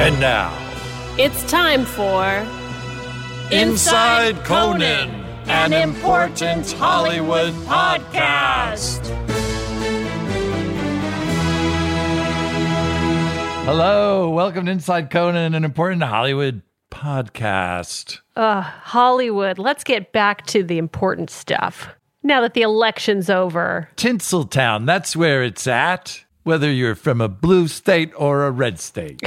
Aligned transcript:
And 0.00 0.18
now, 0.18 0.56
It's 1.18 1.44
time 1.50 1.84
for 1.84 2.24
Inside 3.54 4.42
Conan, 4.44 5.10
an 5.46 5.74
important 5.74 6.70
Hollywood 6.72 7.52
podcast. 7.66 9.04
Hello, 13.66 14.30
welcome 14.30 14.64
to 14.64 14.72
Inside 14.72 15.10
Conan, 15.10 15.54
an 15.54 15.64
important 15.64 16.02
Hollywood 16.02 16.62
podcast. 16.90 18.20
uh, 18.36 18.62
Hollywood. 18.62 19.58
Let's 19.58 19.84
get 19.84 20.12
back 20.12 20.46
to 20.46 20.62
the 20.62 20.78
important 20.78 21.28
stuff. 21.28 21.88
Now 22.22 22.40
that 22.40 22.54
the 22.54 22.62
election's 22.62 23.28
over, 23.28 23.88
Tinseltown, 23.96 24.86
that's 24.86 25.14
where 25.14 25.42
it's 25.44 25.66
at, 25.66 26.24
whether 26.42 26.70
you're 26.70 26.94
from 26.94 27.20
a 27.20 27.28
blue 27.28 27.68
state 27.68 28.12
or 28.16 28.46
a 28.46 28.50
red 28.50 28.78
state. 28.80 29.20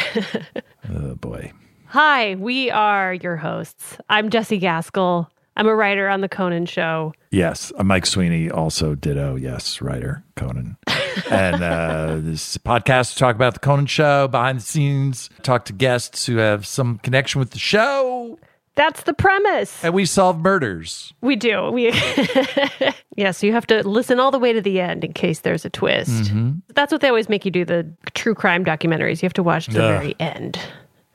oh 0.94 1.16
boy. 1.16 1.52
hi, 1.85 2.35
we 2.35 2.71
are 2.71 3.13
your 3.13 3.38
hosts. 3.38 3.98
I'm 4.09 4.30
Jessie 4.30 4.59
Gaskell. 4.59 5.30
I'm 5.55 5.68
a 5.68 5.76
writer 5.76 6.09
on 6.09 6.21
the 6.21 6.30
Conan 6.30 6.66
Show. 6.66 7.13
Yes, 7.30 7.71
uh, 7.77 7.84
Mike 7.84 8.07
Sweeney, 8.07 8.49
also 8.49 8.95
ditto. 8.95 9.35
Yes, 9.35 9.81
writer 9.81 10.23
Conan, 10.35 10.77
and 11.30 11.63
uh, 11.63 12.18
this 12.20 12.57
podcast 12.57 13.13
to 13.13 13.20
talk 13.20 13.35
about 13.35 13.54
the 13.54 13.59
Conan 13.59 13.85
show, 13.85 14.27
behind 14.27 14.59
the 14.59 14.63
scenes, 14.63 15.30
talk 15.43 15.66
to 15.66 15.73
guests 15.73 16.26
who 16.26 16.38
have 16.38 16.66
some 16.66 16.98
connection 16.99 17.38
with 17.40 17.52
the 17.52 17.59
show, 17.59 18.40
That's 18.76 19.04
the 19.04 19.13
premise. 19.13 19.84
and 19.84 19.94
we 19.94 20.05
solve 20.05 20.40
murders. 20.40 21.13
We 21.22 21.36
do. 21.36 21.70
We 21.72 21.91
yeah. 23.16 23.32
So 23.32 23.46
you 23.46 23.54
have 23.54 23.68
to 23.68 23.88
listen 23.88 24.20
all 24.20 24.32
the 24.32 24.40
way 24.40 24.52
to 24.54 24.62
the 24.62 24.80
end 24.82 25.04
in 25.04 25.13
case 25.13 25.41
there's 25.41 25.63
a 25.66 25.70
twist. 25.70 26.09
Mm-hmm. 26.09 26.52
That's 26.73 26.91
what 26.91 27.02
they 27.02 27.08
always 27.09 27.30
make 27.30 27.46
you 27.46 27.52
do. 27.52 27.66
The 27.66 27.88
true 28.16 28.34
crime 28.34 28.66
documentaries. 28.66 29.22
You 29.22 29.27
have 29.27 29.34
to 29.34 29.44
watch 29.44 29.66
to 29.66 29.73
the 29.73 29.84
Ugh. 29.84 29.99
very 30.02 30.16
end. 30.20 30.59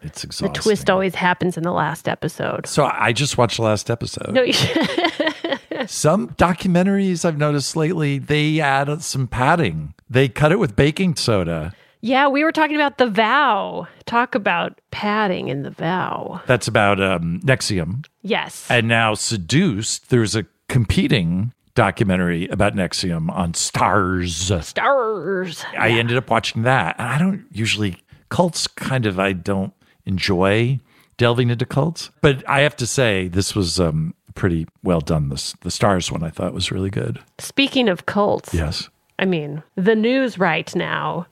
It's 0.03 0.23
exhausting. 0.23 0.53
The 0.53 0.61
twist 0.61 0.89
always 0.89 1.17
happens 1.17 1.57
in 1.57 1.65
the 1.65 1.73
last 1.73 2.09
episode. 2.09 2.69
So 2.69 2.85
I 2.85 3.13
just 3.13 3.37
watched 3.37 3.57
the 3.57 3.65
last 3.65 3.91
episode. 3.91 4.33
No, 4.33 4.43
you- 4.43 4.53
Some 5.87 6.29
documentaries 6.31 7.25
I've 7.25 7.39
noticed 7.39 7.75
lately 7.77 8.19
they 8.19 8.61
add 8.61 9.03
some 9.03 9.27
padding. 9.27 9.95
They 10.11 10.29
cut 10.29 10.51
it 10.53 10.59
with 10.59 10.75
baking 10.77 11.17
soda. 11.17 11.73
Yeah, 12.01 12.29
we 12.29 12.45
were 12.45 12.53
talking 12.53 12.77
about 12.77 12.99
the 12.99 13.09
vow. 13.09 13.89
Talk 14.07 14.35
about 14.35 14.81
padding 14.91 15.49
in 15.49 15.63
the 15.63 15.71
vow. 15.71 16.41
That's 16.47 16.69
about 16.69 17.03
um, 17.03 17.41
NXIVM. 17.45 18.07
Yes. 18.23 18.67
And 18.71 18.87
now 18.89 19.15
Seduced. 19.15 20.11
There's 20.11 20.37
a 20.37 20.47
competing 20.69 21.53
documentary 21.75 22.47
about 22.49 22.75
NXIVM 22.75 23.31
on 23.31 23.53
Starz. 23.53 24.51
Starz. 24.51 25.65
I 25.79 25.91
ended 25.91 26.17
up 26.17 26.31
watching 26.31 26.63
that. 26.63 26.97
And 26.99 27.09
I 27.09 27.19
don't 27.19 27.47
usually 27.53 27.97
cults 28.29 28.67
kind 28.67 29.07
of 29.07 29.19
I 29.19 29.33
don't 29.33 29.73
enjoy 30.05 30.79
delving 31.17 31.51
into 31.51 31.67
cults, 31.67 32.11
but 32.21 32.49
I 32.49 32.61
have 32.61 32.77
to 32.77 32.87
say 32.87 33.29
this 33.29 33.55
was 33.55 33.81
um 33.81 34.15
pretty 34.35 34.67
well 34.83 35.01
done. 35.01 35.29
This 35.31 35.53
the 35.63 35.71
Starz 35.71 36.11
one 36.13 36.23
I 36.23 36.31
thought 36.31 36.53
was 36.55 36.71
really 36.71 36.91
good. 36.91 37.21
Speaking 37.39 37.89
of 37.89 38.07
cults, 38.07 38.55
Yes. 38.55 38.89
I 39.21 39.25
mean, 39.25 39.65
the 39.75 39.97
news 39.97 40.39
right 40.39 40.73
now. 40.77 41.27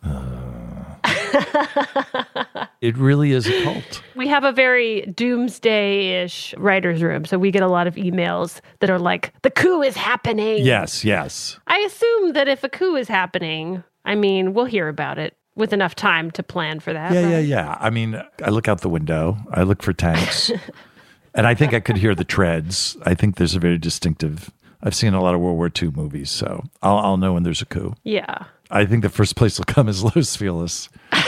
It 2.83 2.97
really 2.99 3.33
is 3.33 3.47
a 3.49 3.65
cult. 3.65 4.03
We 4.15 4.29
have 4.29 4.45
a 4.45 4.53
very 4.53 5.03
doomsday 5.07 6.23
ish 6.23 6.55
writer's 6.59 7.03
room. 7.03 7.25
So 7.25 7.39
we 7.39 7.51
get 7.51 7.63
a 7.63 7.69
lot 7.69 7.87
of 7.87 7.95
emails 7.95 8.61
that 8.81 8.91
are 8.91 8.99
like, 8.99 9.33
the 9.43 9.51
coup 9.51 9.83
is 9.83 9.97
happening. 9.97 10.65
Yes, 10.65 11.05
yes. 11.05 11.59
I 11.67 11.79
assume 11.79 12.35
that 12.35 12.49
if 12.49 12.63
a 12.63 12.69
coup 12.69 12.95
is 12.97 13.09
happening, 13.09 13.83
I 14.05 14.15
mean, 14.15 14.53
we'll 14.53 14.67
hear 14.67 14.89
about 14.89 15.19
it 15.19 15.37
with 15.55 15.73
enough 15.73 15.95
time 15.95 16.31
to 16.33 16.43
plan 16.43 16.81
for 16.81 16.93
that. 16.93 17.13
Yeah, 17.13 17.29
yeah, 17.29 17.39
yeah. 17.39 17.77
I 17.81 17.89
mean, 17.91 18.23
I 18.45 18.51
look 18.51 18.69
out 18.69 18.83
the 18.83 18.91
window, 18.91 19.39
I 19.51 19.63
look 19.63 19.83
for 19.83 19.95
tanks, 19.95 20.53
and 21.35 21.47
I 21.47 21.55
think 21.55 21.73
I 21.73 21.81
could 21.81 21.97
hear 21.97 22.15
the 22.15 22.25
treads. 22.25 22.97
I 23.05 23.15
think 23.15 23.37
there's 23.37 23.55
a 23.55 23.59
very 23.59 23.79
distinctive. 23.79 24.51
I've 24.83 24.95
seen 24.95 25.15
a 25.15 25.23
lot 25.23 25.35
of 25.35 25.41
World 25.41 25.57
War 25.57 25.73
II 25.83 25.91
movies, 25.93 26.31
so 26.31 26.63
I'll, 26.83 26.99
I'll 26.99 27.17
know 27.17 27.33
when 27.33 27.43
there's 27.43 27.63
a 27.63 27.67
coup. 27.67 27.95
Yeah. 28.05 28.45
I 28.71 28.85
think 28.85 29.03
the 29.03 29.09
first 29.09 29.37
place 29.37 29.59
will 29.59 29.65
come 29.65 29.89
is 29.89 30.03
Los 30.17 30.37
Feliz. 30.37 30.89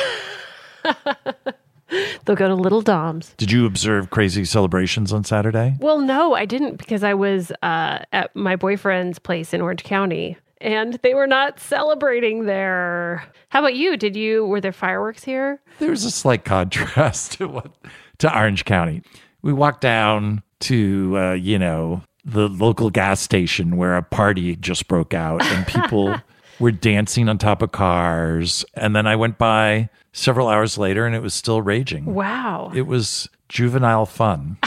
They'll 2.24 2.36
go 2.36 2.48
to 2.48 2.54
Little 2.54 2.82
Dom's. 2.82 3.32
Did 3.38 3.50
you 3.50 3.64
observe 3.64 4.10
crazy 4.10 4.44
celebrations 4.44 5.12
on 5.12 5.24
Saturday? 5.24 5.76
Well, 5.80 6.00
no, 6.00 6.34
I 6.34 6.44
didn't 6.44 6.76
because 6.76 7.02
I 7.02 7.14
was 7.14 7.50
uh, 7.62 8.00
at 8.12 8.36
my 8.36 8.56
boyfriend's 8.56 9.18
place 9.18 9.54
in 9.54 9.62
Orange 9.62 9.84
County 9.84 10.36
and 10.60 10.94
they 11.02 11.14
were 11.14 11.26
not 11.26 11.60
celebrating 11.60 12.46
there. 12.46 13.24
How 13.48 13.60
about 13.60 13.74
you? 13.74 13.96
Did 13.96 14.16
you, 14.16 14.44
were 14.46 14.60
there 14.60 14.72
fireworks 14.72 15.24
here? 15.24 15.60
There 15.78 15.90
was 15.90 16.04
a 16.04 16.10
slight 16.10 16.44
contrast 16.44 17.32
to 17.38 17.48
what 17.48 17.72
to 18.18 18.36
Orange 18.36 18.64
County. 18.64 19.02
We 19.42 19.52
walked 19.52 19.80
down 19.80 20.42
to 20.60 21.14
uh, 21.16 21.32
you 21.34 21.58
know 21.58 22.02
the 22.24 22.48
local 22.48 22.90
gas 22.90 23.20
station 23.20 23.76
where 23.76 23.96
a 23.96 24.02
party 24.02 24.56
just 24.56 24.88
broke 24.88 25.14
out 25.14 25.42
and 25.42 25.66
people 25.66 26.20
were 26.58 26.72
dancing 26.72 27.28
on 27.28 27.38
top 27.38 27.62
of 27.62 27.72
cars. 27.72 28.64
And 28.74 28.94
then 28.94 29.06
I 29.06 29.16
went 29.16 29.38
by 29.38 29.90
several 30.12 30.48
hours 30.48 30.78
later 30.78 31.06
and 31.06 31.14
it 31.14 31.22
was 31.22 31.34
still 31.34 31.62
raging. 31.62 32.06
Wow. 32.06 32.72
It 32.74 32.86
was 32.86 33.28
juvenile 33.48 34.06
fun. 34.06 34.58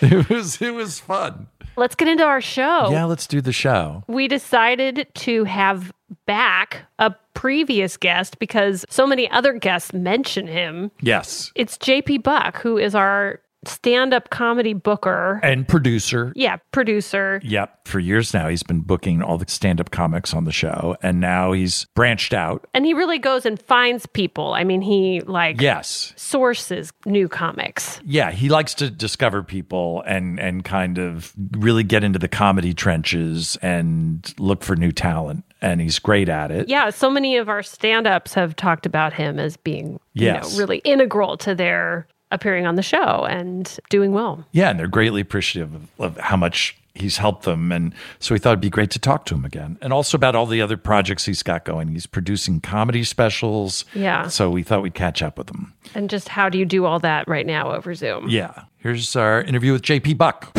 it 0.00 0.28
was 0.28 0.60
it 0.62 0.74
was 0.74 1.00
fun. 1.00 1.48
Let's 1.76 1.94
get 1.94 2.08
into 2.08 2.24
our 2.24 2.40
show. 2.40 2.90
Yeah, 2.90 3.04
let's 3.04 3.26
do 3.26 3.40
the 3.40 3.52
show. 3.52 4.02
We 4.08 4.26
decided 4.26 5.06
to 5.14 5.44
have 5.44 5.92
back 6.26 6.86
a 6.98 7.14
previous 7.34 7.96
guest 7.96 8.38
because 8.40 8.84
so 8.88 9.06
many 9.06 9.30
other 9.30 9.52
guests 9.52 9.92
mention 9.92 10.48
him. 10.48 10.90
Yes. 11.00 11.52
It's 11.54 11.78
JP 11.78 12.24
Buck, 12.24 12.58
who 12.58 12.78
is 12.78 12.96
our 12.96 13.40
stand 13.64 14.14
up 14.14 14.30
comedy 14.30 14.72
booker. 14.72 15.40
And 15.42 15.66
producer 15.66 16.32
Yeah, 16.36 16.56
producer. 16.72 17.40
Yep. 17.42 17.88
For 17.88 17.98
years 17.98 18.32
now, 18.32 18.48
he's 18.48 18.62
been 18.62 18.80
booking 18.82 19.22
all 19.22 19.36
the 19.38 19.46
stand 19.48 19.80
up 19.80 19.90
comics 19.90 20.32
on 20.32 20.44
the 20.44 20.52
show. 20.52 20.96
And 21.02 21.20
now 21.20 21.52
he's 21.52 21.86
branched 21.94 22.32
out. 22.34 22.66
And 22.74 22.86
he 22.86 22.94
really 22.94 23.18
goes 23.18 23.44
and 23.44 23.60
finds 23.60 24.06
people. 24.06 24.52
I 24.54 24.62
mean, 24.64 24.80
he 24.82 25.20
like 25.22 25.60
Yes. 25.60 26.12
sources 26.16 26.92
new 27.04 27.28
comics. 27.28 28.00
Yeah. 28.04 28.30
He 28.30 28.48
likes 28.48 28.74
to 28.74 28.90
discover 28.90 29.42
people 29.42 30.02
and, 30.06 30.38
and 30.38 30.64
kind 30.64 30.98
of 30.98 31.32
really 31.52 31.82
get 31.82 32.04
into 32.04 32.18
the 32.18 32.28
comedy 32.28 32.74
trenches 32.74 33.56
and 33.62 34.32
look 34.38 34.62
for 34.62 34.76
new 34.76 34.92
talent. 34.92 35.44
And 35.60 35.80
he's 35.80 35.98
great 35.98 36.28
at 36.28 36.52
it. 36.52 36.68
Yeah, 36.68 36.90
so 36.90 37.10
many 37.10 37.36
of 37.36 37.48
our 37.48 37.64
stand 37.64 38.06
ups 38.06 38.34
have 38.34 38.54
talked 38.54 38.86
about 38.86 39.12
him 39.14 39.40
as 39.40 39.56
being 39.56 39.98
Yes. 40.14 40.52
you 40.52 40.52
know, 40.52 40.58
really 40.60 40.78
integral 40.78 41.36
to 41.38 41.54
their 41.54 42.06
appearing 42.30 42.66
on 42.66 42.74
the 42.74 42.82
show 42.82 43.26
and 43.28 43.78
doing 43.88 44.12
well. 44.12 44.44
Yeah. 44.52 44.70
And 44.70 44.78
they're 44.78 44.86
greatly 44.86 45.20
appreciative 45.20 45.74
of, 45.74 45.88
of 45.98 46.16
how 46.18 46.36
much 46.36 46.76
he's 46.94 47.16
helped 47.16 47.44
them. 47.44 47.70
And 47.72 47.94
so 48.18 48.34
we 48.34 48.38
thought 48.38 48.50
it'd 48.50 48.60
be 48.60 48.70
great 48.70 48.90
to 48.90 48.98
talk 48.98 49.24
to 49.26 49.34
him 49.34 49.44
again. 49.44 49.78
And 49.80 49.92
also 49.92 50.16
about 50.16 50.34
all 50.34 50.46
the 50.46 50.60
other 50.60 50.76
projects 50.76 51.24
he's 51.24 51.42
got 51.42 51.64
going. 51.64 51.88
He's 51.88 52.06
producing 52.06 52.60
comedy 52.60 53.04
specials. 53.04 53.84
Yeah. 53.94 54.28
So 54.28 54.50
we 54.50 54.62
thought 54.62 54.82
we'd 54.82 54.94
catch 54.94 55.22
up 55.22 55.38
with 55.38 55.50
him. 55.50 55.72
And 55.94 56.10
just 56.10 56.28
how 56.28 56.48
do 56.48 56.58
you 56.58 56.64
do 56.64 56.84
all 56.84 56.98
that 57.00 57.28
right 57.28 57.46
now 57.46 57.72
over 57.72 57.94
Zoom? 57.94 58.28
Yeah. 58.28 58.64
Here's 58.78 59.14
our 59.16 59.42
interview 59.42 59.72
with 59.72 59.82
JP 59.82 60.18
Buck. 60.18 60.52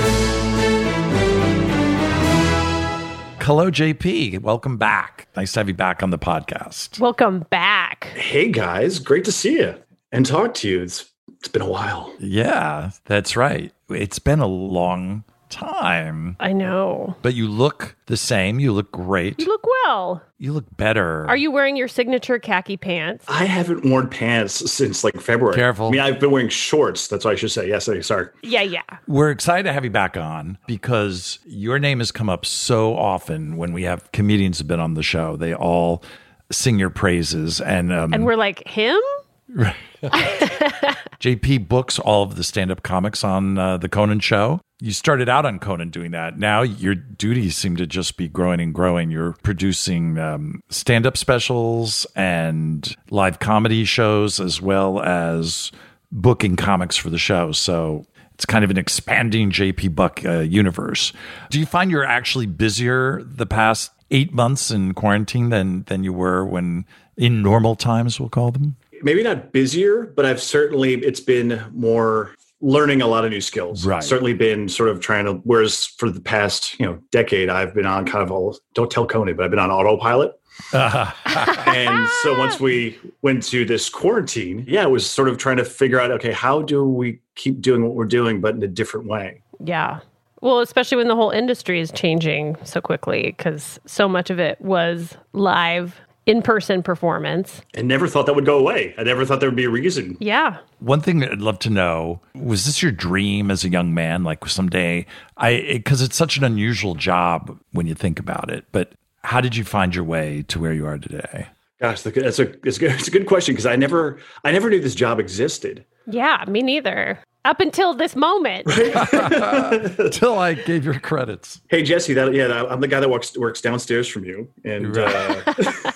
Hello, 3.41 3.71
JP. 3.71 4.41
Welcome 4.41 4.77
back. 4.77 5.27
Nice 5.35 5.53
to 5.53 5.61
have 5.61 5.67
you 5.67 5.73
back 5.73 6.03
on 6.03 6.11
the 6.11 6.19
podcast. 6.19 6.99
Welcome 6.99 7.47
back. 7.49 8.03
Hey 8.15 8.51
guys, 8.51 8.99
great 8.99 9.25
to 9.25 9.31
see 9.31 9.53
you 9.57 9.75
and 10.11 10.23
talk 10.25 10.53
to 10.55 10.69
you. 10.69 10.83
It's 10.83 11.09
it's 11.39 11.47
been 11.47 11.61
a 11.61 11.69
while. 11.69 12.13
Yeah, 12.19 12.91
that's 13.05 13.35
right. 13.35 13.73
It's 13.89 14.19
been 14.19 14.39
a 14.39 14.47
long 14.47 15.23
time, 15.49 16.35
I 16.39 16.53
know. 16.53 17.15
but 17.23 17.33
you 17.33 17.47
look 17.47 17.95
the 18.05 18.17
same. 18.17 18.59
You 18.59 18.71
look 18.71 18.91
great. 18.91 19.39
You 19.39 19.47
look 19.47 19.65
well. 19.83 20.21
You 20.37 20.53
look 20.53 20.65
better. 20.77 21.27
Are 21.27 21.35
you 21.35 21.49
wearing 21.49 21.75
your 21.75 21.87
signature 21.87 22.37
khaki 22.37 22.77
pants? 22.77 23.25
I 23.27 23.45
haven't 23.45 23.83
worn 23.83 24.09
pants 24.09 24.71
since 24.71 25.03
like 25.03 25.19
February. 25.19 25.55
Careful. 25.55 25.87
I 25.87 25.91
mean, 25.91 25.99
I've 26.01 26.19
been 26.19 26.29
wearing 26.29 26.49
shorts. 26.49 27.07
That's 27.07 27.25
what 27.25 27.31
I 27.31 27.35
should 27.35 27.49
say. 27.51 27.67
Yes, 27.67 27.89
I- 27.89 28.01
sorry. 28.01 28.27
Yeah, 28.43 28.61
yeah. 28.61 28.83
We're 29.07 29.31
excited 29.31 29.63
to 29.63 29.73
have 29.73 29.83
you 29.83 29.89
back 29.89 30.15
on 30.17 30.59
because 30.67 31.39
your 31.45 31.79
name 31.79 31.97
has 31.97 32.11
come 32.11 32.29
up 32.29 32.45
so 32.45 32.95
often 32.95 33.57
when 33.57 33.73
we 33.73 33.83
have 33.83 34.11
comedians 34.11 34.59
have 34.59 34.67
been 34.67 34.79
on 34.79 34.93
the 34.93 35.03
show. 35.03 35.35
They 35.35 35.55
all 35.55 36.03
sing 36.51 36.77
your 36.77 36.91
praises, 36.91 37.59
and 37.59 37.91
um, 37.91 38.13
And 38.13 38.23
we're 38.23 38.35
like, 38.37 38.67
him? 38.67 38.99
JP 41.19 41.67
books 41.67 41.99
all 41.99 42.23
of 42.23 42.35
the 42.35 42.43
stand 42.43 42.71
up 42.71 42.83
comics 42.83 43.23
on 43.23 43.57
uh, 43.57 43.77
the 43.77 43.89
Conan 43.89 44.19
show. 44.19 44.61
You 44.79 44.93
started 44.93 45.27
out 45.27 45.45
on 45.45 45.59
Conan 45.59 45.89
doing 45.89 46.11
that. 46.11 46.39
Now 46.39 46.61
your 46.61 46.95
duties 46.95 47.57
seem 47.57 47.75
to 47.75 47.85
just 47.85 48.15
be 48.15 48.29
growing 48.29 48.61
and 48.61 48.73
growing. 48.73 49.11
You're 49.11 49.35
producing 49.43 50.17
um, 50.17 50.61
stand 50.69 51.05
up 51.05 51.17
specials 51.17 52.07
and 52.15 52.95
live 53.09 53.39
comedy 53.39 53.83
shows 53.83 54.39
as 54.39 54.61
well 54.61 55.01
as 55.01 55.71
booking 56.11 56.55
comics 56.55 56.95
for 56.95 57.09
the 57.09 57.17
show. 57.17 57.51
So 57.51 58.05
it's 58.33 58.45
kind 58.45 58.63
of 58.63 58.71
an 58.71 58.77
expanding 58.77 59.51
JP 59.51 59.95
Buck 59.95 60.23
uh, 60.23 60.39
universe. 60.39 61.11
Do 61.49 61.59
you 61.59 61.65
find 61.65 61.91
you're 61.91 62.05
actually 62.05 62.45
busier 62.45 63.21
the 63.23 63.45
past 63.45 63.91
eight 64.11 64.33
months 64.33 64.71
in 64.71 64.93
quarantine 64.93 65.49
than 65.49 65.83
than 65.83 66.05
you 66.05 66.13
were 66.13 66.45
when 66.45 66.85
in 67.17 67.41
normal 67.41 67.75
times? 67.75 68.17
We'll 68.17 68.29
call 68.29 68.51
them. 68.51 68.77
Maybe 69.03 69.23
not 69.23 69.51
busier, 69.51 70.05
but 70.15 70.25
I've 70.25 70.41
certainly 70.41 70.95
it's 70.95 71.19
been 71.19 71.63
more 71.73 72.35
learning 72.61 73.01
a 73.01 73.07
lot 73.07 73.25
of 73.25 73.31
new 73.31 73.41
skills. 73.41 73.85
Right. 73.85 74.03
Certainly 74.03 74.33
been 74.33 74.69
sort 74.69 74.89
of 74.89 74.99
trying 74.99 75.25
to. 75.25 75.33
Whereas 75.43 75.85
for 75.85 76.09
the 76.09 76.21
past 76.21 76.79
you 76.79 76.85
know 76.85 76.99
decade, 77.11 77.49
I've 77.49 77.73
been 77.73 77.85
on 77.85 78.05
kind 78.05 78.23
of 78.23 78.31
all. 78.31 78.57
Don't 78.73 78.91
tell 78.91 79.05
Conan, 79.05 79.35
but 79.35 79.45
I've 79.45 79.51
been 79.51 79.59
on 79.59 79.71
autopilot. 79.71 80.33
Uh-huh. 80.73 81.63
and 81.67 82.09
so 82.21 82.37
once 82.37 82.59
we 82.59 82.99
went 83.21 83.43
to 83.43 83.65
this 83.65 83.89
quarantine, 83.89 84.65
yeah, 84.67 84.83
it 84.83 84.91
was 84.91 85.09
sort 85.09 85.29
of 85.29 85.37
trying 85.37 85.57
to 85.57 85.65
figure 85.65 85.99
out, 85.99 86.11
okay, 86.11 86.31
how 86.31 86.61
do 86.61 86.83
we 86.85 87.21
keep 87.35 87.61
doing 87.61 87.83
what 87.83 87.95
we're 87.95 88.05
doing, 88.05 88.41
but 88.41 88.55
in 88.55 88.63
a 88.63 88.67
different 88.67 89.07
way? 89.07 89.41
Yeah. 89.63 89.99
Well, 90.41 90.59
especially 90.59 90.97
when 90.97 91.07
the 91.07 91.15
whole 91.15 91.31
industry 91.31 91.79
is 91.79 91.91
changing 91.91 92.57
so 92.63 92.79
quickly 92.81 93.33
because 93.37 93.79
so 93.85 94.07
much 94.07 94.29
of 94.29 94.39
it 94.39 94.59
was 94.61 95.17
live 95.33 95.99
in 96.25 96.41
person 96.41 96.83
performance. 96.83 97.61
And 97.73 97.87
never 97.87 98.07
thought 98.07 98.25
that 98.25 98.35
would 98.35 98.45
go 98.45 98.57
away. 98.57 98.93
I 98.97 99.03
never 99.03 99.25
thought 99.25 99.39
there 99.39 99.49
would 99.49 99.55
be 99.55 99.65
a 99.65 99.69
reason. 99.69 100.17
Yeah. 100.19 100.57
One 100.79 101.01
thing 101.01 101.19
that 101.19 101.31
I'd 101.31 101.41
love 101.41 101.59
to 101.59 101.69
know 101.69 102.21
was 102.35 102.65
this 102.65 102.81
your 102.81 102.91
dream 102.91 103.49
as 103.51 103.63
a 103.63 103.69
young 103.69 103.93
man? 103.93 104.23
Like 104.23 104.45
someday, 104.47 105.05
I 105.37 105.63
because 105.73 106.01
it's 106.01 106.15
such 106.15 106.37
an 106.37 106.43
unusual 106.43 106.95
job 106.95 107.59
when 107.71 107.87
you 107.87 107.95
think 107.95 108.19
about 108.19 108.49
it. 108.49 108.65
But 108.71 108.93
how 109.23 109.41
did 109.41 109.55
you 109.55 109.63
find 109.63 109.93
your 109.93 110.03
way 110.03 110.43
to 110.47 110.59
where 110.59 110.73
you 110.73 110.85
are 110.85 110.97
today? 110.97 111.47
Gosh, 111.79 112.01
that's 112.01 112.17
a 112.17 112.27
it's 112.27 112.39
a 112.39 112.45
good, 112.45 112.91
it's 112.91 113.07
a 113.07 113.11
good 113.11 113.25
question 113.25 113.53
because 113.53 113.65
I 113.65 113.75
never 113.75 114.19
I 114.43 114.51
never 114.51 114.69
knew 114.69 114.81
this 114.81 114.95
job 114.95 115.19
existed. 115.19 115.85
Yeah, 116.07 116.43
me 116.47 116.61
neither. 116.61 117.19
Up 117.45 117.61
until 117.61 117.93
this 117.93 118.17
moment. 118.17 118.67
Until 118.67 120.37
I 120.39 120.55
gave 120.55 120.83
your 120.83 120.99
credits. 120.99 121.61
Hey 121.69 121.83
Jessie, 121.83 122.13
that 122.13 122.33
yeah, 122.33 122.65
I'm 122.69 122.81
the 122.81 122.87
guy 122.87 122.99
that 122.99 123.09
works 123.09 123.37
works 123.37 123.61
downstairs 123.61 124.09
from 124.09 124.25
you, 124.25 124.49
and 124.65 124.97
uh, 124.97 125.53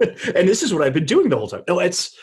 and 0.34 0.48
this 0.48 0.62
is 0.62 0.72
what 0.72 0.82
I've 0.82 0.94
been 0.94 1.06
doing 1.06 1.28
the 1.28 1.36
whole 1.36 1.48
time. 1.48 1.62
No, 1.68 1.78
it's 1.80 2.16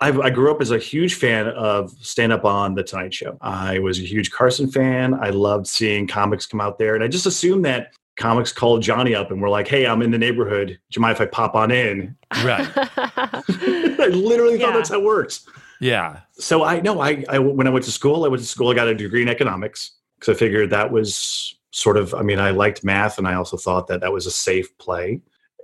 I've, 0.00 0.18
I 0.20 0.30
grew 0.30 0.50
up 0.50 0.62
as 0.62 0.70
a 0.70 0.78
huge 0.78 1.14
fan 1.14 1.46
of 1.48 1.90
stand 2.00 2.32
up 2.32 2.44
on 2.44 2.74
the 2.74 2.82
Tonight 2.82 3.12
Show. 3.12 3.36
I 3.42 3.78
was 3.80 3.98
a 3.98 4.02
huge 4.02 4.30
Carson 4.30 4.70
fan. 4.70 5.14
I 5.14 5.28
loved 5.30 5.66
seeing 5.66 6.06
comics 6.06 6.46
come 6.46 6.60
out 6.60 6.78
there, 6.78 6.94
and 6.94 7.04
I 7.04 7.08
just 7.08 7.26
assumed 7.26 7.64
that 7.66 7.92
comics 8.16 8.52
called 8.52 8.82
Johnny 8.82 9.14
up 9.14 9.30
and 9.30 9.40
were 9.42 9.48
like, 9.50 9.68
"Hey, 9.68 9.86
I'm 9.86 10.00
in 10.02 10.10
the 10.10 10.18
neighborhood. 10.18 10.68
Do 10.68 10.76
you 10.96 11.02
mind 11.02 11.16
if 11.16 11.20
I 11.20 11.26
pop 11.26 11.54
on 11.54 11.70
in?" 11.70 12.16
Right. 12.42 12.66
I 12.76 14.08
literally 14.12 14.58
Yeah. 14.58 14.66
thought 14.66 14.74
that's 14.74 14.88
how 14.90 14.98
it 15.00 15.04
works. 15.04 15.46
Yeah. 15.80 16.20
So 16.32 16.64
I 16.64 16.80
know 16.80 17.00
I, 17.00 17.24
I 17.28 17.38
when 17.38 17.66
I 17.66 17.70
went 17.70 17.84
to 17.86 17.92
school, 17.92 18.24
I 18.24 18.28
went 18.28 18.42
to 18.42 18.48
school. 18.48 18.70
I 18.70 18.74
got 18.74 18.88
a 18.88 18.94
degree 18.94 19.22
in 19.22 19.28
economics 19.28 19.92
because 20.18 20.34
I 20.34 20.38
figured 20.38 20.70
that 20.70 20.90
was 20.90 21.54
sort 21.72 21.96
of. 21.96 22.14
I 22.14 22.22
mean, 22.22 22.38
I 22.38 22.50
liked 22.50 22.84
math, 22.84 23.18
and 23.18 23.26
I 23.28 23.34
also 23.34 23.56
thought 23.56 23.86
that 23.88 24.00
that 24.00 24.12
was 24.12 24.26
a 24.26 24.30
safe 24.30 24.76
play. 24.78 25.20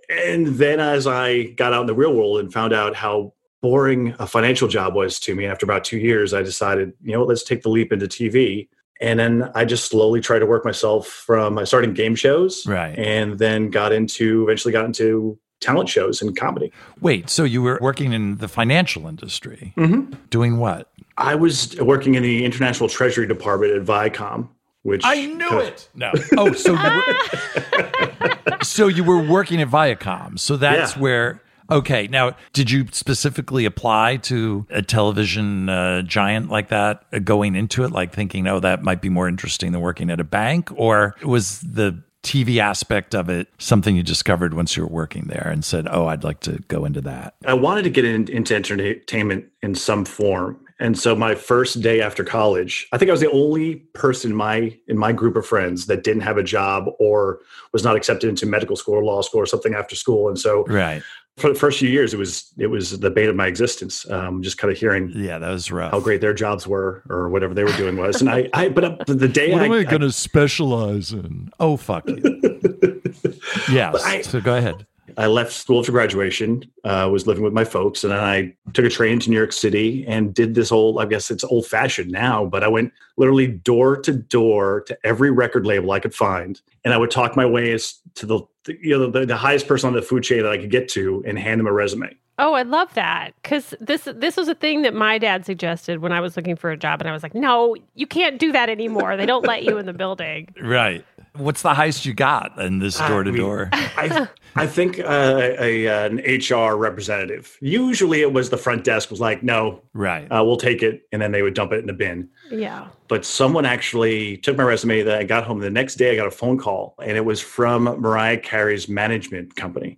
And 0.09 0.47
then 0.47 0.81
as 0.81 1.07
I 1.07 1.45
got 1.45 1.73
out 1.73 1.83
in 1.83 1.87
the 1.87 1.95
real 1.95 2.15
world 2.15 2.41
and 2.41 2.53
found 2.53 2.73
out 2.73 2.95
how 2.95 3.33
boring 3.63 4.15
a 4.19 4.27
financial 4.27 4.69
job 4.69 4.95
was 4.95 5.19
to 5.21 5.35
me, 5.35 5.47
after 5.47 5.65
about 5.67 5.85
two 5.85 5.99
years, 5.99 6.33
I 6.35 6.43
decided, 6.43 6.93
you 7.03 7.13
know, 7.13 7.21
what, 7.21 7.29
let's 7.29 7.43
take 7.45 7.63
the 7.63 7.69
leap 7.71 7.93
into 7.93 8.07
TV. 8.07 8.69
And 9.01 9.19
then 9.19 9.51
I 9.55 9.65
just 9.65 9.87
slowly 9.87 10.21
tried 10.21 10.39
to 10.39 10.47
work 10.47 10.65
myself 10.65 11.07
from. 11.07 11.59
I 11.59 11.65
started 11.65 11.91
in 11.91 11.95
game 11.95 12.15
shows, 12.15 12.67
Right. 12.67 12.99
and 12.99 13.39
then 13.39 13.69
got 13.71 13.93
into 13.93 14.45
eventually 14.45 14.73
got 14.73 14.85
into 14.87 15.39
talent 15.61 15.89
shows 15.89 16.23
and 16.23 16.37
comedy. 16.37 16.73
Wait, 17.01 17.29
so 17.29 17.45
you 17.45 17.61
were 17.63 17.79
working 17.83 18.13
in 18.13 18.37
the 18.39 18.49
financial 18.49 19.07
industry? 19.07 19.75
Mm-hmm. 19.77 20.15
Doing 20.31 20.59
what? 20.59 20.91
I 21.19 21.35
was 21.35 21.79
working 21.81 22.15
in 22.15 22.23
the 22.23 22.45
International 22.45 22.89
Treasury 22.89 23.27
Department 23.27 23.73
at 23.73 23.83
Viacom, 23.85 24.49
which 24.87 25.03
I 25.05 25.27
knew 25.27 25.49
uh, 25.49 25.59
it. 25.59 25.89
No. 25.95 26.13
Oh, 26.39 26.53
so 26.53 26.73
you 26.73 27.03
were, 27.03 28.59
so 28.63 28.87
you 28.89 29.05
were 29.05 29.23
working 29.23 29.61
at 29.61 29.69
Viacom. 29.69 30.39
So 30.39 30.57
that's 30.57 30.95
Yeah. 30.97 31.03
where. 31.03 31.43
Okay. 31.69 32.07
Now, 32.07 32.37
did 32.53 32.71
you 32.71 32.87
specifically 32.93 33.65
apply 33.65 34.19
to 34.19 34.67
a 34.71 34.83
television 34.83 35.69
uh, 35.69 36.03
giant 36.03 36.49
like 36.49 36.69
that 36.69 37.05
uh, 37.13 37.19
going 37.19 37.57
into 37.57 37.83
it, 37.83 37.91
like 37.91 38.13
thinking, 38.15 38.47
"Oh, 38.47 38.61
that 38.61 38.85
might 38.85 39.03
be 39.03 39.09
more 39.09 39.27
interesting 39.29 39.73
than 39.73 39.81
working 39.81 40.09
at 40.09 40.21
a 40.21 40.25
bank," 40.25 40.71
or 40.77 41.17
was 41.25 41.61
the 41.63 42.01
TV 42.23 42.59
aspect 42.59 43.15
of 43.17 43.29
it 43.29 43.49
something 43.59 43.97
you 43.97 44.03
discovered 44.05 44.55
once 44.55 44.77
you 44.77 44.83
were 44.85 44.89
working 44.93 45.25
there 45.27 45.49
and 45.53 45.65
said, 45.65 45.89
"Oh, 45.91 46.07
I'd 46.07 46.23
like 46.23 46.39
to 46.41 46.61
go 46.69 46.85
into 46.85 47.01
that"? 47.01 47.35
I 47.45 47.55
wanted 47.55 47.83
to 47.83 47.91
get 47.91 48.05
in, 48.05 48.29
into 48.29 48.55
entertainment 48.55 49.47
in 49.61 49.75
some 49.75 50.05
form. 50.05 50.59
And 50.79 50.99
so 50.99 51.17
my 51.17 51.35
first 51.35 51.81
day 51.81 52.03
after 52.03 52.23
college, 52.23 52.87
I 52.93 52.99
think 52.99 53.09
I 53.09 53.13
was 53.13 53.21
the 53.23 53.31
only 53.31 53.77
person 53.95 54.33
in 54.33 54.37
my 54.37 54.77
in 54.89 54.99
my 54.99 55.11
group 55.13 55.35
of 55.37 55.47
friends 55.47 55.87
that 55.87 56.05
didn't 56.05 56.21
have 56.23 56.37
a 56.37 56.43
job 56.43 56.85
or 56.99 57.41
was 57.73 57.83
not 57.83 57.97
accepted 57.97 58.29
into 58.29 58.45
medical 58.47 58.77
school 58.77 58.95
or 58.95 59.03
law 59.05 59.23
school 59.23 59.41
or 59.41 59.47
something 59.47 59.75
after 59.75 59.97
school. 59.97 60.29
And 60.29 60.39
so 60.39 60.65
Right. 60.67 61.03
for 61.39 61.49
the 61.49 61.55
first 61.59 61.79
few 61.79 61.89
years, 61.89 62.13
it 62.13 62.19
was 62.19 62.53
it 62.59 62.67
was 62.67 62.99
the 63.01 63.11
bane 63.11 63.31
of 63.31 63.37
my 63.37 63.47
existence. 63.47 64.09
Um, 64.11 64.43
just 64.43 64.59
kind 64.59 64.71
of 64.71 64.79
hearing 64.79 65.11
Yeah, 65.15 65.39
that 65.39 65.51
was 65.51 65.73
rough. 65.73 65.93
how 65.93 66.01
great 66.01 66.21
their 66.21 66.35
jobs 66.35 66.67
were 66.67 67.03
or 67.09 67.31
whatever 67.31 67.55
they 67.55 67.65
were 67.65 67.73
doing 67.79 67.97
was. 67.97 68.21
And 68.21 68.29
I, 68.29 68.51
I 68.53 68.69
but 68.69 68.85
uh, 68.85 68.97
the 69.07 69.29
day 69.29 69.53
What 69.53 69.63
I, 69.63 69.65
am 69.67 69.73
I 69.73 69.79
I- 69.79 69.85
going 69.85 70.03
to 70.03 70.13
specialize 70.13 71.11
in? 71.11 71.51
Oh, 71.59 71.79
fuck 71.79 72.07
you. 72.07 72.19
yes. 73.73 74.03
I- 74.05 74.21
so 74.23 74.41
go 74.43 74.57
ahead. 74.57 74.87
I 75.17 75.27
left 75.27 75.53
school 75.53 75.81
after 75.81 75.93
graduation, 75.93 76.71
uh, 76.85 77.09
was 77.11 77.27
living 77.27 77.43
with 77.43 77.53
my 77.53 77.65
folks, 77.65 78.05
and 78.05 78.13
then 78.13 78.21
I 78.21 78.55
took 78.75 78.85
a 78.85 78.91
train 78.91 79.19
to 79.21 79.31
New 79.31 79.37
York 79.37 79.53
City 79.53 80.05
and 80.07 80.35
did 80.35 80.55
this 80.55 80.69
whole, 80.69 80.99
I 80.99 81.07
guess 81.07 81.31
it's 81.31 81.45
old 81.45 81.67
fashioned 81.67 82.11
now, 82.11 82.45
but 82.45 82.63
I 82.63 82.69
went 82.69 82.93
literally 83.17 83.47
door 83.47 83.97
to 83.99 84.13
door 84.13 84.83
to 84.83 84.99
every 85.05 85.31
record 85.31 85.67
label 85.67 85.93
I 85.93 86.01
could 86.01 86.15
find. 86.15 86.61
And 86.85 86.93
I 86.93 86.99
would 86.99 87.11
talk 87.11 87.35
my 87.35 87.47
way 87.47 87.77
to 87.77 88.27
the 88.27 88.41
you 88.69 88.99
know, 88.99 89.11
the, 89.11 89.27
the 89.27 89.37
highest 89.37 89.69
person 89.69 89.89
on 89.89 89.95
the 89.95 90.03
food 90.03 90.23
chain 90.23 90.43
that 90.43 90.53
I 90.53 90.59
could 90.59 90.71
get 90.71 90.89
to 90.91 91.23
and 91.27 91.39
hand 91.39 91.61
them 91.61 91.67
a 91.67 91.73
resume. 91.73 92.15
Oh, 92.39 92.53
I 92.53 92.63
love 92.63 92.93
that 92.95 93.31
because 93.43 93.75
this 93.81 94.03
this 94.15 94.37
was 94.37 94.49
a 94.49 94.55
thing 94.55 94.83
that 94.83 94.93
my 94.95 95.17
dad 95.17 95.47
suggested 95.47 96.01
when 96.01 96.13
I 96.13 96.21
was 96.21 96.37
looking 96.37 96.55
for 96.57 96.71
a 96.71 96.77
job, 96.77 97.01
and 97.01 97.09
I 97.09 97.13
was 97.13 97.23
like, 97.23 97.35
"No, 97.35 97.75
you 97.95 98.07
can't 98.07 98.39
do 98.39 98.53
that 98.53 98.69
anymore. 98.69 99.17
They 99.17 99.25
don't 99.27 99.47
let 99.47 99.63
you 99.65 99.79
in 99.79 99.87
the 99.87 99.95
building." 99.95 100.49
Right. 100.63 101.05
What's 101.35 101.61
the 101.63 101.75
highest 101.75 102.07
you 102.07 102.15
got 102.15 102.59
in 102.59 102.79
this 102.79 102.99
door 102.99 103.23
to 103.23 103.31
we- 103.31 103.39
door? 103.39 103.69
I, 103.73 104.27
I 104.55 104.67
think 104.67 104.99
uh, 104.99 105.53
a, 105.59 105.87
an 105.87 106.17
HR 106.25 106.77
representative. 106.77 107.59
Usually 107.61 108.23
it 108.23 108.33
was 108.33 108.49
the 108.49 108.57
front 108.57 108.85
desk 108.85 109.11
was 109.11 109.21
like, 109.21 109.43
no, 109.43 109.83
Right. 109.93 110.27
uh, 110.31 110.43
we'll 110.43 110.57
take 110.57 110.83
it. 110.83 111.07
And 111.13 111.21
then 111.21 111.33
they 111.33 111.43
would 111.43 111.53
dump 111.53 111.73
it 111.73 111.85
in 111.85 111.91
a 111.91 111.93
bin. 111.93 112.31
Yeah. 112.51 112.89
but 113.09 113.27
someone 113.27 113.67
actually 113.67 114.39
took 114.39 114.57
my 114.57 114.63
resume 114.63 115.03
that 115.03 115.19
I 115.19 115.25
got 115.25 115.45
home 115.45 115.59
the 115.61 115.69
next 115.71 115.97
day 115.97 116.11
I 116.13 116.17
got 116.17 116.27
a 116.27 116.31
phone 116.31 116.57
call 116.59 116.95
and 117.03 117.19
it 117.19 117.25
was 117.27 117.39
from 117.41 117.85
Mariah 117.85 118.39
Carey's 118.39 118.89
management 118.89 119.57
company 119.57 119.96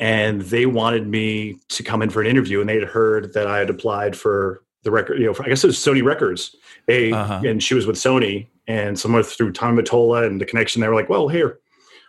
and 0.00 0.40
they 0.42 0.64
wanted 0.66 1.06
me 1.06 1.58
to 1.68 1.82
come 1.84 2.00
in 2.02 2.10
for 2.10 2.20
an 2.22 2.26
interview 2.26 2.58
and 2.60 2.68
they 2.68 2.74
had 2.80 2.88
heard 2.88 3.32
that 3.34 3.46
I 3.46 3.58
had 3.58 3.70
applied 3.70 4.16
for 4.16 4.62
the 4.82 4.90
record 4.90 5.20
you 5.20 5.26
know 5.26 5.34
for, 5.34 5.44
I 5.44 5.48
guess 5.48 5.62
it 5.62 5.68
was 5.68 5.76
Sony 5.76 6.02
Records 6.02 6.56
they, 6.86 7.12
Uh-huh. 7.12 7.42
and 7.46 7.62
she 7.62 7.74
was 7.74 7.86
with 7.86 7.96
Sony 7.96 8.46
and 8.66 8.98
someone 8.98 9.22
through 9.22 9.52
Tommy 9.52 9.82
Mottola 9.82 10.26
and 10.26 10.40
the 10.40 10.46
connection 10.46 10.80
they 10.80 10.88
were 10.88 10.94
like 10.94 11.08
well 11.10 11.28
here 11.28 11.60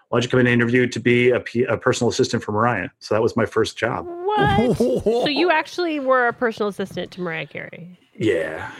why 0.10 0.18
don't 0.18 0.24
you 0.24 0.30
come 0.30 0.39
in 0.42 0.48
and 0.48 0.54
interview 0.54 0.88
to 0.88 1.00
be 1.00 1.30
a, 1.30 1.39
P- 1.39 1.63
a 1.63 1.77
personal 1.77 2.10
assistant 2.10 2.44
for 2.44 2.51
Mariah 2.54 2.89
so 3.00 3.13
that 3.13 3.22
was 3.22 3.36
my 3.36 3.46
first 3.46 3.77
job 3.77 4.06
What? 4.08 4.77
so 4.77 5.27
you 5.27 5.51
actually 5.51 6.00
were 6.00 6.27
a 6.27 6.34
personal 6.34 6.70
assistant 6.70 7.12
to 7.12 7.22
Mariah 7.22 7.46
Carey? 7.48 8.00
yeah 8.18 8.72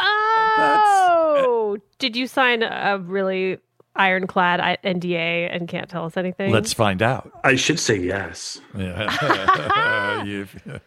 Oh, 0.00 1.76
did 1.98 2.14
you 2.16 2.26
sign 2.28 2.62
a 2.62 2.98
really 2.98 3.58
ironclad 3.98 4.60
I- 4.60 4.78
NDA 4.84 5.54
and 5.54 5.68
can't 5.68 5.88
tell 5.90 6.04
us 6.04 6.16
anything? 6.16 6.52
Let's 6.52 6.72
find 6.72 7.02
out. 7.02 7.30
I 7.44 7.56
should 7.56 7.78
say 7.80 7.96
yes 7.96 8.60
Yeah. 8.76 10.22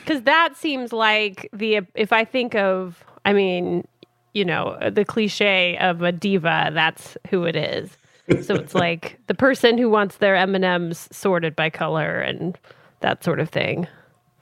Because 0.00 0.22
that 0.22 0.56
seems 0.56 0.92
like 0.92 1.48
the 1.52 1.80
if 1.94 2.12
I 2.12 2.24
think 2.24 2.54
of, 2.54 3.04
I 3.24 3.32
mean, 3.32 3.86
you 4.34 4.44
know, 4.44 4.78
the 4.90 5.04
cliche 5.04 5.76
of 5.78 6.02
a 6.02 6.12
diva. 6.12 6.70
That's 6.72 7.16
who 7.30 7.44
it 7.44 7.56
is. 7.56 7.96
So 8.44 8.54
it's 8.54 8.74
like 8.86 9.18
the 9.28 9.34
person 9.34 9.78
who 9.78 9.88
wants 9.88 10.16
their 10.16 10.36
M 10.36 10.54
and 10.54 10.64
M's 10.64 11.08
sorted 11.10 11.56
by 11.56 11.70
color 11.70 12.20
and 12.20 12.58
that 13.00 13.24
sort 13.24 13.40
of 13.40 13.48
thing. 13.48 13.86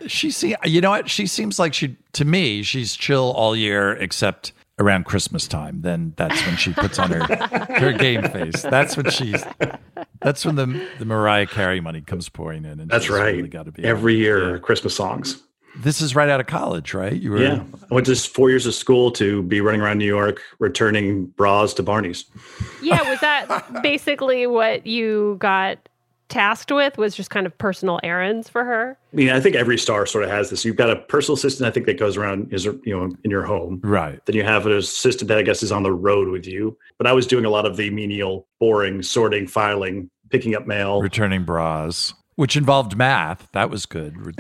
she 0.06 0.30
see, 0.30 0.54
you 0.64 0.80
know 0.80 0.90
what? 0.90 1.08
She 1.08 1.26
seems 1.26 1.58
like 1.58 1.74
she 1.74 1.96
to 2.14 2.24
me. 2.24 2.62
She's 2.62 2.94
chill 2.94 3.32
all 3.36 3.54
year 3.56 3.92
except 3.92 4.52
around 4.78 5.04
Christmas 5.04 5.46
time. 5.48 5.80
Then 5.82 6.14
that's 6.16 6.44
when 6.46 6.56
she 6.56 6.72
puts 6.72 6.98
on 6.98 7.10
her 7.10 7.24
her 7.74 7.92
game 7.92 8.22
face. 8.22 8.62
That's 8.62 8.96
when 8.96 9.10
she's. 9.10 9.44
That's 10.20 10.44
when 10.44 10.56
the 10.56 10.88
the 10.98 11.04
Mariah 11.04 11.46
Carey 11.46 11.80
money 11.80 12.00
comes 12.00 12.28
pouring 12.28 12.64
in. 12.64 12.80
And 12.80 12.90
that's 12.90 13.08
right 13.10 13.36
Really 13.36 13.48
got 13.48 13.66
to 13.66 13.72
be 13.72 13.84
every 13.84 14.16
year 14.16 14.52
Yeah. 14.54 14.58
Christmas 14.58 14.96
songs 14.96 15.42
This 15.76 16.00
is 16.00 16.14
right 16.14 16.28
out 16.28 16.40
of 16.40 16.46
college, 16.46 16.94
right? 16.94 17.12
You 17.12 17.32
were. 17.32 17.38
Yeah, 17.42 17.62
I 17.90 17.94
went 17.94 18.06
to 18.06 18.14
four 18.16 18.48
years 18.48 18.64
of 18.66 18.74
school 18.74 19.10
to 19.12 19.42
be 19.42 19.60
running 19.60 19.80
around 19.80 19.98
New 19.98 20.06
York, 20.06 20.40
returning 20.60 21.26
bras 21.26 21.74
to 21.74 21.82
Barney's. 21.82 22.24
Yeah, 22.82 23.02
was 23.10 23.20
that 23.20 23.82
basically 23.82 24.46
what 24.46 24.86
you 24.86 25.36
got 25.40 25.88
tasked 26.28 26.72
with? 26.72 26.98
Was 26.98 27.14
just 27.14 27.30
kind 27.30 27.46
of 27.46 27.56
personal 27.58 28.00
errands 28.02 28.48
for 28.48 28.64
her? 28.64 28.98
I 29.12 29.16
mean, 29.16 29.30
I 29.30 29.40
think 29.40 29.56
every 29.56 29.78
star 29.78 30.06
sort 30.06 30.24
of 30.24 30.30
has 30.30 30.50
this. 30.50 30.64
You've 30.64 30.76
got 30.76 30.90
a 30.90 30.96
personal 30.96 31.36
assistant, 31.36 31.66
I 31.66 31.70
think, 31.70 31.86
that 31.86 31.98
goes 31.98 32.16
around 32.16 32.52
is 32.52 32.64
you 32.64 32.80
know 32.86 33.10
in 33.24 33.30
your 33.30 33.44
home. 33.44 33.80
Right. 33.82 34.24
Then 34.26 34.36
you 34.36 34.44
have 34.44 34.66
an 34.66 34.72
assistant 34.72 35.28
that 35.28 35.38
I 35.38 35.42
guess 35.42 35.62
is 35.62 35.72
on 35.72 35.82
the 35.82 35.92
road 35.92 36.28
with 36.28 36.46
you. 36.46 36.76
But 36.98 37.06
I 37.06 37.12
was 37.12 37.26
doing 37.26 37.44
a 37.44 37.50
lot 37.50 37.66
of 37.66 37.76
the 37.76 37.90
menial, 37.90 38.46
boring 38.60 39.02
sorting, 39.02 39.46
filing, 39.46 40.10
picking 40.30 40.54
up 40.54 40.66
mail. 40.66 41.00
Returning 41.00 41.44
bras. 41.44 42.14
which 42.36 42.56
involved 42.56 42.96
math. 42.96 43.48
That 43.52 43.70
was 43.70 43.86
good. 43.86 44.14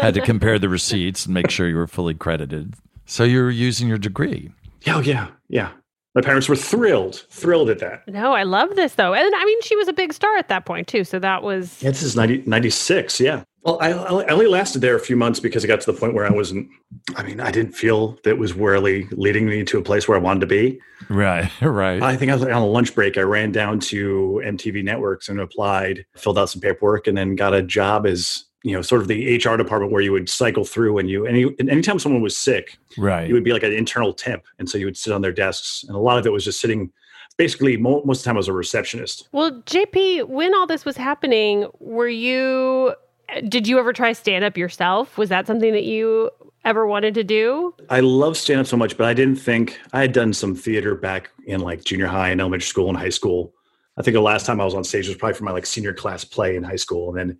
Had 0.00 0.14
to 0.14 0.22
compare 0.24 0.58
the 0.58 0.68
receipts 0.68 1.24
and 1.26 1.34
make 1.34 1.50
sure 1.50 1.68
you 1.68 1.76
were 1.76 1.86
fully 1.88 2.14
credited. 2.14 2.74
So 3.06 3.24
you 3.24 3.40
were 3.42 3.50
using 3.50 3.88
your 3.88 3.98
degree. 3.98 4.50
Yeah, 4.82 4.96
oh, 4.96 5.00
yeah, 5.00 5.28
yeah. 5.48 5.70
My 6.16 6.22
parents 6.22 6.48
were 6.48 6.56
thrilled, 6.56 7.26
thrilled 7.28 7.68
at 7.68 7.78
that. 7.80 8.08
No, 8.08 8.32
I 8.32 8.42
love 8.42 8.74
this 8.74 8.94
though. 8.94 9.12
And 9.12 9.34
I 9.34 9.44
mean, 9.44 9.60
she 9.60 9.76
was 9.76 9.86
a 9.86 9.92
big 9.92 10.14
star 10.14 10.34
at 10.38 10.48
that 10.48 10.64
point 10.64 10.88
too. 10.88 11.04
So 11.04 11.18
that 11.18 11.42
was. 11.42 11.82
Yeah, 11.82 11.90
this 11.90 12.02
is 12.02 12.16
90, 12.16 12.44
96. 12.46 13.20
Yeah. 13.20 13.44
Well, 13.64 13.78
I, 13.82 13.90
I 13.90 14.26
only 14.28 14.46
lasted 14.46 14.80
there 14.80 14.96
a 14.96 15.00
few 15.00 15.14
months 15.14 15.40
because 15.40 15.62
I 15.62 15.68
got 15.68 15.82
to 15.82 15.92
the 15.92 15.98
point 15.98 16.14
where 16.14 16.24
I 16.24 16.30
wasn't, 16.30 16.68
I 17.16 17.22
mean, 17.22 17.38
I 17.40 17.50
didn't 17.50 17.72
feel 17.72 18.16
that 18.24 18.38
was 18.38 18.54
really 18.54 19.08
leading 19.10 19.46
me 19.46 19.62
to 19.64 19.76
a 19.76 19.82
place 19.82 20.08
where 20.08 20.16
I 20.16 20.20
wanted 20.20 20.40
to 20.40 20.46
be. 20.46 20.80
Right, 21.10 21.50
right. 21.60 22.00
I 22.00 22.16
think 22.16 22.30
I 22.30 22.34
was 22.34 22.44
like 22.44 22.54
on 22.54 22.62
a 22.62 22.66
lunch 22.66 22.94
break. 22.94 23.18
I 23.18 23.22
ran 23.22 23.52
down 23.52 23.80
to 23.80 24.40
MTV 24.42 24.84
Networks 24.84 25.28
and 25.28 25.38
applied, 25.38 26.06
filled 26.16 26.38
out 26.38 26.48
some 26.48 26.62
paperwork, 26.62 27.08
and 27.08 27.18
then 27.18 27.34
got 27.34 27.52
a 27.52 27.60
job 27.60 28.06
as 28.06 28.44
you 28.66 28.72
know, 28.72 28.82
sort 28.82 29.00
of 29.00 29.06
the 29.06 29.36
HR 29.36 29.56
department 29.56 29.92
where 29.92 30.02
you 30.02 30.10
would 30.10 30.28
cycle 30.28 30.64
through 30.64 30.98
and 30.98 31.08
you, 31.08 31.24
any, 31.24 31.54
anytime 31.60 32.00
someone 32.00 32.20
was 32.20 32.36
sick, 32.36 32.78
right, 32.98 33.28
you 33.28 33.32
would 33.32 33.44
be 33.44 33.52
like 33.52 33.62
an 33.62 33.72
internal 33.72 34.12
temp. 34.12 34.42
And 34.58 34.68
so 34.68 34.76
you 34.76 34.86
would 34.86 34.96
sit 34.96 35.12
on 35.12 35.22
their 35.22 35.30
desks. 35.30 35.84
And 35.84 35.94
a 35.94 36.00
lot 36.00 36.18
of 36.18 36.26
it 36.26 36.32
was 36.32 36.44
just 36.44 36.60
sitting, 36.60 36.90
basically, 37.36 37.76
most 37.76 38.18
of 38.18 38.24
the 38.24 38.24
time 38.24 38.34
I 38.34 38.38
was 38.38 38.48
a 38.48 38.52
receptionist. 38.52 39.28
Well, 39.30 39.52
JP, 39.66 40.24
when 40.30 40.52
all 40.52 40.66
this 40.66 40.84
was 40.84 40.96
happening, 40.96 41.68
were 41.78 42.08
you, 42.08 42.92
did 43.48 43.68
you 43.68 43.78
ever 43.78 43.92
try 43.92 44.12
stand 44.12 44.44
up 44.44 44.56
yourself? 44.56 45.16
Was 45.16 45.28
that 45.28 45.46
something 45.46 45.72
that 45.72 45.84
you 45.84 46.32
ever 46.64 46.88
wanted 46.88 47.14
to 47.14 47.22
do? 47.22 47.72
I 47.88 48.00
love 48.00 48.36
stand 48.36 48.58
up 48.58 48.66
so 48.66 48.76
much, 48.76 48.96
but 48.96 49.06
I 49.06 49.14
didn't 49.14 49.36
think 49.36 49.78
I 49.92 50.00
had 50.00 50.12
done 50.12 50.32
some 50.32 50.56
theater 50.56 50.96
back 50.96 51.30
in 51.46 51.60
like 51.60 51.84
junior 51.84 52.08
high 52.08 52.30
and 52.30 52.40
elementary 52.40 52.66
school 52.66 52.88
and 52.88 52.98
high 52.98 53.10
school. 53.10 53.52
I 53.96 54.02
think 54.02 54.14
the 54.14 54.20
last 54.20 54.44
time 54.44 54.60
I 54.60 54.64
was 54.64 54.74
on 54.74 54.84
stage 54.84 55.08
was 55.08 55.16
probably 55.16 55.34
for 55.34 55.44
my 55.44 55.52
like 55.52 55.66
senior 55.66 55.94
class 55.94 56.24
play 56.24 56.56
in 56.56 56.62
high 56.62 56.76
school. 56.76 57.08
And 57.08 57.30
then 57.30 57.38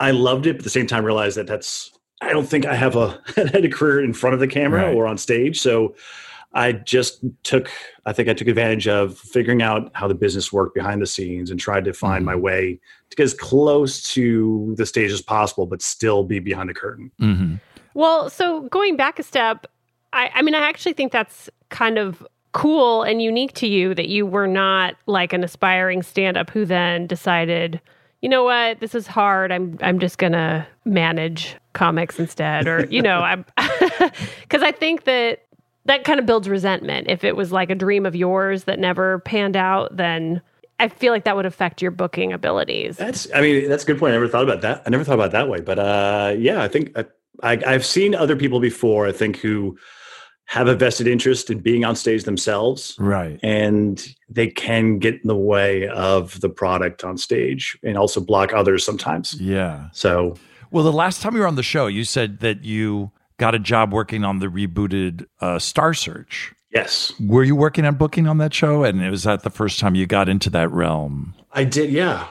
I 0.00 0.10
loved 0.10 0.46
it, 0.46 0.54
but 0.54 0.60
at 0.60 0.64
the 0.64 0.70
same 0.70 0.86
time 0.86 1.04
realized 1.04 1.36
that 1.36 1.46
that's 1.46 1.92
I 2.20 2.32
don't 2.32 2.46
think 2.46 2.66
I 2.66 2.74
have 2.74 2.96
a 2.96 3.20
had 3.36 3.64
a 3.64 3.68
career 3.68 4.02
in 4.02 4.12
front 4.12 4.34
of 4.34 4.40
the 4.40 4.48
camera 4.48 4.86
right. 4.86 4.94
or 4.94 5.06
on 5.06 5.18
stage. 5.18 5.60
So 5.60 5.94
I 6.54 6.72
just 6.72 7.24
took 7.42 7.70
I 8.06 8.12
think 8.12 8.28
I 8.28 8.34
took 8.34 8.48
advantage 8.48 8.88
of 8.88 9.18
figuring 9.18 9.62
out 9.62 9.90
how 9.94 10.08
the 10.08 10.14
business 10.14 10.52
worked 10.52 10.74
behind 10.74 11.00
the 11.00 11.06
scenes 11.06 11.50
and 11.50 11.58
tried 11.58 11.84
to 11.84 11.92
find 11.92 12.20
mm-hmm. 12.20 12.26
my 12.26 12.36
way 12.36 12.80
to 13.10 13.16
get 13.16 13.24
as 13.24 13.34
close 13.34 14.02
to 14.14 14.74
the 14.76 14.86
stage 14.86 15.10
as 15.10 15.22
possible, 15.22 15.66
but 15.66 15.82
still 15.82 16.24
be 16.24 16.38
behind 16.38 16.68
the 16.68 16.74
curtain. 16.74 17.10
Mm-hmm. 17.20 17.54
Well, 17.94 18.30
so 18.30 18.62
going 18.68 18.96
back 18.96 19.18
a 19.18 19.22
step, 19.22 19.66
I, 20.12 20.30
I 20.34 20.42
mean, 20.42 20.54
I 20.54 20.60
actually 20.60 20.94
think 20.94 21.12
that's 21.12 21.50
kind 21.68 21.98
of 21.98 22.26
cool 22.52 23.02
and 23.02 23.22
unique 23.22 23.54
to 23.54 23.66
you 23.66 23.94
that 23.94 24.08
you 24.08 24.26
were 24.26 24.46
not 24.46 24.94
like 25.06 25.32
an 25.32 25.42
aspiring 25.42 26.02
stand 26.02 26.36
up 26.36 26.50
who 26.50 26.64
then 26.64 27.06
decided 27.06 27.80
you 28.22 28.28
know 28.28 28.44
what, 28.44 28.80
this 28.80 28.94
is 28.94 29.06
hard. 29.06 29.52
I'm 29.52 29.76
I'm 29.82 29.98
just 29.98 30.16
gonna 30.16 30.66
manage 30.84 31.56
comics 31.74 32.18
instead, 32.18 32.66
or 32.66 32.86
you 32.86 33.02
know, 33.02 33.18
I'm 33.18 33.44
because 34.40 34.62
I 34.62 34.72
think 34.72 35.04
that 35.04 35.42
that 35.84 36.04
kind 36.04 36.20
of 36.20 36.26
builds 36.26 36.48
resentment. 36.48 37.08
If 37.10 37.24
it 37.24 37.36
was 37.36 37.52
like 37.52 37.68
a 37.68 37.74
dream 37.74 38.06
of 38.06 38.14
yours 38.14 38.64
that 38.64 38.78
never 38.78 39.18
panned 39.20 39.56
out, 39.56 39.96
then 39.96 40.40
I 40.78 40.88
feel 40.88 41.12
like 41.12 41.24
that 41.24 41.36
would 41.36 41.46
affect 41.46 41.82
your 41.82 41.90
booking 41.90 42.32
abilities. 42.32 42.96
That's, 42.96 43.28
I 43.34 43.40
mean, 43.40 43.68
that's 43.68 43.84
a 43.84 43.86
good 43.86 43.98
point. 43.98 44.12
I 44.12 44.14
never 44.14 44.28
thought 44.28 44.44
about 44.44 44.62
that. 44.62 44.82
I 44.86 44.90
never 44.90 45.04
thought 45.04 45.14
about 45.14 45.32
that 45.32 45.48
way, 45.48 45.60
but 45.60 45.78
uh, 45.78 46.34
yeah, 46.36 46.62
I 46.62 46.68
think 46.68 46.96
I, 46.96 47.04
I, 47.42 47.60
I've 47.66 47.84
seen 47.84 48.14
other 48.14 48.36
people 48.36 48.60
before. 48.60 49.06
I 49.06 49.12
think 49.12 49.38
who 49.38 49.76
have 50.46 50.68
a 50.68 50.74
vested 50.74 51.06
interest 51.06 51.50
in 51.50 51.60
being 51.60 51.84
on 51.84 51.96
stage 51.96 52.24
themselves. 52.24 52.94
Right. 52.98 53.38
And 53.42 54.14
they 54.28 54.48
can 54.48 54.98
get 54.98 55.14
in 55.14 55.28
the 55.28 55.36
way 55.36 55.88
of 55.88 56.40
the 56.40 56.48
product 56.48 57.04
on 57.04 57.16
stage 57.16 57.78
and 57.82 57.96
also 57.96 58.20
block 58.20 58.52
others 58.52 58.84
sometimes. 58.84 59.40
Yeah. 59.40 59.88
So, 59.92 60.36
well, 60.70 60.84
the 60.84 60.92
last 60.92 61.22
time 61.22 61.34
you 61.34 61.40
were 61.40 61.46
on 61.46 61.54
the 61.54 61.62
show, 61.62 61.86
you 61.86 62.04
said 62.04 62.40
that 62.40 62.64
you 62.64 63.12
got 63.38 63.54
a 63.54 63.58
job 63.58 63.92
working 63.92 64.24
on 64.24 64.40
the 64.40 64.46
rebooted 64.46 65.26
uh, 65.40 65.58
Star 65.58 65.94
Search. 65.94 66.52
Yes. 66.70 67.12
Were 67.20 67.44
you 67.44 67.56
working 67.56 67.84
on 67.84 67.96
booking 67.96 68.26
on 68.26 68.38
that 68.38 68.54
show? 68.54 68.84
And 68.84 69.02
it 69.02 69.10
was 69.10 69.24
that 69.24 69.42
the 69.42 69.50
first 69.50 69.78
time 69.78 69.94
you 69.94 70.06
got 70.06 70.28
into 70.28 70.48
that 70.50 70.70
realm? 70.70 71.34
I 71.52 71.64
did, 71.64 71.90
yeah. 71.90 72.28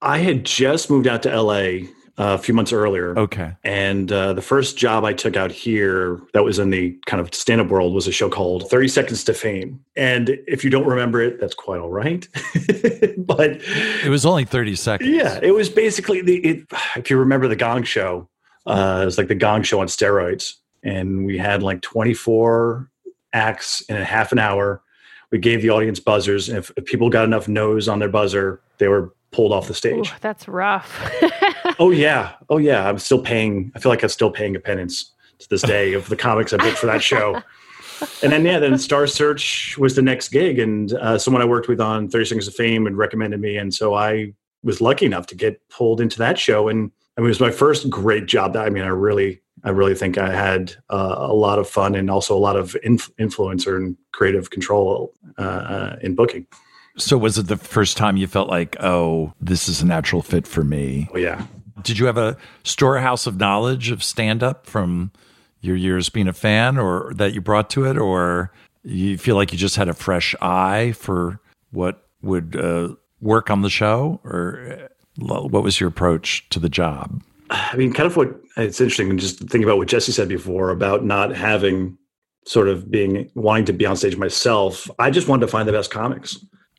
I 0.00 0.18
had 0.18 0.44
just 0.44 0.90
moved 0.90 1.06
out 1.06 1.22
to 1.24 1.42
LA 1.42 1.88
a 2.18 2.36
few 2.36 2.52
months 2.52 2.72
earlier. 2.72 3.16
Okay. 3.16 3.54
And 3.62 4.10
uh, 4.10 4.32
the 4.32 4.42
first 4.42 4.76
job 4.76 5.04
I 5.04 5.12
took 5.12 5.36
out 5.36 5.52
here 5.52 6.20
that 6.34 6.42
was 6.42 6.58
in 6.58 6.70
the 6.70 6.98
kind 7.06 7.20
of 7.20 7.32
stand 7.32 7.60
up 7.60 7.68
world 7.68 7.94
was 7.94 8.08
a 8.08 8.12
show 8.12 8.28
called 8.28 8.68
30 8.68 8.88
Seconds 8.88 9.24
to 9.24 9.34
Fame. 9.34 9.82
And 9.96 10.30
if 10.48 10.64
you 10.64 10.70
don't 10.70 10.86
remember 10.86 11.22
it, 11.22 11.40
that's 11.40 11.54
quite 11.54 11.78
all 11.78 11.90
right. 11.90 12.26
but 13.18 13.60
it 13.62 14.10
was 14.10 14.26
only 14.26 14.44
30 14.44 14.74
seconds. 14.74 15.10
Yeah. 15.10 15.38
It 15.40 15.52
was 15.52 15.68
basically 15.68 16.20
the, 16.20 16.38
it, 16.38 16.66
if 16.96 17.08
you 17.08 17.16
remember 17.16 17.46
the 17.46 17.56
Gong 17.56 17.84
Show, 17.84 18.28
uh, 18.66 19.00
it 19.02 19.04
was 19.04 19.16
like 19.16 19.28
the 19.28 19.36
Gong 19.36 19.62
Show 19.62 19.80
on 19.80 19.86
steroids. 19.86 20.54
And 20.82 21.24
we 21.24 21.38
had 21.38 21.62
like 21.62 21.82
24 21.82 22.90
acts 23.32 23.80
in 23.82 23.96
a 23.96 24.04
half 24.04 24.32
an 24.32 24.40
hour. 24.40 24.82
We 25.30 25.38
gave 25.38 25.62
the 25.62 25.70
audience 25.70 26.00
buzzers. 26.00 26.48
And 26.48 26.58
if, 26.58 26.72
if 26.76 26.84
people 26.84 27.10
got 27.10 27.24
enough 27.24 27.46
no's 27.46 27.88
on 27.88 28.00
their 28.00 28.08
buzzer, 28.08 28.60
they 28.78 28.88
were 28.88 29.12
pulled 29.30 29.52
off 29.52 29.68
the 29.68 29.74
stage. 29.74 30.10
Ooh, 30.10 30.14
that's 30.20 30.48
rough. 30.48 31.08
oh 31.78 31.90
yeah, 31.90 32.32
oh 32.48 32.58
yeah. 32.58 32.88
I'm 32.88 32.98
still 32.98 33.20
paying. 33.20 33.72
I 33.74 33.78
feel 33.78 33.90
like 33.90 34.02
I'm 34.02 34.08
still 34.08 34.30
paying 34.30 34.56
a 34.56 34.60
penance 34.60 35.12
to 35.38 35.48
this 35.48 35.62
day 35.62 35.92
of 35.92 36.08
the 36.08 36.16
comics 36.16 36.52
I 36.52 36.56
booked 36.56 36.78
for 36.78 36.86
that 36.86 37.02
show. 37.02 37.42
and 38.22 38.32
then 38.32 38.44
yeah, 38.44 38.58
then 38.58 38.76
Star 38.78 39.06
Search 39.06 39.76
was 39.78 39.96
the 39.96 40.02
next 40.02 40.28
gig, 40.28 40.58
and 40.58 40.92
uh, 40.94 41.18
someone 41.18 41.42
I 41.42 41.46
worked 41.46 41.68
with 41.68 41.80
on 41.80 42.08
Thirty 42.08 42.24
Seconds 42.24 42.48
of 42.48 42.54
Fame 42.54 42.84
had 42.84 42.96
recommended 42.96 43.40
me, 43.40 43.56
and 43.56 43.74
so 43.74 43.94
I 43.94 44.34
was 44.62 44.80
lucky 44.80 45.06
enough 45.06 45.26
to 45.26 45.34
get 45.34 45.60
pulled 45.68 46.00
into 46.00 46.18
that 46.18 46.38
show. 46.38 46.68
And 46.68 46.90
I 47.16 47.20
mean, 47.20 47.26
it 47.26 47.28
was 47.28 47.40
my 47.40 47.50
first 47.50 47.88
great 47.90 48.26
job. 48.26 48.52
That 48.52 48.66
I 48.66 48.70
mean, 48.70 48.84
I 48.84 48.88
really, 48.88 49.40
I 49.64 49.70
really 49.70 49.94
think 49.94 50.18
I 50.18 50.34
had 50.34 50.74
uh, 50.90 51.16
a 51.18 51.32
lot 51.32 51.58
of 51.58 51.68
fun 51.68 51.94
and 51.94 52.10
also 52.10 52.36
a 52.36 52.38
lot 52.38 52.56
of 52.56 52.76
inf- 52.82 53.14
influencer 53.16 53.76
and 53.76 53.96
creative 54.12 54.50
control 54.50 55.12
uh, 55.38 55.42
uh 55.42 55.96
in 56.02 56.14
booking. 56.14 56.46
So 56.96 57.16
was 57.16 57.38
it 57.38 57.46
the 57.46 57.56
first 57.56 57.96
time 57.96 58.16
you 58.16 58.26
felt 58.26 58.48
like, 58.48 58.76
oh, 58.80 59.32
this 59.40 59.68
is 59.68 59.80
a 59.80 59.86
natural 59.86 60.20
fit 60.20 60.48
for 60.48 60.64
me? 60.64 61.08
Oh 61.14 61.18
yeah. 61.18 61.46
Did 61.82 61.98
you 61.98 62.06
have 62.06 62.18
a 62.18 62.36
storehouse 62.64 63.26
of 63.26 63.36
knowledge 63.36 63.90
of 63.90 64.02
stand 64.02 64.42
up 64.42 64.66
from 64.66 65.12
your 65.60 65.76
years 65.76 66.08
being 66.08 66.28
a 66.28 66.32
fan 66.32 66.78
or 66.78 67.12
that 67.14 67.34
you 67.34 67.40
brought 67.40 67.70
to 67.70 67.84
it 67.84 67.98
or 67.98 68.52
you 68.82 69.18
feel 69.18 69.36
like 69.36 69.52
you 69.52 69.58
just 69.58 69.76
had 69.76 69.88
a 69.88 69.94
fresh 69.94 70.34
eye 70.40 70.92
for 70.92 71.40
what 71.70 72.06
would 72.22 72.56
uh, 72.56 72.94
work 73.20 73.50
on 73.50 73.62
the 73.62 73.70
show 73.70 74.20
or 74.24 74.78
uh, 74.80 74.88
what 75.18 75.62
was 75.62 75.80
your 75.80 75.88
approach 75.88 76.48
to 76.50 76.60
the 76.60 76.68
job? 76.68 77.22
I 77.50 77.76
mean, 77.76 77.92
kind 77.92 78.06
of 78.06 78.16
what 78.16 78.40
it's 78.56 78.80
interesting 78.80 79.16
just 79.18 79.38
thinking 79.38 79.64
about 79.64 79.78
what 79.78 79.88
Jessie 79.88 80.12
said 80.12 80.28
before 80.28 80.70
about 80.70 81.04
not 81.04 81.34
having 81.34 81.96
sort 82.44 82.68
of 82.68 82.90
being 82.90 83.30
wanting 83.34 83.64
to 83.66 83.72
be 83.72 83.86
on 83.86 83.96
stage 83.96 84.16
myself. 84.16 84.88
I 84.98 85.10
just 85.10 85.28
wanted 85.28 85.46
to 85.46 85.52
find 85.52 85.68
the 85.68 85.72
best 85.72 85.90
comics. 85.90 86.38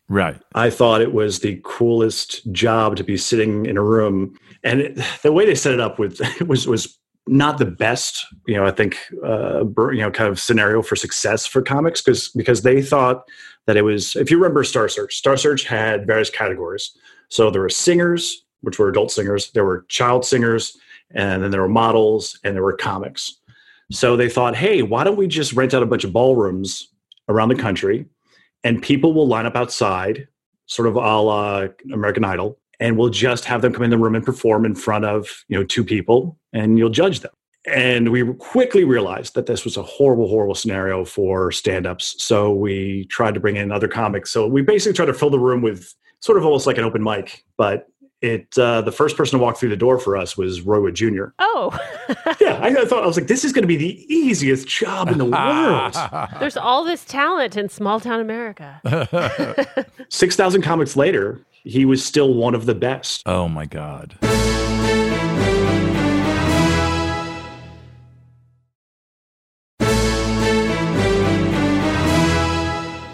Right. 0.09 0.41
I 0.55 0.71
thought 0.71 1.01
it 1.01 1.13
was 1.13 1.39
the 1.39 1.61
coolest 1.63 2.51
job 2.51 2.95
to 2.97 3.03
be 3.03 3.15
sitting 3.15 3.67
in 3.67 3.77
a 3.77 3.83
room, 3.83 4.35
and 4.63 4.81
it, 4.81 4.99
the 5.21 5.31
way 5.31 5.45
they 5.45 5.53
set 5.53 5.73
it 5.73 5.79
up 5.79 5.99
with 5.99 6.19
was 6.47 6.67
was 6.67 6.97
not 7.27 7.59
the 7.59 7.65
best. 7.65 8.25
You 8.47 8.55
know, 8.55 8.65
I 8.65 8.71
think 8.71 8.97
uh, 9.23 9.65
you 9.91 10.01
know 10.01 10.09
kind 10.09 10.29
of 10.29 10.39
scenario 10.39 10.81
for 10.81 10.95
success 10.95 11.45
for 11.45 11.61
comics 11.61 12.01
because 12.01 12.29
because 12.29 12.63
they 12.63 12.81
thought 12.81 13.23
that 13.67 13.77
it 13.77 13.83
was. 13.83 14.15
If 14.15 14.31
you 14.31 14.37
remember 14.37 14.63
Star 14.63 14.89
Search, 14.89 15.15
Star 15.15 15.37
Search 15.37 15.63
had 15.63 16.07
various 16.07 16.31
categories. 16.31 16.91
So 17.29 17.51
there 17.51 17.61
were 17.61 17.69
singers, 17.69 18.43
which 18.61 18.79
were 18.79 18.89
adult 18.89 19.11
singers. 19.11 19.51
There 19.51 19.63
were 19.63 19.85
child 19.89 20.25
singers, 20.25 20.75
and 21.11 21.43
then 21.43 21.51
there 21.51 21.61
were 21.61 21.69
models, 21.69 22.39
and 22.43 22.55
there 22.55 22.63
were 22.63 22.75
comics. 22.75 23.35
So 23.91 24.17
they 24.17 24.29
thought, 24.29 24.55
hey, 24.55 24.81
why 24.81 25.03
don't 25.03 25.17
we 25.17 25.27
just 25.27 25.53
rent 25.53 25.75
out 25.75 25.83
a 25.83 25.85
bunch 25.85 26.03
of 26.03 26.13
ballrooms 26.13 26.87
around 27.27 27.49
the 27.49 27.55
country? 27.55 28.07
And 28.63 28.81
people 28.81 29.13
will 29.13 29.27
line 29.27 29.45
up 29.45 29.55
outside, 29.55 30.27
sort 30.65 30.87
of 30.87 30.95
a 30.95 30.99
la 30.99 31.67
American 31.91 32.23
Idol, 32.23 32.59
and 32.79 32.97
we'll 32.97 33.09
just 33.09 33.45
have 33.45 33.61
them 33.61 33.73
come 33.73 33.83
in 33.83 33.89
the 33.89 33.97
room 33.97 34.15
and 34.15 34.25
perform 34.25 34.65
in 34.65 34.75
front 34.75 35.05
of 35.05 35.43
you 35.47 35.57
know 35.57 35.63
two 35.63 35.83
people, 35.83 36.37
and 36.53 36.77
you'll 36.77 36.89
judge 36.89 37.21
them. 37.21 37.31
And 37.67 38.09
we 38.11 38.33
quickly 38.35 38.83
realized 38.83 39.35
that 39.35 39.45
this 39.45 39.65
was 39.65 39.75
a 39.75 39.83
horrible, 39.83 40.27
horrible 40.29 40.55
scenario 40.55 41.03
for 41.03 41.51
stand-ups. 41.51 42.15
So 42.23 42.53
we 42.53 43.05
tried 43.05 43.33
to 43.33 43.39
bring 43.39 43.57
in 43.57 43.71
other 43.71 43.89
comics. 43.89 44.31
So 44.31 44.47
we 44.47 44.61
basically 44.61 44.95
tried 44.95 45.07
to 45.07 45.13
fill 45.13 45.29
the 45.29 45.39
room 45.39 45.61
with 45.61 45.93
sort 46.21 46.37
of 46.37 46.45
almost 46.45 46.65
like 46.65 46.77
an 46.77 46.85
open 46.85 47.03
mic, 47.03 47.43
but 47.57 47.87
it 48.21 48.57
uh, 48.57 48.81
the 48.81 48.91
first 48.91 49.15
person 49.15 49.39
to 49.39 49.43
walk 49.43 49.57
through 49.57 49.69
the 49.69 49.77
door 49.77 49.97
for 49.97 50.17
us 50.17 50.37
was 50.37 50.61
Roy 50.61 50.81
Wood 50.81 50.95
Jr. 50.95 51.25
Oh, 51.39 51.77
yeah. 52.41 52.59
I, 52.61 52.67
I, 52.67 52.85
thought 52.85 53.03
I 53.03 53.07
was 53.07 53.17
like, 53.17 53.27
this 53.27 53.45
is 53.45 53.53
going 53.53 53.63
to 53.63 53.67
be 53.67 53.77
the 53.77 54.13
easiest 54.13 54.67
job 54.67 55.09
in 55.09 55.17
the 55.17 55.25
world. 55.25 55.95
There's 56.39 56.57
all 56.57 56.83
this 56.83 57.05
talent 57.05 57.55
in 57.55 57.69
small 57.69 57.99
town 57.99 58.19
America. 58.19 58.81
Six 60.09 60.35
thousand 60.35 60.63
comics 60.63 60.95
later, 60.95 61.41
he 61.63 61.85
was 61.85 62.03
still 62.03 62.33
one 62.33 62.55
of 62.55 62.65
the 62.65 62.75
best. 62.75 63.23
Oh 63.25 63.47
my 63.47 63.65
god. 63.65 64.17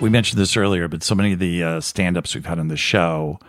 We 0.02 0.10
mentioned 0.12 0.40
this 0.40 0.56
earlier, 0.56 0.88
but 0.88 1.02
so 1.02 1.16
many 1.16 1.34
of 1.34 1.40
the 1.40 1.64
uh, 1.64 1.82
stand-ups 1.82 2.36
we've 2.36 2.46
had 2.46 2.60
on 2.60 2.68
the 2.68 2.78
show 2.78 3.40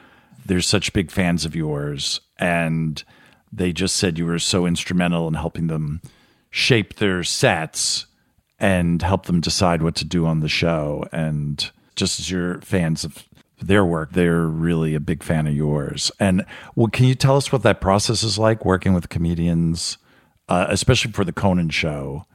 they're 0.47 0.61
such 0.61 0.93
big 0.93 1.11
fans 1.11 1.45
of 1.45 1.57
yours 1.57 2.21
and 2.39 3.05
they 3.53 3.73
just 3.73 3.97
said 3.97 4.19
you 4.19 4.27
were 4.27 4.39
so 4.39 4.67
instrumental 4.67 5.29
in 5.29 5.35
helping 5.35 5.67
them 5.69 6.01
shape 6.51 6.97
their 6.97 7.23
sets 7.23 8.07
and 8.59 9.03
help 9.03 9.27
them 9.27 9.41
decide 9.41 9.83
what 9.83 9.95
to 9.95 10.05
do 10.05 10.27
on 10.27 10.41
the 10.41 10.49
show. 10.49 11.05
And 11.13 11.71
just 11.95 12.19
as 12.19 12.31
you're 12.31 12.61
fans 12.61 13.05
of 13.05 13.25
their 13.61 13.85
work 13.85 14.13
they're 14.13 14.47
really 14.47 14.95
a 14.95 15.01
big 15.01 15.23
fan 15.23 15.47
of 15.47 15.55
yours. 15.55 16.11
And 16.21 16.45
well 16.75 16.89
can 16.89 17.07
you 17.07 17.15
tell 17.15 17.37
us 17.37 17.51
what 17.51 17.63
that 17.63 17.81
process 17.81 18.23
is 18.23 18.39
like 18.39 18.65
working 18.65 18.93
with 18.93 19.09
comedians 19.09 19.99
uh, 20.49 20.67
especially 20.69 21.11
for 21.11 21.25
the 21.25 21.33
conan 21.33 21.71
show 21.71 22.27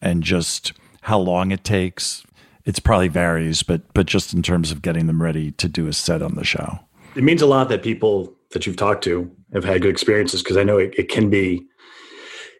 and 0.00 0.22
just 0.22 0.72
how 1.02 1.18
long 1.18 1.50
it 1.50 1.64
takes? 1.64 2.24
It's 2.66 2.78
probably 2.78 3.08
varies 3.08 3.62
but 3.62 3.92
but 3.94 4.06
just 4.06 4.34
in 4.34 4.42
terms 4.42 4.70
of 4.70 4.82
getting 4.82 5.06
them 5.06 5.22
ready 5.22 5.52
to 5.52 5.68
do 5.68 5.86
a 5.86 5.92
set 5.94 6.20
on 6.20 6.34
the 6.34 6.44
show 6.44 6.80
it 7.16 7.22
means 7.22 7.42
a 7.42 7.46
lot 7.46 7.68
that 7.70 7.82
people 7.82 8.34
that 8.50 8.66
you've 8.66 8.76
talked 8.76 9.02
to 9.04 9.30
have 9.52 9.64
had 9.64 9.82
good 9.82 9.90
experiences 9.90 10.42
because 10.42 10.56
I 10.56 10.64
know 10.64 10.78
it, 10.78 10.94
it, 10.96 11.08
can 11.08 11.30
be. 11.30 11.66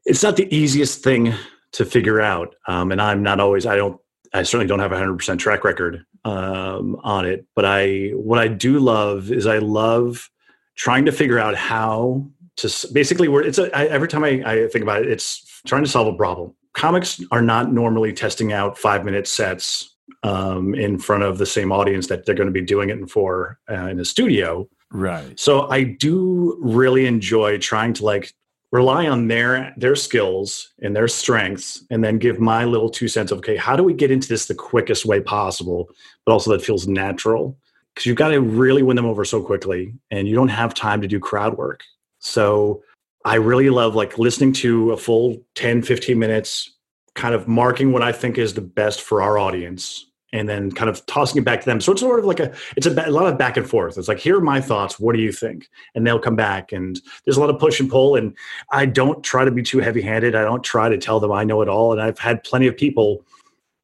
It's 0.04 0.22
not 0.22 0.36
the 0.36 0.52
easiest 0.54 1.02
thing 1.02 1.34
to 1.72 1.84
figure 1.84 2.20
out, 2.20 2.54
um, 2.66 2.90
and 2.90 3.00
I'm 3.00 3.22
not 3.22 3.40
always. 3.40 3.66
I 3.66 3.76
don't. 3.76 4.00
I 4.32 4.42
certainly 4.42 4.66
don't 4.66 4.80
have 4.80 4.92
a 4.92 4.98
hundred 4.98 5.16
percent 5.16 5.40
track 5.40 5.64
record 5.64 6.04
um, 6.24 6.96
on 7.04 7.26
it, 7.26 7.46
but 7.54 7.64
I 7.64 8.10
what 8.14 8.38
I 8.38 8.48
do 8.48 8.78
love 8.78 9.30
is 9.30 9.46
I 9.46 9.58
love 9.58 10.30
trying 10.74 11.04
to 11.06 11.12
figure 11.12 11.38
out 11.38 11.54
how 11.54 12.28
to 12.56 12.88
basically 12.92 13.28
where 13.28 13.42
it's 13.42 13.58
a, 13.58 13.74
I, 13.76 13.86
every 13.86 14.08
time 14.08 14.24
I, 14.24 14.42
I 14.44 14.68
think 14.68 14.82
about 14.82 15.02
it, 15.02 15.10
it's 15.10 15.62
trying 15.66 15.84
to 15.84 15.90
solve 15.90 16.12
a 16.12 16.16
problem. 16.16 16.54
Comics 16.72 17.22
are 17.30 17.42
not 17.42 17.72
normally 17.72 18.12
testing 18.12 18.52
out 18.52 18.78
five 18.78 19.04
minute 19.04 19.26
sets 19.26 19.95
um, 20.26 20.74
in 20.74 20.98
front 20.98 21.22
of 21.22 21.38
the 21.38 21.46
same 21.46 21.70
audience 21.70 22.08
that 22.08 22.26
they're 22.26 22.34
going 22.34 22.48
to 22.48 22.52
be 22.52 22.60
doing 22.60 22.90
it 22.90 23.08
for 23.08 23.58
uh, 23.70 23.86
in 23.86 24.00
a 24.00 24.04
studio. 24.04 24.68
Right. 24.90 25.38
So 25.38 25.70
I 25.70 25.84
do 25.84 26.58
really 26.60 27.06
enjoy 27.06 27.58
trying 27.58 27.92
to 27.94 28.04
like 28.04 28.34
rely 28.72 29.06
on 29.06 29.28
their 29.28 29.72
their 29.76 29.94
skills 29.94 30.72
and 30.82 30.96
their 30.96 31.06
strengths 31.06 31.84
and 31.90 32.02
then 32.02 32.18
give 32.18 32.40
my 32.40 32.64
little 32.64 32.90
two 32.90 33.06
cents 33.06 33.30
of 33.30 33.38
okay, 33.38 33.56
how 33.56 33.76
do 33.76 33.84
we 33.84 33.94
get 33.94 34.10
into 34.10 34.28
this 34.28 34.46
the 34.46 34.54
quickest 34.54 35.06
way 35.06 35.20
possible, 35.20 35.88
but 36.24 36.32
also 36.32 36.50
that 36.50 36.64
feels 36.64 36.88
natural? 36.88 37.56
Because 37.94 38.06
you've 38.06 38.16
got 38.16 38.28
to 38.28 38.40
really 38.40 38.82
win 38.82 38.96
them 38.96 39.06
over 39.06 39.24
so 39.24 39.40
quickly 39.40 39.94
and 40.10 40.26
you 40.26 40.34
don't 40.34 40.48
have 40.48 40.74
time 40.74 41.00
to 41.02 41.08
do 41.08 41.20
crowd 41.20 41.56
work. 41.56 41.84
So 42.18 42.82
I 43.24 43.36
really 43.36 43.70
love 43.70 43.94
like 43.94 44.18
listening 44.18 44.52
to 44.54 44.90
a 44.90 44.96
full 44.96 45.40
10, 45.54 45.82
15 45.82 46.18
minutes, 46.18 46.72
kind 47.14 47.34
of 47.34 47.46
marking 47.46 47.92
what 47.92 48.02
I 48.02 48.10
think 48.10 48.38
is 48.38 48.54
the 48.54 48.60
best 48.60 49.00
for 49.02 49.22
our 49.22 49.38
audience 49.38 50.06
and 50.36 50.48
then 50.48 50.70
kind 50.70 50.90
of 50.90 51.04
tossing 51.06 51.40
it 51.40 51.44
back 51.44 51.60
to 51.60 51.66
them. 51.66 51.80
So 51.80 51.92
it's 51.92 52.00
sort 52.00 52.18
of 52.18 52.24
like 52.24 52.40
a 52.40 52.54
it's 52.76 52.86
a, 52.86 52.90
a, 52.90 53.10
lot 53.10 53.26
of 53.26 53.38
back 53.38 53.56
and 53.56 53.68
forth. 53.68 53.96
It's 53.96 54.08
like 54.08 54.18
here 54.18 54.36
are 54.36 54.40
my 54.40 54.60
thoughts. 54.60 55.00
What 55.00 55.16
do 55.16 55.22
you 55.22 55.32
think? 55.32 55.68
And 55.94 56.06
they'll 56.06 56.18
come 56.18 56.36
back, 56.36 56.72
and 56.72 57.00
there's 57.24 57.36
a 57.36 57.40
lot 57.40 57.50
of 57.50 57.58
push 57.58 57.80
and 57.80 57.90
pull. 57.90 58.16
And 58.16 58.36
I 58.70 58.86
don't 58.86 59.24
try 59.24 59.44
to 59.44 59.50
be 59.50 59.62
too 59.62 59.78
heavy 59.78 60.02
handed. 60.02 60.34
I 60.34 60.42
don't 60.42 60.62
try 60.62 60.88
to 60.88 60.98
tell 60.98 61.20
them 61.20 61.32
I 61.32 61.44
know 61.44 61.62
it 61.62 61.68
all. 61.68 61.92
And 61.92 62.00
I've 62.00 62.18
had 62.18 62.44
plenty 62.44 62.66
of 62.66 62.76
people 62.76 63.24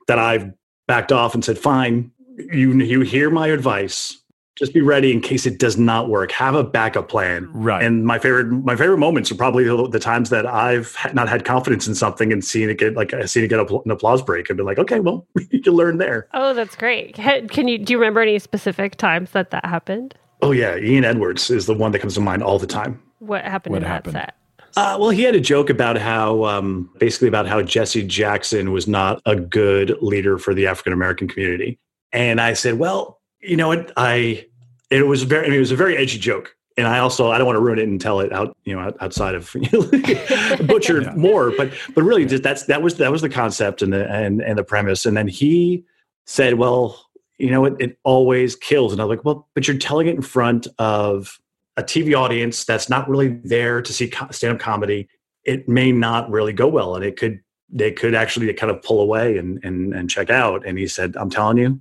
that 0.09 0.19
I've 0.19 0.53
backed 0.87 1.13
off 1.13 1.35
and 1.35 1.45
said, 1.45 1.59
"Fine, 1.59 2.11
you 2.37 2.73
you 2.75 3.01
hear 3.01 3.31
my 3.31 3.49
advice 3.49 4.22
just 4.57 4.75
be 4.75 4.81
ready 4.81 5.13
in 5.13 5.21
case 5.21 5.47
it 5.47 5.59
does 5.59 5.79
not 5.79 6.09
work. 6.09 6.31
Have 6.33 6.55
a 6.55 6.63
backup 6.63 7.09
plan. 7.09 7.49
Right. 7.53 7.83
And 7.83 8.05
my 8.05 8.19
favorite 8.19 8.47
my 8.47 8.77
favorite 8.77 8.99
moments 8.99 9.31
are 9.31 9.35
probably 9.35 9.65
the, 9.65 9.89
the 9.89 9.99
times 9.99 10.31
that 10.31 10.47
i've 10.47 10.97
not 11.15 11.29
had 11.29 11.45
confidence 11.45 11.87
in 11.87 11.95
something 11.95 12.33
and 12.33 12.45
seen 12.45 12.69
it 12.69 12.79
get 12.79 12.95
like 12.95 13.15
i 13.15 13.25
seen 13.25 13.45
it 13.45 13.49
get 13.49 13.59
an 13.59 13.91
applause 13.91 14.23
break 14.23 14.49
and 14.51 14.57
be 14.57 14.63
like 14.63 14.79
okay 14.79 15.01
well 15.01 15.27
you 15.51 15.61
can 15.61 15.73
learn 15.73 15.99
there. 15.99 16.29
Oh 16.35 16.55
that's 16.55 16.77
great. 16.77 17.15
Can 17.15 17.69
you 17.69 17.79
do 17.79 17.93
you 17.93 17.99
remember 17.99 18.21
any 18.21 18.39
specific 18.39 18.97
times 18.97 19.31
that 19.33 19.51
that 19.51 19.65
happened? 19.65 20.15
Oh 20.43 20.53
yeah. 20.53 20.77
Ian 20.77 21.05
edwards 21.05 21.51
is 21.51 21.67
the 21.67 21.75
one 21.75 21.93
that 21.93 22.01
comes 22.01 22.15
to 22.15 22.21
mind 22.21 22.43
all 22.43 22.59
the 22.59 22.67
time. 22.67 23.01
What 23.21 23.45
happened 23.45 23.73
what 23.73 23.83
in 23.83 23.89
happened? 23.89 24.15
that 24.15 24.27
set? 24.27 24.35
Uh, 24.75 24.97
well, 24.99 25.11
he 25.11 25.23
had 25.23 25.35
a 25.35 25.41
joke 25.41 25.69
about 25.69 25.99
how, 25.99 26.45
um, 26.45 26.89
basically, 26.99 27.29
about 27.29 27.47
how 27.47 27.61
Jesse 27.61 28.07
Jackson 28.07 28.73
was 28.73 28.88
not 28.88 29.21
a 29.27 29.37
good 29.37 29.95
leader 30.01 30.38
for 30.38 30.55
the 30.55 30.67
African 30.67 30.95
American 30.95 31.29
community, 31.29 31.79
and 32.11 32.41
I 32.41 32.55
said, 32.55 32.79
well, 32.79 33.21
you 33.42 33.57
know 33.57 33.68
what, 33.68 33.92
I 33.96 34.46
it 34.90 35.07
was 35.07 35.22
very 35.24 35.46
I 35.46 35.48
mean, 35.48 35.57
it 35.57 35.61
was 35.61 35.72
a 35.72 35.76
very 35.76 35.96
edgy 35.96 36.18
joke 36.18 36.57
and 36.76 36.87
I 36.87 36.98
also 36.98 37.31
I 37.31 37.38
don't 37.38 37.46
want 37.46 37.57
to 37.57 37.61
ruin 37.61 37.78
it 37.78 37.88
and 37.88 38.00
tell 38.00 38.20
it 38.20 38.33
out 38.33 38.57
you 38.64 38.74
know 38.74 38.92
outside 39.00 39.35
of 39.35 39.50
butchered 40.66 41.05
yeah. 41.05 41.14
more, 41.14 41.52
but 41.57 41.72
but 41.94 42.02
really 42.02 42.26
just 42.26 42.42
that's 42.42 42.64
that 42.66 42.83
was 42.83 42.96
that 42.96 43.12
was 43.12 43.22
the 43.22 43.28
concept 43.28 43.83
and 43.83 43.92
the 43.92 44.09
and 44.11 44.40
and 44.40 44.59
the 44.59 44.64
premise. 44.64 45.07
And 45.07 45.16
then 45.16 45.28
he 45.28 45.85
said, 46.26 46.55
well, 46.55 47.11
you 47.38 47.50
know, 47.50 47.64
it, 47.64 47.74
it 47.78 47.98
always 48.05 48.57
kills. 48.57 48.92
And 48.92 49.00
I 49.00 49.05
was 49.05 49.16
like, 49.16 49.24
well, 49.24 49.48
but 49.55 49.66
you're 49.66 49.76
telling 49.76 50.07
it 50.07 50.14
in 50.14 50.22
front 50.22 50.66
of 50.78 51.38
a 51.76 51.83
TV 51.83 52.16
audience 52.16 52.64
that's 52.64 52.88
not 52.88 53.09
really 53.09 53.28
there 53.44 53.83
to 53.83 53.92
see 53.92 54.12
stand 54.31 54.55
up 54.55 54.61
comedy. 54.61 55.09
It 55.44 55.68
may 55.68 55.92
not 55.92 56.31
really 56.31 56.52
go 56.52 56.68
well, 56.68 56.94
and 56.94 57.05
it 57.05 57.16
could 57.16 57.40
they 57.74 57.90
could 57.90 58.14
actually 58.14 58.52
kind 58.55 58.70
of 58.70 58.83
pull 58.83 59.00
away 59.00 59.37
and 59.37 59.62
and 59.64 59.94
and 59.94 60.09
check 60.09 60.31
out. 60.31 60.66
And 60.66 60.78
he 60.78 60.87
said, 60.87 61.16
I'm 61.16 61.31
telling 61.31 61.59
you, 61.59 61.81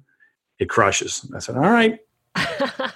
it 0.61 0.69
crushes. 0.69 1.29
I 1.35 1.39
said, 1.39 1.55
all 1.55 1.63
right 1.63 1.99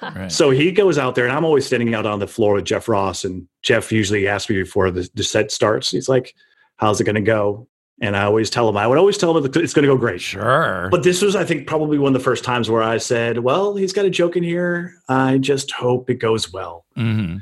right. 0.02 0.32
So 0.32 0.50
he 0.50 0.72
goes 0.72 0.98
out 0.98 1.16
there, 1.16 1.26
and 1.26 1.36
I'm 1.36 1.46
always 1.46 1.66
standing 1.66 1.94
out 1.94 2.06
on 2.06 2.20
the 2.20 2.28
floor 2.28 2.54
with 2.54 2.66
Jeff 2.66 2.88
Ross. 2.88 3.26
And 3.26 3.48
Jeff 3.62 3.92
usually 3.92 4.28
asks 4.28 4.50
me 4.50 4.62
before 4.62 4.92
the, 4.92 5.10
the 5.14 5.24
set 5.24 5.52
starts. 5.52 5.92
He's 5.92 6.08
like, 6.08 6.36
"How's 6.78 7.02
it 7.02 7.04
going 7.04 7.16
to 7.16 7.22
go?" 7.22 7.68
And 8.02 8.16
I 8.16 8.24
always 8.24 8.50
tell 8.50 8.68
him, 8.68 8.76
I 8.76 8.88
would 8.88 8.98
always 8.98 9.18
tell 9.18 9.38
him 9.38 9.46
it's 9.46 9.74
going 9.74 9.88
to 9.88 9.94
go 9.94 9.98
great. 9.98 10.22
Sure. 10.22 10.90
But 10.92 11.04
this 11.04 11.22
was, 11.22 11.36
I 11.36 11.46
think, 11.46 11.66
probably 11.66 11.98
one 11.98 12.14
of 12.14 12.20
the 12.20 12.24
first 12.24 12.44
times 12.44 12.70
where 12.70 12.84
I 12.84 12.98
said, 12.98 13.40
"Well, 13.40 13.76
he's 13.76 13.94
got 13.94 14.06
a 14.06 14.10
joke 14.10 14.38
in 14.38 14.44
here. 14.44 14.96
I 15.10 15.38
just 15.38 15.72
hope 15.72 16.10
it 16.10 16.16
goes 16.16 16.54
well." 16.54 16.86
Mm-hmm. 16.98 17.38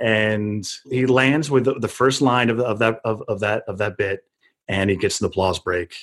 And 0.00 0.66
he 0.90 1.06
lands 1.06 1.50
with 1.50 1.64
the, 1.64 1.74
the 1.74 1.88
first 1.88 2.22
line 2.22 2.48
of, 2.48 2.58
of 2.58 2.78
that 2.78 3.00
of, 3.04 3.22
of 3.28 3.40
that 3.40 3.64
of 3.68 3.78
that 3.78 3.98
bit, 3.98 4.24
and 4.66 4.88
he 4.88 4.96
gets 4.96 5.20
an 5.20 5.26
applause 5.26 5.58
break. 5.58 5.94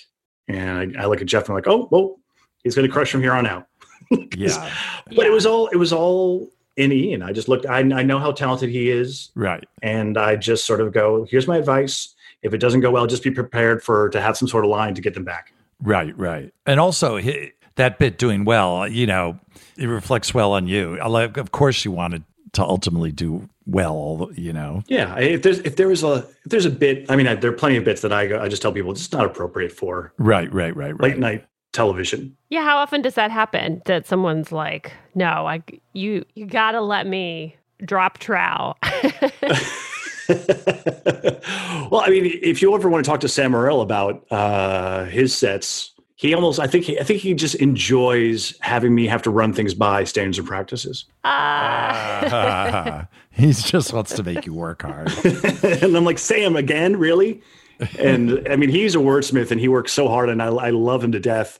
And 0.47 0.97
I, 0.97 1.03
I 1.03 1.05
look 1.07 1.21
at 1.21 1.27
Jeff 1.27 1.43
and 1.43 1.49
I'm 1.49 1.55
like, 1.55 1.67
"Oh, 1.67 1.87
well, 1.91 2.19
he's 2.63 2.75
going 2.75 2.87
to 2.87 2.91
crush 2.91 3.11
from 3.11 3.21
here 3.21 3.33
on 3.33 3.45
out." 3.45 3.67
yeah. 4.35 4.69
But 5.07 5.17
yeah. 5.17 5.25
it 5.25 5.31
was 5.31 5.45
all 5.45 5.67
it 5.67 5.77
was 5.77 5.93
all 5.93 6.49
in 6.77 6.91
Ian. 6.91 7.21
I 7.21 7.31
just 7.31 7.47
looked. 7.47 7.65
I, 7.65 7.79
I 7.79 8.03
know 8.03 8.19
how 8.19 8.31
talented 8.31 8.69
he 8.69 8.89
is. 8.89 9.29
Right. 9.35 9.63
And 9.81 10.17
I 10.17 10.35
just 10.35 10.65
sort 10.65 10.81
of 10.81 10.93
go. 10.93 11.25
Here's 11.29 11.47
my 11.47 11.57
advice. 11.57 12.15
If 12.41 12.53
it 12.53 12.57
doesn't 12.57 12.79
go 12.79 12.89
well, 12.89 13.05
just 13.05 13.23
be 13.23 13.31
prepared 13.31 13.83
for 13.83 14.09
to 14.09 14.19
have 14.19 14.35
some 14.35 14.47
sort 14.47 14.65
of 14.65 14.71
line 14.71 14.95
to 14.95 15.01
get 15.01 15.13
them 15.13 15.23
back. 15.23 15.53
Right. 15.81 16.17
Right. 16.17 16.53
And 16.65 16.79
also. 16.79 17.19
that 17.75 17.97
bit 17.97 18.17
doing 18.17 18.43
well, 18.43 18.85
you 18.85 19.07
know, 19.07 19.39
it 19.77 19.87
reflects 19.87 20.33
well 20.33 20.51
on 20.51 20.67
you. 20.67 20.99
Like, 21.07 21.37
Of 21.37 21.51
course, 21.51 21.85
you 21.85 21.91
wanted 21.91 22.23
to 22.51 22.63
ultimately 22.63 23.13
do 23.13 23.47
well, 23.65 24.29
you 24.35 24.51
know. 24.51 24.83
Yeah, 24.87 25.17
if 25.17 25.41
there's 25.41 25.59
if 25.59 25.77
there 25.77 25.87
was 25.87 26.03
a 26.03 26.27
if 26.43 26.51
there's 26.51 26.65
a 26.65 26.69
bit, 26.69 27.09
I 27.09 27.15
mean, 27.15 27.27
I, 27.27 27.35
there 27.35 27.49
are 27.49 27.55
plenty 27.55 27.77
of 27.77 27.85
bits 27.85 28.01
that 28.01 28.11
I 28.11 28.43
I 28.43 28.49
just 28.49 28.61
tell 28.61 28.73
people 28.73 28.91
it's 28.91 29.11
not 29.11 29.25
appropriate 29.25 29.71
for. 29.71 30.13
Right, 30.17 30.51
right, 30.53 30.75
right, 30.75 30.91
right. 30.91 31.01
Late 31.01 31.17
night 31.17 31.45
television. 31.73 32.35
Yeah, 32.49 32.63
how 32.63 32.77
often 32.77 33.01
does 33.01 33.15
that 33.15 33.31
happen? 33.31 33.81
That 33.85 34.05
someone's 34.05 34.51
like, 34.51 34.93
"No, 35.15 35.47
I 35.47 35.63
you 35.93 36.25
you 36.35 36.45
got 36.45 36.71
to 36.71 36.81
let 36.81 37.07
me 37.07 37.55
drop 37.83 38.17
trow." 38.19 38.75
well, 41.91 42.01
I 42.01 42.09
mean, 42.09 42.39
if 42.41 42.61
you 42.61 42.73
ever 42.75 42.89
want 42.89 43.03
to 43.03 43.09
talk 43.09 43.21
to 43.21 43.27
Sam 43.27 43.51
Morril 43.51 43.81
about 43.81 44.25
uh, 44.31 45.05
his 45.05 45.35
sets, 45.35 45.91
he 46.15 46.33
almost 46.33 46.59
I 46.59 46.67
think 46.67 46.85
he, 46.85 46.99
I 46.99 47.03
think 47.03 47.19
he 47.21 47.33
just 47.33 47.55
enjoys 47.55 48.53
having 48.59 48.93
me 48.93 49.07
have 49.07 49.23
to 49.23 49.31
run 49.31 49.53
things 49.53 49.73
by 49.73 50.03
standards 50.03 50.37
and 50.37 50.47
practices. 50.47 51.05
Uh. 51.23 53.05
he 53.31 53.53
just 53.53 53.91
wants 53.91 54.13
to 54.13 54.23
make 54.23 54.45
you 54.45 54.53
work 54.53 54.83
hard. 54.83 55.11
and 55.63 55.97
I'm 55.97 56.05
like, 56.05 56.19
Sam, 56.19 56.55
again, 56.55 56.97
really? 56.97 57.41
And 57.99 58.47
I 58.49 58.55
mean, 58.55 58.69
he's 58.69 58.95
a 58.95 58.99
wordsmith 58.99 59.51
and 59.51 59.59
he 59.59 59.67
works 59.67 59.91
so 59.91 60.07
hard, 60.07 60.29
and 60.29 60.41
I, 60.41 60.47
I 60.47 60.69
love 60.69 61.03
him 61.03 61.11
to 61.13 61.19
death. 61.19 61.59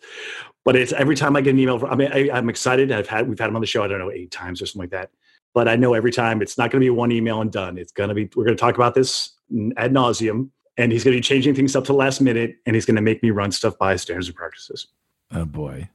But 0.63 0.75
it's 0.75 0.93
every 0.93 1.15
time 1.15 1.35
I 1.35 1.41
get 1.41 1.51
an 1.51 1.59
email. 1.59 1.79
From, 1.79 1.89
I 1.89 1.95
mean, 1.95 2.11
I, 2.11 2.37
am 2.37 2.49
excited. 2.49 2.91
I've 2.91 3.07
had 3.07 3.27
we've 3.27 3.39
had 3.39 3.49
him 3.49 3.55
on 3.55 3.61
the 3.61 3.67
show. 3.67 3.83
I 3.83 3.87
don't 3.87 3.99
know 3.99 4.11
eight 4.11 4.31
times 4.31 4.61
or 4.61 4.65
something 4.65 4.83
like 4.83 4.91
that. 4.91 5.09
But 5.53 5.67
I 5.67 5.75
know 5.75 5.93
every 5.93 6.11
time 6.11 6.41
it's 6.41 6.57
not 6.57 6.71
going 6.71 6.81
to 6.81 6.85
be 6.85 6.89
one 6.89 7.11
email 7.11 7.41
and 7.41 7.51
done. 7.51 7.77
It's 7.77 7.91
going 7.91 8.09
to 8.09 8.15
be 8.15 8.29
we're 8.35 8.45
going 8.45 8.55
to 8.55 8.61
talk 8.61 8.75
about 8.75 8.93
this 8.93 9.31
ad 9.77 9.91
nauseum, 9.91 10.49
and 10.77 10.91
he's 10.91 11.03
going 11.03 11.13
to 11.13 11.17
be 11.17 11.21
changing 11.21 11.55
things 11.55 11.75
up 11.75 11.83
to 11.85 11.91
the 11.91 11.97
last 11.97 12.21
minute, 12.21 12.55
and 12.65 12.75
he's 12.75 12.85
going 12.85 12.95
to 12.95 13.01
make 13.01 13.21
me 13.23 13.31
run 13.31 13.51
stuff 13.51 13.77
by 13.77 13.95
standards 13.95 14.27
and 14.27 14.35
practices. 14.35 14.87
Oh 15.33 15.45
boy, 15.45 15.89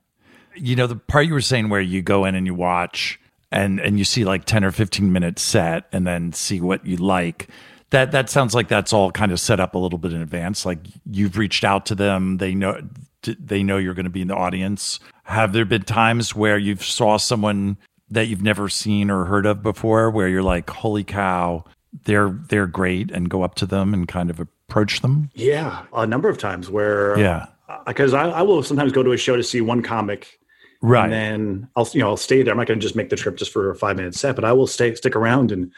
you 0.55 0.77
know 0.77 0.87
the 0.87 0.97
part 0.97 1.27
you 1.27 1.35
were 1.35 1.41
saying 1.41 1.69
where 1.69 1.81
you 1.81 2.03
go 2.03 2.25
in 2.25 2.35
and 2.35 2.47
you 2.47 2.55
watch 2.55 3.21
and 3.53 3.81
and 3.81 3.99
you 3.99 4.05
see 4.05 4.25
like 4.25 4.45
10 4.45 4.65
or 4.65 4.71
15 4.71 5.13
minutes 5.13 5.43
set 5.43 5.87
and 5.93 6.07
then 6.07 6.33
see 6.33 6.61
what 6.61 6.85
you 6.85 6.97
like 6.97 7.49
that 7.91 8.13
that 8.13 8.31
sounds 8.31 8.55
like 8.55 8.69
that's 8.69 8.93
all 8.93 9.11
kind 9.11 9.33
of 9.33 9.41
set 9.41 9.61
up 9.61 9.75
a 9.75 9.79
little 9.79 9.99
bit 9.99 10.13
in 10.13 10.21
advance. 10.21 10.67
Like 10.67 10.79
you've 11.11 11.37
reached 11.37 11.65
out 11.65 11.87
to 11.87 11.95
them, 11.95 12.39
they 12.39 12.55
know 12.55 12.81
they 13.23 13.63
know 13.63 13.77
you're 13.77 13.95
going 13.95 14.05
to 14.05 14.11
be 14.11 14.23
in 14.23 14.29
the 14.29 14.37
audience. 14.37 15.01
Have 15.25 15.53
there 15.53 15.65
been 15.65 15.83
times 15.83 16.35
where 16.35 16.59
you've 16.59 16.85
saw 16.85 17.17
someone 17.17 17.77
that 18.11 18.29
you've 18.29 18.43
never 18.43 18.69
seen 18.69 19.11
or 19.11 19.25
heard 19.25 19.47
of 19.47 19.63
before, 19.63 20.11
where 20.11 20.29
you're 20.29 20.43
like, 20.43 20.71
"Holy 20.71 21.05
cow, 21.05 21.65
they're 22.05 22.31
they're 22.49 22.67
great," 22.67 23.11
and 23.11 23.29
go 23.29 23.43
up 23.43 23.55
to 23.57 23.67
them 23.67 23.93
and 23.95 24.07
kind 24.07 24.31
of 24.31 24.41
approach 24.41 25.01
them? 25.01 25.31
Yeah, 25.35 25.85
a 25.93 26.07
number 26.07 26.29
of 26.29 26.39
times 26.39 26.71
where 26.71 27.19
yeah, 27.19 27.47
because 27.87 28.15
I, 28.15 28.29
I 28.31 28.43
will 28.43 28.63
sometimes 28.63 28.93
go 28.93 29.03
to 29.03 29.13
a 29.13 29.17
show 29.17 29.37
to 29.37 29.43
see 29.43 29.61
one 29.61 29.83
comic 29.83 30.39
Right. 30.83 31.05
And 31.05 31.13
then 31.13 31.69
I'll 31.75 31.89
you 31.93 32.01
know 32.01 32.09
I'll 32.09 32.17
stay 32.17 32.43
there. 32.43 32.53
I'm 32.53 32.59
not 32.59 32.67
going 32.67 32.79
to 32.79 32.85
just 32.85 32.97
make 32.97 33.11
the 33.11 33.17
trip 33.17 33.37
just 33.37 33.53
for 33.53 33.71
a 33.71 33.77
five 33.77 33.97
minute 33.97 34.15
set, 34.15 34.37
but 34.37 34.45
I 34.45 34.53
will 34.53 34.67
stay 34.67 34.95
stick 34.95 35.17
around. 35.17 35.51
And 35.51 35.73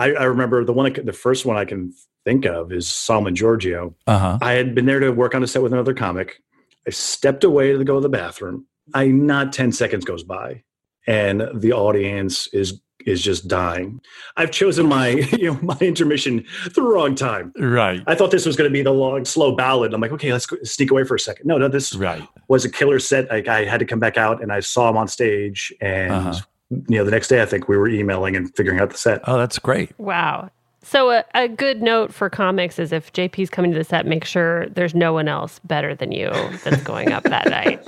I, 0.00 0.12
I 0.12 0.24
remember 0.24 0.64
the 0.64 0.72
one 0.72 0.92
the 1.04 1.12
first 1.12 1.44
one 1.44 1.56
I 1.56 1.64
can 1.64 1.92
think 2.24 2.46
of 2.46 2.72
is 2.72 2.88
Solomon 2.88 3.34
Georgio. 3.34 3.94
Uh 4.06 4.18
huh. 4.18 4.38
I 4.40 4.52
had 4.52 4.74
been 4.74 4.86
there 4.86 5.00
to 5.00 5.10
work 5.10 5.34
on 5.34 5.42
a 5.42 5.46
set 5.46 5.62
with 5.62 5.72
another 5.72 5.94
comic. 5.94 6.42
I 6.86 6.90
stepped 6.90 7.44
away 7.44 7.72
to 7.72 7.84
go 7.84 7.94
to 7.96 8.00
the 8.00 8.08
bathroom. 8.08 8.66
I 8.94 9.08
not 9.08 9.52
10 9.52 9.72
seconds 9.72 10.04
goes 10.04 10.24
by 10.24 10.62
and 11.06 11.42
the 11.54 11.72
audience 11.72 12.48
is 12.52 12.80
is 13.06 13.22
just 13.22 13.48
dying. 13.48 13.98
I've 14.36 14.50
chosen 14.50 14.86
my 14.86 15.08
you 15.38 15.52
know 15.52 15.58
my 15.62 15.76
intermission 15.80 16.44
the 16.74 16.82
wrong 16.82 17.14
time. 17.14 17.52
Right. 17.58 18.02
I 18.06 18.14
thought 18.14 18.30
this 18.30 18.44
was 18.46 18.56
going 18.56 18.68
to 18.68 18.72
be 18.72 18.82
the 18.82 18.92
long 18.92 19.24
slow 19.24 19.54
ballad. 19.56 19.94
I'm 19.94 20.00
like, 20.02 20.12
okay, 20.12 20.32
let's 20.32 20.44
go, 20.46 20.56
sneak 20.64 20.90
away 20.90 21.04
for 21.04 21.14
a 21.14 21.20
second. 21.20 21.46
No, 21.46 21.56
no, 21.58 21.68
this 21.68 21.94
Right. 21.94 22.22
was 22.48 22.64
a 22.64 22.70
killer 22.70 22.98
set. 22.98 23.30
Like 23.30 23.48
I 23.48 23.64
had 23.64 23.80
to 23.80 23.86
come 23.86 24.00
back 24.00 24.16
out 24.18 24.42
and 24.42 24.52
I 24.52 24.60
saw 24.60 24.88
him 24.90 24.96
on 24.96 25.08
stage 25.08 25.72
and 25.80 26.12
Uh-huh. 26.12 26.40
You 26.70 26.96
know 26.98 27.04
the 27.04 27.10
next 27.10 27.28
day 27.28 27.42
I 27.42 27.46
think 27.46 27.68
we 27.68 27.76
were 27.76 27.88
emailing 27.88 28.36
and 28.36 28.54
figuring 28.56 28.80
out 28.80 28.90
the 28.90 28.96
set. 28.96 29.20
Oh, 29.24 29.38
that's 29.38 29.58
great. 29.58 29.98
Wow. 29.98 30.50
So 30.82 31.10
a, 31.10 31.24
a 31.34 31.48
good 31.48 31.82
note 31.82 32.12
for 32.12 32.30
comics 32.30 32.78
is 32.78 32.92
if 32.92 33.12
JP's 33.12 33.50
coming 33.50 33.70
to 33.72 33.78
the 33.78 33.84
set, 33.84 34.06
make 34.06 34.24
sure 34.24 34.66
there's 34.70 34.94
no 34.94 35.12
one 35.12 35.28
else 35.28 35.58
better 35.64 35.94
than 35.94 36.10
you 36.10 36.30
that's 36.64 36.82
going 36.82 37.12
up 37.12 37.24
that 37.24 37.48
night. 37.50 37.82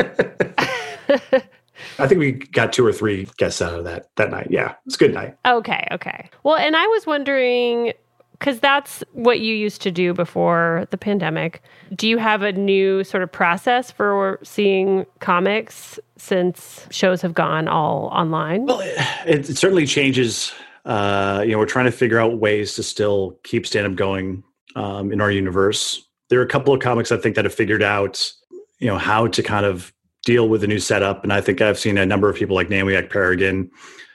I 1.99 2.07
think 2.07 2.19
we 2.19 2.33
got 2.33 2.73
two 2.73 2.87
or 2.87 2.93
three 2.93 3.29
guests 3.39 3.63
out 3.63 3.75
of 3.75 3.85
that 3.85 4.09
that 4.17 4.31
night. 4.31 4.49
Yeah, 4.51 4.75
it's 4.87 4.97
a 4.97 4.99
good 4.99 5.15
night. 5.15 5.37
Okay, 5.47 5.87
okay. 5.91 6.29
Well, 6.43 6.57
and 6.57 6.77
I 6.77 6.87
was 6.89 7.07
wondering 7.07 7.93
because 8.33 8.59
that's 8.59 9.05
what 9.13 9.39
you 9.39 9.55
used 9.55 9.81
to 9.83 9.93
do 9.93 10.13
before 10.13 10.89
the 10.91 10.99
pandemic. 10.99 11.63
Do 11.95 12.09
you 12.09 12.19
have 12.19 12.43
a 12.43 12.51
new 12.51 13.05
sort 13.05 13.23
of 13.23 13.31
process 13.31 13.93
for 13.93 14.41
seeing 14.43 15.07
comics 15.21 16.01
since 16.23 16.87
shows 16.91 17.21
have 17.21 17.35
gone 17.35 17.67
all 17.67 18.07
online? 18.13 18.65
Well, 18.65 18.81
it, 18.81 18.97
it 19.27 19.59
certainly 19.59 19.87
changes. 19.87 20.53
Uh, 20.85 21.43
you 21.45 21.51
know, 21.51 21.59
we're 21.59 21.67
trying 21.67 21.87
to 21.87 21.91
figure 21.91 22.21
out 22.21 22.39
ways 22.39 22.75
to 22.77 22.83
still 22.85 23.41
keep 23.43 23.67
stand 23.67 23.87
up 23.87 23.97
going 23.97 24.45
um, 24.77 25.11
in 25.11 25.21
our 25.21 25.33
universe. 25.33 26.07
There 26.29 26.39
are 26.39 26.45
a 26.45 26.49
couple 26.49 26.73
of 26.73 26.81
comics 26.81 27.11
I 27.11 27.17
think 27.17 27.35
that 27.35 27.45
have 27.45 27.53
figured 27.53 27.83
out, 27.83 28.33
you 28.79 28.87
know, 28.87 28.99
how 28.99 29.27
to 29.27 29.43
kind 29.43 29.67
of 29.67 29.93
deal 30.25 30.49
with 30.49 30.61
the 30.61 30.69
new 30.69 30.79
setup. 30.79 31.25
And 31.25 31.33
I 31.33 31.41
think 31.41 31.61
I've 31.61 31.79
seen 31.79 31.99
a 31.99 32.07
number 32.07 32.31
of 32.31 32.37
people 32.37 32.55
like 32.55 32.71
Naomi 32.71 32.93
Ekperigin, 32.93 33.69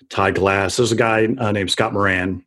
Todd 0.09 0.35
Glass. 0.35 0.77
There's 0.77 0.93
a 0.93 0.95
guy 0.95 1.27
uh, 1.37 1.51
named 1.51 1.71
Scott 1.71 1.91
Moran, 1.91 2.41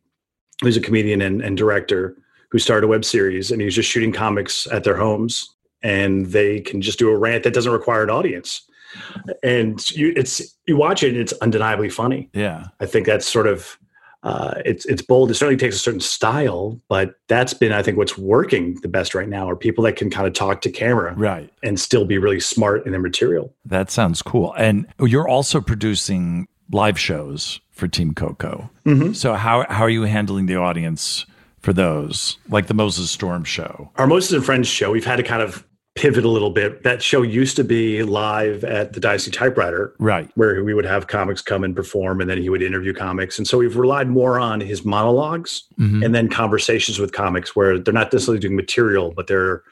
who's 0.61 0.75
a 0.75 0.81
comedian 0.81 1.21
and, 1.21 1.39
and 1.39 1.55
director 1.55 2.17
who 2.49 2.57
started 2.57 2.87
a 2.87 2.89
web 2.89 3.05
series, 3.05 3.51
and 3.51 3.61
he's 3.61 3.75
just 3.75 3.89
shooting 3.89 4.11
comics 4.11 4.67
at 4.71 4.83
their 4.83 4.97
homes, 4.97 5.47
and 5.83 6.25
they 6.27 6.61
can 6.61 6.81
just 6.81 6.97
do 6.97 7.09
a 7.09 7.17
rant 7.17 7.43
that 7.43 7.53
doesn't 7.53 7.71
require 7.71 8.03
an 8.03 8.09
audience. 8.09 8.63
And 9.43 9.89
you, 9.91 10.13
it's 10.15 10.55
you 10.67 10.77
watch 10.77 11.03
it, 11.03 11.09
and 11.09 11.17
it's 11.17 11.33
undeniably 11.33 11.89
funny. 11.89 12.29
Yeah. 12.33 12.67
I 12.79 12.85
think 12.85 13.05
that's 13.05 13.27
sort 13.27 13.47
of 13.47 13.77
uh, 14.23 14.53
it's 14.65 14.85
it's 14.85 15.01
bold. 15.01 15.31
It 15.31 15.33
certainly 15.35 15.57
takes 15.57 15.75
a 15.75 15.79
certain 15.79 15.99
style, 15.99 16.79
but 16.89 17.15
that's 17.27 17.53
been 17.53 17.71
I 17.71 17.81
think 17.81 17.97
what's 17.97 18.17
working 18.17 18.75
the 18.81 18.87
best 18.87 19.15
right 19.15 19.27
now 19.27 19.49
are 19.49 19.55
people 19.55 19.83
that 19.85 19.95
can 19.95 20.09
kind 20.11 20.27
of 20.27 20.33
talk 20.33 20.61
to 20.61 20.69
camera 20.69 21.15
Right. 21.15 21.51
and 21.63 21.79
still 21.79 22.05
be 22.05 22.17
really 22.19 22.39
smart 22.39 22.85
in 22.85 22.91
their 22.91 23.01
material. 23.01 23.53
That 23.65 23.89
sounds 23.89 24.21
cool. 24.21 24.53
And 24.57 24.85
you're 24.99 25.27
also 25.27 25.59
producing 25.59 26.47
live 26.71 26.99
shows 26.99 27.59
for 27.71 27.87
Team 27.87 28.13
Coco. 28.13 28.69
Mm-hmm. 28.85 29.13
So 29.13 29.33
how 29.33 29.65
how 29.69 29.83
are 29.83 29.89
you 29.89 30.03
handling 30.03 30.45
the 30.45 30.55
audience 30.57 31.25
for 31.59 31.73
those, 31.73 32.37
like 32.49 32.67
the 32.67 32.73
Moses 32.75 33.09
Storm 33.09 33.43
show? 33.43 33.89
Our 33.95 34.05
Moses 34.07 34.33
and 34.33 34.45
Friends 34.45 34.67
show, 34.67 34.91
we've 34.91 35.05
had 35.05 35.15
to 35.17 35.23
kind 35.23 35.41
of 35.41 35.65
pivot 35.95 36.23
a 36.23 36.29
little 36.29 36.49
bit. 36.51 36.83
That 36.83 37.01
show 37.03 37.21
used 37.21 37.55
to 37.57 37.63
be 37.63 38.01
live 38.03 38.63
at 38.63 38.93
the 38.93 38.99
Dicey 38.99 39.29
Typewriter, 39.29 39.93
Right. 39.99 40.29
where 40.35 40.63
we 40.63 40.73
would 40.73 40.85
have 40.85 41.07
comics 41.07 41.41
come 41.41 41.63
and 41.63 41.75
perform, 41.75 42.21
and 42.21 42.29
then 42.29 42.37
he 42.41 42.49
would 42.49 42.61
interview 42.61 42.93
comics. 42.93 43.37
And 43.37 43.45
so 43.47 43.57
we've 43.57 43.75
relied 43.75 44.07
more 44.09 44.39
on 44.39 44.61
his 44.61 44.85
monologues 44.85 45.63
Mhm. 45.79 46.05
and 46.05 46.15
then 46.15 46.29
conversations 46.29 46.97
with 46.97 47.11
comics, 47.11 47.55
where 47.55 47.77
they're 47.77 47.93
not 47.93 48.11
necessarily 48.13 48.39
doing 48.39 48.55
material, 48.55 49.13
but 49.15 49.27
they're 49.27 49.63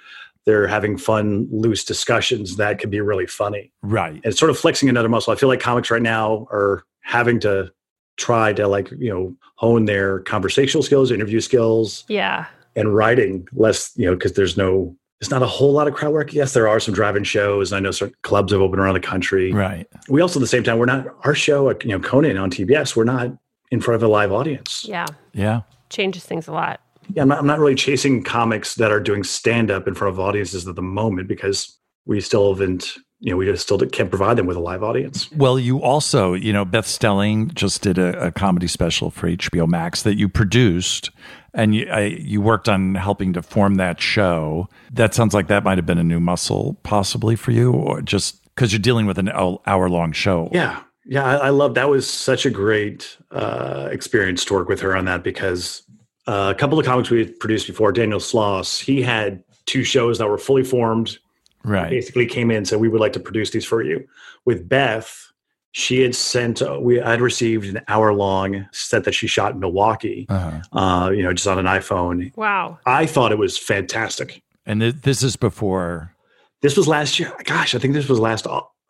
they're 0.45 0.67
having 0.67 0.97
fun, 0.97 1.47
loose 1.51 1.83
discussions 1.83 2.55
that 2.55 2.79
can 2.79 2.89
be 2.89 3.01
really 3.01 3.27
funny. 3.27 3.71
Right. 3.83 4.13
And 4.15 4.25
it's 4.25 4.39
sort 4.39 4.49
of 4.49 4.57
flexing 4.57 4.89
another 4.89 5.09
muscle. 5.09 5.31
I 5.31 5.35
feel 5.35 5.49
like 5.49 5.59
comics 5.59 5.91
right 5.91 6.01
now 6.01 6.47
are 6.49 6.85
having 7.01 7.39
to 7.41 7.71
try 8.17 8.53
to 8.53 8.67
like 8.67 8.89
you 8.97 9.09
know 9.13 9.35
hone 9.57 9.85
their 9.85 10.19
conversational 10.21 10.81
skills, 10.81 11.11
interview 11.11 11.39
skills, 11.41 12.03
yeah. 12.07 12.45
and 12.75 12.95
writing 12.95 13.47
less, 13.53 13.91
you 13.95 14.05
know, 14.07 14.15
because 14.15 14.33
there's 14.33 14.57
no, 14.57 14.95
there's 15.19 15.29
not 15.29 15.43
a 15.43 15.47
whole 15.47 15.73
lot 15.73 15.87
of 15.87 15.93
crowd 15.93 16.13
work. 16.13 16.33
Yes, 16.33 16.53
there 16.53 16.67
are 16.67 16.79
some 16.79 16.93
drive-in 16.93 17.25
shows. 17.25 17.73
I 17.73 17.79
know 17.79 17.91
certain 17.91 18.15
clubs 18.23 18.53
have 18.53 18.61
opened 18.61 18.81
around 18.81 18.93
the 18.93 19.01
country. 19.01 19.51
Right. 19.51 19.85
We 20.07 20.21
also, 20.21 20.39
at 20.39 20.41
the 20.41 20.47
same 20.47 20.63
time, 20.63 20.77
we're 20.77 20.85
not 20.85 21.07
our 21.25 21.35
show, 21.35 21.69
you 21.69 21.89
know, 21.89 21.99
Conan 21.99 22.37
on 22.37 22.49
TBS. 22.49 22.95
We're 22.95 23.03
not 23.03 23.31
in 23.71 23.81
front 23.81 23.95
of 23.95 24.03
a 24.03 24.07
live 24.07 24.31
audience. 24.31 24.85
Yeah. 24.87 25.07
Yeah. 25.33 25.61
Changes 25.89 26.25
things 26.25 26.47
a 26.47 26.53
lot. 26.53 26.79
Yeah, 27.13 27.23
I'm 27.23 27.27
not, 27.27 27.39
I'm 27.39 27.47
not 27.47 27.59
really 27.59 27.75
chasing 27.75 28.23
comics 28.23 28.75
that 28.75 28.91
are 28.91 28.99
doing 28.99 29.23
stand-up 29.23 29.87
in 29.87 29.95
front 29.95 30.13
of 30.13 30.19
audiences 30.19 30.67
at 30.67 30.75
the 30.75 30.81
moment 30.81 31.27
because 31.27 31.77
we 32.05 32.21
still 32.21 32.53
haven't, 32.53 32.95
you 33.19 33.31
know, 33.31 33.37
we 33.37 33.45
just 33.45 33.63
still 33.63 33.77
can't 33.77 34.09
provide 34.09 34.37
them 34.37 34.45
with 34.45 34.55
a 34.55 34.61
live 34.61 34.81
audience. 34.81 35.29
Well, 35.31 35.59
you 35.59 35.81
also, 35.81 36.33
you 36.33 36.53
know, 36.53 36.63
Beth 36.63 36.87
Stelling 36.87 37.51
just 37.53 37.81
did 37.81 37.97
a, 37.97 38.27
a 38.27 38.31
comedy 38.31 38.67
special 38.67 39.11
for 39.11 39.27
HBO 39.27 39.67
Max 39.67 40.03
that 40.03 40.17
you 40.17 40.29
produced, 40.29 41.09
and 41.53 41.75
you 41.75 41.87
I, 41.89 42.05
you 42.05 42.41
worked 42.41 42.69
on 42.69 42.95
helping 42.95 43.33
to 43.33 43.41
form 43.41 43.75
that 43.75 43.99
show. 43.99 44.69
That 44.91 45.13
sounds 45.13 45.33
like 45.33 45.47
that 45.47 45.63
might 45.63 45.77
have 45.77 45.85
been 45.85 45.97
a 45.97 46.03
new 46.03 46.21
muscle, 46.21 46.79
possibly 46.83 47.35
for 47.35 47.51
you, 47.51 47.73
or 47.73 48.01
just 48.01 48.43
because 48.55 48.71
you're 48.71 48.79
dealing 48.79 49.05
with 49.05 49.17
an 49.17 49.29
hour 49.29 49.89
long 49.89 50.13
show. 50.13 50.49
Yeah, 50.53 50.81
yeah, 51.05 51.25
I, 51.25 51.47
I 51.47 51.49
love 51.49 51.73
that. 51.73 51.89
Was 51.89 52.09
such 52.09 52.45
a 52.45 52.49
great 52.49 53.17
uh, 53.31 53.89
experience 53.91 54.45
to 54.45 54.53
work 54.53 54.69
with 54.69 54.79
her 54.79 54.95
on 54.95 55.05
that 55.05 55.23
because 55.23 55.83
uh, 56.25 56.53
a 56.55 56.57
couple 56.57 56.79
of 56.79 56.85
comics 56.85 57.09
we 57.09 57.19
had 57.19 57.37
produced 57.39 57.67
before, 57.67 57.91
Daniel 57.91 58.19
Sloss, 58.19 58.79
he 58.79 59.01
had 59.01 59.43
two 59.65 59.83
shows 59.83 60.19
that 60.19 60.29
were 60.29 60.37
fully 60.37 60.63
formed. 60.63 61.17
Right. 61.63 61.89
Basically, 61.89 62.25
came 62.25 62.51
in 62.51 62.57
and 62.57 62.67
said 62.67 62.79
we 62.79 62.89
would 62.89 63.01
like 63.01 63.13
to 63.13 63.19
produce 63.19 63.51
these 63.51 63.65
for 63.65 63.81
you. 63.81 64.07
With 64.45 64.67
Beth, 64.69 65.31
she 65.71 66.01
had 66.01 66.15
sent 66.15 66.61
uh, 66.61 66.79
we 66.81 67.01
I'd 67.01 67.21
received 67.21 67.65
an 67.67 67.81
hour 67.87 68.13
long 68.13 68.67
set 68.71 69.03
that 69.03 69.13
she 69.13 69.27
shot 69.27 69.53
in 69.53 69.59
Milwaukee. 69.59 70.25
Uh-huh. 70.29 70.77
Uh, 70.77 71.09
you 71.11 71.21
know, 71.21 71.33
just 71.33 71.47
on 71.47 71.59
an 71.59 71.65
iPhone. 71.65 72.35
Wow. 72.37 72.79
I 72.85 73.05
thought 73.05 73.31
it 73.31 73.37
was 73.37 73.57
fantastic. 73.57 74.41
And 74.65 74.81
th- 74.81 74.95
this 75.01 75.21
is 75.23 75.35
before, 75.35 76.13
This 76.61 76.77
was 76.77 76.87
last 76.87 77.19
year. 77.19 77.31
Gosh, 77.43 77.75
I 77.75 77.79
think 77.79 77.93
this 77.93 78.07
was 78.09 78.19
last 78.19 78.45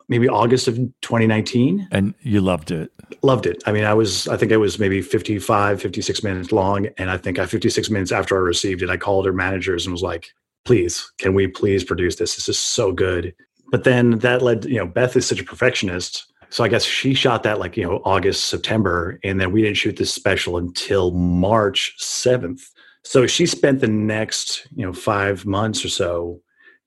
maybe 0.08 0.28
August 0.28 0.68
of 0.68 0.76
2019. 1.02 1.88
and 1.90 2.14
you 2.22 2.40
loved 2.40 2.70
it. 2.70 2.92
loved 3.22 3.46
it. 3.46 3.62
I 3.66 3.72
mean, 3.72 3.84
I 3.84 3.94
was, 3.94 4.26
I 4.28 4.36
think 4.36 4.50
it 4.52 4.56
was 4.58 4.78
maybe 4.78 5.00
55, 5.02 5.80
56 5.80 6.22
minutes 6.22 6.52
long. 6.52 6.86
And 6.98 7.10
I 7.10 7.16
think 7.16 7.38
I 7.38 7.46
56 7.46 7.90
minutes 7.90 8.12
after 8.12 8.36
I 8.36 8.40
received 8.40 8.82
it, 8.82 8.90
I 8.90 8.96
called 8.96 9.24
her 9.26 9.32
managers 9.32 9.86
and 9.86 9.92
was 9.92 10.02
like, 10.02 10.32
please, 10.64 11.10
can 11.18 11.34
we 11.34 11.46
please 11.46 11.84
produce 11.84 12.16
this? 12.16 12.36
This 12.36 12.48
is 12.48 12.58
so 12.58 12.92
good. 12.92 13.34
But 13.70 13.84
then 13.84 14.18
that 14.18 14.42
led, 14.42 14.64
you 14.64 14.78
know, 14.78 14.86
Beth 14.86 15.16
is 15.16 15.26
such 15.26 15.40
a 15.40 15.44
perfectionist. 15.44 16.26
So 16.50 16.64
I 16.64 16.68
guess 16.68 16.84
she 16.84 17.14
shot 17.14 17.44
that 17.44 17.60
like, 17.60 17.76
you 17.76 17.84
know, 17.84 18.02
August, 18.04 18.46
September. 18.46 19.18
And 19.22 19.40
then 19.40 19.52
we 19.52 19.62
didn't 19.62 19.76
shoot 19.76 19.96
this 19.96 20.12
special 20.12 20.56
until 20.56 21.12
March 21.12 21.94
7th. 22.00 22.62
So 23.04 23.26
she 23.26 23.46
spent 23.46 23.80
the 23.80 23.88
next, 23.88 24.66
you 24.74 24.84
know, 24.84 24.92
five 24.92 25.46
months 25.46 25.84
or 25.84 25.88
so 25.88 26.40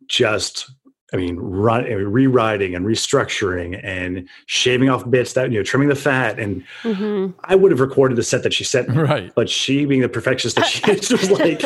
just 0.08 0.70
I 1.14 1.18
mean, 1.18 1.38
run, 1.38 1.84
rewriting 1.86 2.76
and 2.76 2.86
restructuring 2.86 3.80
and 3.84 4.28
shaving 4.48 4.90
off 4.90 5.10
bits 5.10 5.34
that 5.34 5.52
you 5.52 5.60
know, 5.60 5.64
trimming 5.64 5.90
the 5.90 5.96
fat. 5.96 6.40
And 6.40 6.64
hmm 6.82 7.28
I 7.44 7.56
would 7.56 7.72
have 7.72 7.80
recorded 7.80 8.18
the 8.18 8.24
set 8.24 8.44
that 8.44 8.54
she 8.54 8.64
sent 8.64 8.90
me, 8.90 8.98
Right. 9.02 9.32
but 9.36 9.50
she, 9.50 9.86
being 9.86 10.02
the 10.02 10.10
perfectionist 10.10 10.56
that 10.58 10.66
she 10.68 10.82
is, 10.92 11.12
was 11.12 11.30
like, 11.32 11.64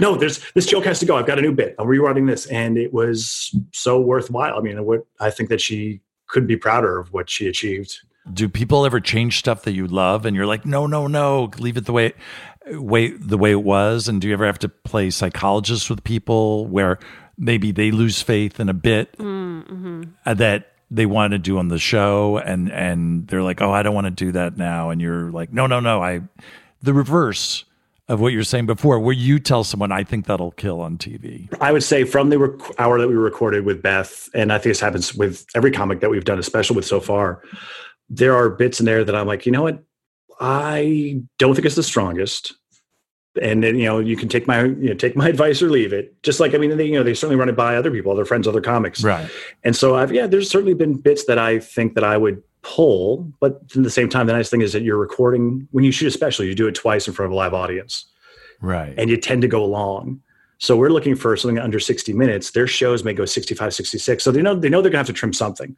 "No, 0.00 0.16
there's 0.16 0.40
this 0.52 0.66
joke 0.66 0.84
has 0.86 0.98
to 1.00 1.06
go. 1.06 1.16
I've 1.16 1.26
got 1.26 1.38
a 1.38 1.42
new 1.42 1.52
bit. 1.52 1.74
I'm 1.78 1.86
rewriting 1.86 2.26
this," 2.26 2.46
and 2.46 2.78
it 2.78 2.92
was 2.92 3.54
so 3.72 4.00
worthwhile. 4.00 4.56
I 4.56 4.60
mean, 4.60 4.82
what 4.84 5.06
I 5.20 5.30
think 5.30 5.50
that 5.50 5.60
she 5.60 6.00
could 6.28 6.46
be 6.46 6.56
prouder 6.56 6.98
of 6.98 7.12
what 7.12 7.30
she 7.30 7.46
achieved. 7.48 8.00
Do 8.32 8.48
people 8.48 8.84
ever 8.84 8.98
change 8.98 9.38
stuff 9.38 9.62
that 9.62 9.72
you 9.72 9.86
love 9.86 10.26
and 10.26 10.34
you're 10.34 10.46
like, 10.46 10.66
no, 10.66 10.86
no, 10.88 11.06
no, 11.06 11.50
leave 11.58 11.76
it 11.76 11.84
the 11.86 11.92
way, 11.92 12.12
way 12.68 13.10
the 13.10 13.38
way 13.38 13.52
it 13.52 13.62
was? 13.62 14.08
And 14.08 14.20
do 14.20 14.26
you 14.26 14.34
ever 14.34 14.44
have 14.44 14.58
to 14.60 14.68
play 14.68 15.10
psychologist 15.10 15.88
with 15.88 16.02
people 16.02 16.66
where 16.66 16.98
maybe 17.38 17.72
they 17.72 17.90
lose 17.90 18.22
faith 18.22 18.58
in 18.60 18.68
a 18.68 18.74
bit 18.74 19.16
Mm-hmm. 19.18 20.02
uh, 20.24 20.34
that 20.34 20.72
they 20.90 21.06
want 21.06 21.32
to 21.32 21.38
do 21.38 21.58
on 21.58 21.68
the 21.68 21.78
show, 21.78 22.38
and 22.38 22.70
and 22.70 23.26
they're 23.28 23.42
like, 23.42 23.60
oh, 23.60 23.72
I 23.72 23.82
don't 23.82 23.94
want 23.94 24.06
to 24.06 24.10
do 24.12 24.32
that 24.32 24.56
now, 24.56 24.90
and 24.90 25.00
you're 25.00 25.30
like, 25.32 25.52
no, 25.52 25.66
no, 25.66 25.80
no, 25.80 26.02
I, 26.02 26.20
the 26.82 26.94
reverse 26.94 27.64
of 28.08 28.20
what 28.20 28.32
you're 28.32 28.44
saying 28.44 28.66
before, 28.66 29.00
where 29.00 29.12
you 29.12 29.40
tell 29.40 29.64
someone, 29.64 29.90
I 29.90 30.04
think 30.04 30.26
that'll 30.26 30.52
kill 30.52 30.80
on 30.80 30.96
TV. 30.96 31.48
I 31.60 31.72
would 31.72 31.82
say 31.82 32.04
from 32.04 32.30
the 32.30 32.38
rec- 32.38 32.78
hour 32.78 33.00
that 33.00 33.08
we 33.08 33.14
recorded 33.16 33.64
with 33.64 33.82
Beth, 33.82 34.28
and 34.32 34.52
I 34.52 34.58
think 34.58 34.70
this 34.70 34.80
happens 34.80 35.12
with 35.12 35.44
every 35.56 35.72
comic 35.72 35.98
that 36.00 36.10
we've 36.10 36.24
done 36.24 36.38
a 36.38 36.42
special 36.44 36.76
with 36.76 36.84
so 36.84 37.00
far. 37.00 37.42
There 38.08 38.36
are 38.36 38.48
bits 38.48 38.78
in 38.78 38.86
there 38.86 39.02
that 39.02 39.16
I'm 39.16 39.26
like, 39.26 39.44
you 39.44 39.50
know 39.50 39.62
what? 39.62 39.82
I 40.38 41.20
don't 41.38 41.54
think 41.56 41.66
it's 41.66 41.74
the 41.74 41.82
strongest, 41.82 42.54
and 43.42 43.62
then, 43.62 43.78
you 43.78 43.84
know 43.84 43.98
you 43.98 44.16
can 44.16 44.28
take 44.28 44.46
my 44.46 44.64
you 44.64 44.88
know 44.88 44.94
take 44.94 45.16
my 45.16 45.28
advice 45.34 45.62
or 45.62 45.70
leave 45.70 45.92
it. 45.92 46.20
Just 46.22 46.40
like 46.40 46.54
i 46.54 46.58
mean 46.58 46.76
they 46.76 46.86
you 46.86 46.94
know 46.94 47.02
they 47.02 47.14
certainly 47.14 47.36
run 47.36 47.48
it 47.48 47.56
by 47.56 47.76
other 47.76 47.90
people 47.90 48.12
other 48.12 48.24
friends 48.24 48.46
other 48.46 48.60
comics. 48.60 49.02
Right. 49.02 49.28
and 49.64 49.74
so 49.74 49.96
i've 49.96 50.12
yeah 50.12 50.26
there's 50.26 50.50
certainly 50.50 50.74
been 50.74 50.94
bits 50.94 51.24
that 51.26 51.38
i 51.38 51.58
think 51.58 51.94
that 51.94 52.04
i 52.04 52.16
would 52.16 52.42
pull 52.62 53.30
but 53.40 53.60
at 53.76 53.82
the 53.82 53.90
same 53.90 54.08
time 54.08 54.26
the 54.26 54.32
nice 54.32 54.50
thing 54.50 54.60
is 54.60 54.72
that 54.72 54.82
you're 54.82 54.96
recording 54.98 55.68
when 55.70 55.84
you 55.84 55.92
shoot 55.92 56.08
a 56.08 56.10
special 56.10 56.44
you 56.44 56.54
do 56.54 56.66
it 56.66 56.74
twice 56.74 57.06
in 57.06 57.14
front 57.14 57.26
of 57.26 57.32
a 57.32 57.36
live 57.36 57.54
audience. 57.54 58.06
Right. 58.60 58.94
and 58.96 59.10
you 59.10 59.18
tend 59.18 59.42
to 59.42 59.48
go 59.48 59.64
long. 59.66 60.20
So 60.58 60.76
we're 60.76 60.88
looking 60.88 61.14
for 61.14 61.36
something 61.36 61.58
under 61.58 61.78
60 61.78 62.14
minutes. 62.14 62.52
Their 62.52 62.66
shows 62.66 63.04
may 63.04 63.12
go 63.12 63.26
65 63.26 63.74
66 63.74 64.24
so 64.24 64.32
they 64.32 64.42
know 64.42 64.54
they 64.54 64.68
know 64.68 64.80
they're 64.82 64.90
going 64.90 65.04
to 65.04 65.06
have 65.06 65.06
to 65.06 65.12
trim 65.12 65.32
something. 65.32 65.76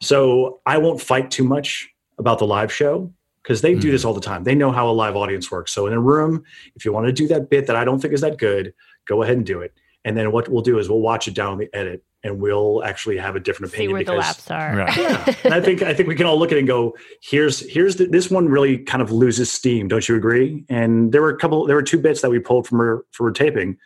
So 0.00 0.60
i 0.66 0.76
won't 0.78 1.00
fight 1.00 1.30
too 1.30 1.44
much 1.44 1.88
about 2.18 2.38
the 2.40 2.46
live 2.46 2.72
show 2.72 3.12
because 3.48 3.62
they 3.62 3.74
do 3.74 3.90
this 3.90 4.04
all 4.04 4.12
the 4.12 4.20
time 4.20 4.44
they 4.44 4.54
know 4.54 4.70
how 4.70 4.88
a 4.88 4.92
live 4.92 5.16
audience 5.16 5.50
works 5.50 5.72
so 5.72 5.86
in 5.86 5.94
a 5.94 6.00
room 6.00 6.44
if 6.76 6.84
you 6.84 6.92
want 6.92 7.06
to 7.06 7.12
do 7.12 7.26
that 7.26 7.48
bit 7.48 7.66
that 7.66 7.76
i 7.76 7.84
don't 7.84 8.00
think 8.00 8.12
is 8.12 8.20
that 8.20 8.36
good 8.36 8.74
go 9.06 9.22
ahead 9.22 9.36
and 9.36 9.46
do 9.46 9.60
it 9.60 9.72
and 10.04 10.16
then 10.16 10.30
what 10.32 10.48
we'll 10.48 10.62
do 10.62 10.78
is 10.78 10.88
we'll 10.88 11.00
watch 11.00 11.26
it 11.28 11.34
down 11.34 11.58
the 11.58 11.68
edit 11.74 12.04
and 12.24 12.40
we'll 12.40 12.82
actually 12.84 13.16
have 13.16 13.36
a 13.36 13.40
different 13.40 13.72
opinion. 13.72 13.96
See 13.96 14.02
opinion 14.02 14.16
where 14.16 14.22
the 14.22 14.22
because 14.22 14.48
laps 14.48 14.50
are. 14.50 14.76
Right. 14.76 14.96
yeah. 14.96 15.34
and 15.44 15.54
I 15.54 15.60
think 15.60 15.82
I 15.82 15.94
think 15.94 16.08
we 16.08 16.14
can 16.14 16.26
all 16.26 16.38
look 16.38 16.50
at 16.50 16.56
it 16.56 16.60
and 16.60 16.68
go, 16.68 16.96
here's 17.20 17.60
here's 17.70 17.96
the, 17.96 18.06
this 18.06 18.30
one 18.30 18.48
really 18.48 18.78
kind 18.78 19.02
of 19.02 19.12
loses 19.12 19.52
steam. 19.52 19.88
Don't 19.88 20.08
you 20.08 20.16
agree? 20.16 20.64
And 20.68 21.12
there 21.12 21.20
were 21.20 21.30
a 21.30 21.36
couple, 21.36 21.66
there 21.66 21.76
were 21.76 21.82
two 21.82 21.98
bits 21.98 22.22
that 22.22 22.30
we 22.30 22.38
pulled 22.38 22.66
from 22.66 22.78
her 22.78 23.04
for 23.12 23.26
her 23.26 23.32
taping 23.32 23.76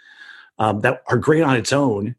um, 0.58 0.80
that 0.80 1.02
are 1.08 1.16
great 1.16 1.42
on 1.42 1.56
its 1.56 1.72
own, 1.72 2.14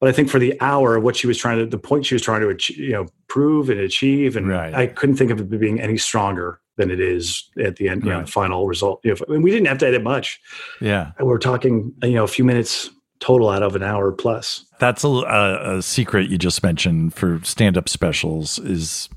but 0.00 0.08
I 0.08 0.12
think 0.12 0.28
for 0.28 0.38
the 0.38 0.58
hour, 0.60 0.96
of 0.96 1.02
what 1.02 1.16
she 1.16 1.26
was 1.26 1.36
trying 1.36 1.58
to, 1.58 1.66
the 1.66 1.78
point 1.78 2.06
she 2.06 2.14
was 2.14 2.22
trying 2.22 2.40
to 2.40 2.48
achieve, 2.48 2.78
you 2.78 2.92
know, 2.92 3.06
prove 3.28 3.68
and 3.68 3.80
achieve, 3.80 4.36
and 4.36 4.48
Right. 4.48 4.74
I 4.74 4.86
couldn't 4.86 5.16
think 5.16 5.30
of 5.30 5.40
it 5.40 5.60
being 5.60 5.80
any 5.80 5.98
stronger 5.98 6.59
than 6.80 6.90
it 6.90 6.98
is 7.00 7.48
at 7.62 7.76
the 7.76 7.88
end, 7.88 8.02
you 8.04 8.10
know, 8.10 8.16
Right. 8.16 8.26
the 8.26 8.32
final 8.32 8.66
result. 8.66 9.00
You 9.04 9.10
know, 9.12 9.16
I 9.28 9.32
mean, 9.32 9.42
we 9.42 9.50
didn't 9.50 9.66
have 9.68 9.78
to 9.78 9.86
edit 9.86 10.02
much. 10.02 10.40
Yeah. 10.80 11.12
We're 11.20 11.38
talking, 11.38 11.92
you 12.02 12.12
know, 12.14 12.24
a 12.24 12.28
few 12.28 12.44
minutes 12.44 12.90
total 13.20 13.50
out 13.50 13.62
of 13.62 13.76
an 13.76 13.82
hour 13.82 14.10
plus. 14.12 14.64
That's 14.78 15.04
a, 15.04 15.08
a, 15.08 15.76
a 15.78 15.82
secret 15.82 16.30
you 16.30 16.38
just 16.38 16.62
mentioned 16.62 17.12
for 17.14 17.38
stand 17.44 17.76
up 17.76 17.88
specials 17.88 18.58
is 18.58 19.08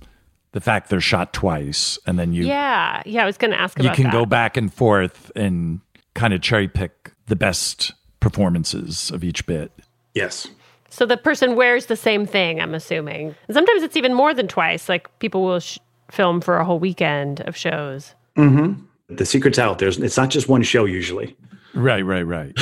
the 0.51 0.59
fact 0.61 0.89
they're 0.89 0.99
shot 1.01 1.31
twice 1.33 1.97
and 2.05 2.19
then 2.19 2.33
you 2.33 2.43
Yeah, 2.45 3.01
yeah. 3.05 3.23
I 3.23 3.25
was 3.25 3.37
going 3.37 3.51
to 3.51 3.59
ask 3.59 3.81
you 3.81 3.89
can 3.91 4.03
that. 4.03 4.11
go 4.13 4.25
back 4.25 4.57
and 4.57 4.71
forth 4.73 5.31
and 5.35 5.79
kind 6.15 6.33
of 6.33 6.41
cherry 6.41 6.67
pick 6.67 7.13
the 7.27 7.35
best 7.37 7.93
performances 8.19 9.09
of 9.11 9.23
each 9.23 9.45
bit. 9.45 9.71
Yes. 10.13 10.47
So 10.89 11.05
the 11.05 11.17
person 11.17 11.55
wears 11.55 11.85
the 11.87 11.95
same 11.95 12.25
thing. 12.25 12.59
I'm 12.61 12.75
assuming. 12.75 13.33
And 13.47 13.55
sometimes 13.55 13.81
it's 13.83 13.95
even 13.97 14.13
more 14.13 14.33
than 14.33 14.47
twice. 14.47 14.89
Like 14.89 15.07
people 15.19 15.43
will 15.43 15.59
sh- 15.59 15.79
film 16.13 16.39
for 16.41 16.57
a 16.57 16.65
whole 16.65 16.79
weekend 16.79 17.41
of 17.41 17.57
shows. 17.57 18.13
The 18.35 19.25
secret's 19.25 19.59
out. 19.59 19.79
There's, 19.79 19.97
it's 19.99 20.17
not 20.17 20.29
just 20.29 20.47
one 20.47 20.63
show 20.63 20.85
usually. 20.85 21.35
Right, 21.75 22.03
right, 22.05 22.21
right. 22.21 22.53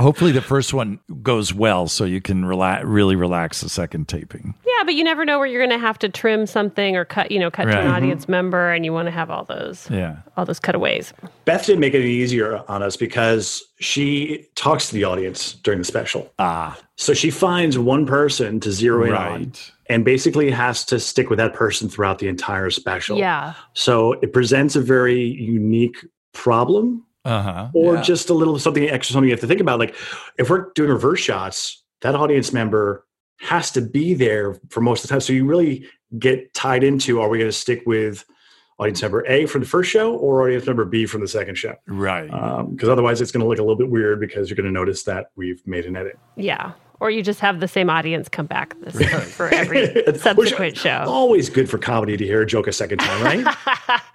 Hopefully 0.00 0.32
the 0.32 0.40
first 0.42 0.72
one 0.72 0.98
goes 1.22 1.52
well 1.52 1.88
so 1.88 2.04
you 2.04 2.22
can 2.22 2.44
rela- 2.44 2.80
really 2.84 3.16
relax 3.16 3.60
the 3.60 3.68
second 3.68 4.08
taping. 4.08 4.54
Yeah, 4.66 4.84
but 4.84 4.94
you 4.94 5.04
never 5.04 5.26
know 5.26 5.38
where 5.38 5.46
you're 5.46 5.60
going 5.66 5.78
to 5.78 5.84
have 5.86 5.98
to 6.00 6.08
trim 6.08 6.46
something 6.46 6.96
or 6.96 7.04
cut, 7.04 7.30
you 7.30 7.38
know, 7.38 7.50
cut 7.50 7.64
to 7.64 7.70
Right. 7.70 7.84
an 7.84 7.90
Mhm. 7.90 7.94
audience 7.96 8.28
member, 8.28 8.72
and 8.72 8.82
you 8.84 8.94
want 8.94 9.06
to 9.06 9.12
have 9.12 9.30
all 9.30 9.44
those, 9.44 9.88
Yeah. 9.90 10.16
all 10.38 10.46
those 10.46 10.58
cutaways. 10.58 11.12
Beth 11.44 11.66
didn't 11.66 11.80
make 11.80 11.92
it 11.92 12.00
any 12.00 12.10
easier 12.12 12.62
on 12.66 12.82
us 12.82 12.96
because 12.96 13.62
she 13.78 14.46
talks 14.54 14.88
to 14.88 14.94
the 14.94 15.04
audience 15.04 15.52
during 15.62 15.78
the 15.78 15.84
special. 15.84 16.32
Ah, 16.38 16.78
So 16.96 17.12
she 17.12 17.28
finds 17.30 17.78
one 17.78 18.06
person 18.06 18.58
to 18.60 18.72
zero 18.72 19.04
in 19.04 19.12
on 19.14 19.32
right. 19.38 19.70
And 19.86 20.04
basically 20.04 20.50
has 20.50 20.84
to 20.86 20.98
stick 20.98 21.30
with 21.30 21.38
that 21.38 21.54
person 21.54 21.88
throughout 21.88 22.18
the 22.18 22.28
entire 22.28 22.70
special. 22.70 23.18
Yeah, 23.18 23.54
So 23.74 24.12
it 24.14 24.32
presents 24.32 24.76
a 24.76 24.80
very 24.80 25.20
unique 25.22 25.96
problem 26.32 27.04
Uh-huh. 27.24 27.68
or 27.74 27.94
Yeah. 27.96 28.02
just 28.02 28.28
a 28.30 28.34
little 28.34 28.58
something 28.58 28.88
extra 28.88 29.12
something 29.14 29.28
you 29.28 29.34
have 29.34 29.40
to 29.40 29.46
think 29.46 29.60
about. 29.60 29.78
Like 29.78 29.94
if 30.38 30.50
we're 30.50 30.70
doing 30.74 30.90
reverse 30.90 31.20
shots, 31.20 31.82
that 32.02 32.14
audience 32.14 32.52
member 32.52 33.06
has 33.40 33.70
to 33.72 33.80
be 33.80 34.14
there 34.14 34.56
for 34.70 34.80
most 34.80 35.04
of 35.04 35.08
the 35.08 35.12
time. 35.14 35.20
So 35.20 35.32
you 35.32 35.44
really 35.44 35.86
get 36.18 36.52
tied 36.54 36.84
into 36.84 37.20
are 37.20 37.28
we 37.28 37.38
going 37.38 37.48
to 37.50 37.52
stick 37.56 37.82
with 37.86 38.24
audience 38.78 39.00
member 39.02 39.24
A 39.26 39.46
from 39.46 39.60
the 39.62 39.66
first 39.68 39.90
show 39.90 40.14
or 40.16 40.42
audience 40.42 40.66
member 40.66 40.84
B 40.84 41.06
from 41.06 41.20
the 41.20 41.28
second 41.28 41.56
show? 41.56 41.74
right. 41.86 42.26
because 42.70 42.88
otherwise 42.88 43.20
it's 43.20 43.32
going 43.32 43.42
to 43.42 43.48
look 43.48 43.58
a 43.58 43.62
little 43.62 43.76
bit 43.76 43.88
weird 43.90 44.18
because 44.20 44.48
you're 44.50 44.56
going 44.56 44.66
to 44.66 44.72
notice 44.72 45.04
that 45.04 45.26
we've 45.36 45.64
made 45.66 45.86
an 45.86 45.96
edit. 45.96 46.18
yeah. 46.36 46.72
Or 47.04 47.10
you 47.10 47.22
just 47.22 47.40
have 47.40 47.60
the 47.60 47.68
same 47.68 47.90
audience 47.90 48.30
come 48.30 48.46
back 48.46 48.74
this, 48.80 48.96
for 49.36 49.48
every 49.48 50.02
subsequent 50.16 50.78
show. 50.78 51.04
Always 51.06 51.50
good 51.50 51.68
for 51.68 51.76
comedy 51.76 52.16
to 52.16 52.24
hear 52.24 52.40
a 52.40 52.46
joke 52.46 52.66
a 52.66 52.72
second 52.72 52.98
time, 52.98 53.44
right? 53.44 54.00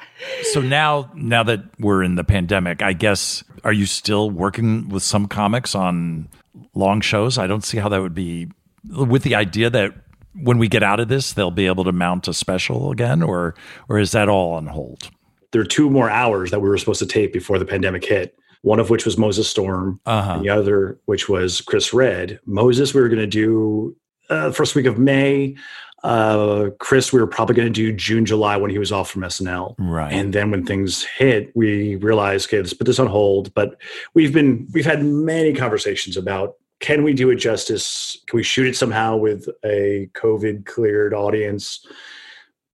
So 0.51 0.59
now, 0.59 1.09
now 1.15 1.43
that 1.43 1.61
we're 1.79 2.03
in 2.03 2.15
the 2.15 2.25
pandemic, 2.25 2.81
I 2.81 2.91
guess 2.91 3.41
are 3.63 3.71
you 3.71 3.85
still 3.85 4.29
working 4.29 4.89
with 4.89 5.01
some 5.01 5.27
comics 5.27 5.75
on 5.75 6.27
long 6.73 6.99
shows? 6.99 7.37
I 7.37 7.47
don't 7.47 7.63
see 7.63 7.77
how 7.77 7.87
that 7.87 8.01
would 8.01 8.13
be 8.13 8.49
with 8.89 9.23
the 9.23 9.35
idea 9.35 9.69
that 9.69 9.93
when 10.33 10.57
we 10.57 10.67
get 10.67 10.83
out 10.83 10.99
of 10.99 11.07
this, 11.07 11.31
they'll 11.33 11.51
be 11.51 11.67
able 11.67 11.85
to 11.85 11.93
mount 11.93 12.27
a 12.27 12.33
special 12.33 12.91
again, 12.91 13.23
or 13.23 13.55
or 13.87 13.97
is 13.97 14.11
that 14.11 14.27
all 14.27 14.53
on 14.53 14.67
hold? 14.67 15.09
there 15.51 15.61
are 15.61 15.65
two 15.65 15.89
more 15.89 16.09
hours 16.09 16.51
that 16.51 16.59
we 16.59 16.69
were 16.69 16.77
supposed 16.77 16.99
to 16.99 17.05
tape 17.05 17.33
before 17.33 17.57
the 17.59 17.65
pandemic 17.65 18.05
hit. 18.05 18.37
One 18.61 18.79
of 18.79 18.89
which 18.89 19.05
was 19.05 19.17
Moses 19.17 19.49
Storm, 19.49 19.99
Uh-huh. 20.05 20.33
and 20.33 20.43
the 20.43 20.49
other 20.49 20.99
which 21.05 21.29
was 21.29 21.61
Chris 21.61 21.93
Redd. 21.93 22.39
Moses, 22.45 22.93
we 22.93 23.01
were 23.01 23.07
going 23.09 23.19
to 23.19 23.27
do 23.27 23.95
uh, 24.29 24.51
first 24.51 24.75
week 24.75 24.85
of 24.85 24.97
May. 24.99 25.55
Uh, 26.03 26.69
Chris, 26.79 27.11
we 27.11 27.19
were 27.19 27.27
probably 27.27 27.55
going 27.55 27.67
to 27.67 27.73
do 27.73 27.91
June, 27.91 28.25
July 28.25 28.55
when 28.57 28.69
he 28.71 28.77
was 28.77 28.91
off 28.91 29.09
from 29.09 29.21
SNL. 29.23 29.75
Right. 29.77 30.13
And 30.13 30.33
then 30.33 30.49
when 30.51 30.65
things 30.65 31.03
hit, 31.03 31.51
we 31.55 31.95
realized, 31.97 32.47
okay, 32.49 32.57
let's 32.59 32.73
put 32.73 32.85
this 32.87 32.99
on 32.99 33.07
hold. 33.07 33.53
But 33.53 33.75
we've 34.13 34.33
been 34.33 34.67
we've 34.73 34.85
had 34.85 35.03
many 35.03 35.53
conversations 35.53 36.15
about 36.15 36.55
can 36.79 37.03
we 37.03 37.13
do 37.13 37.29
it 37.29 37.35
justice? 37.35 38.17
Can 38.27 38.37
we 38.37 38.43
shoot 38.43 38.67
it 38.67 38.75
somehow 38.77 39.17
with 39.17 39.49
a 39.65 40.09
COVID 40.13 40.65
cleared 40.65 41.13
audience? 41.13 41.85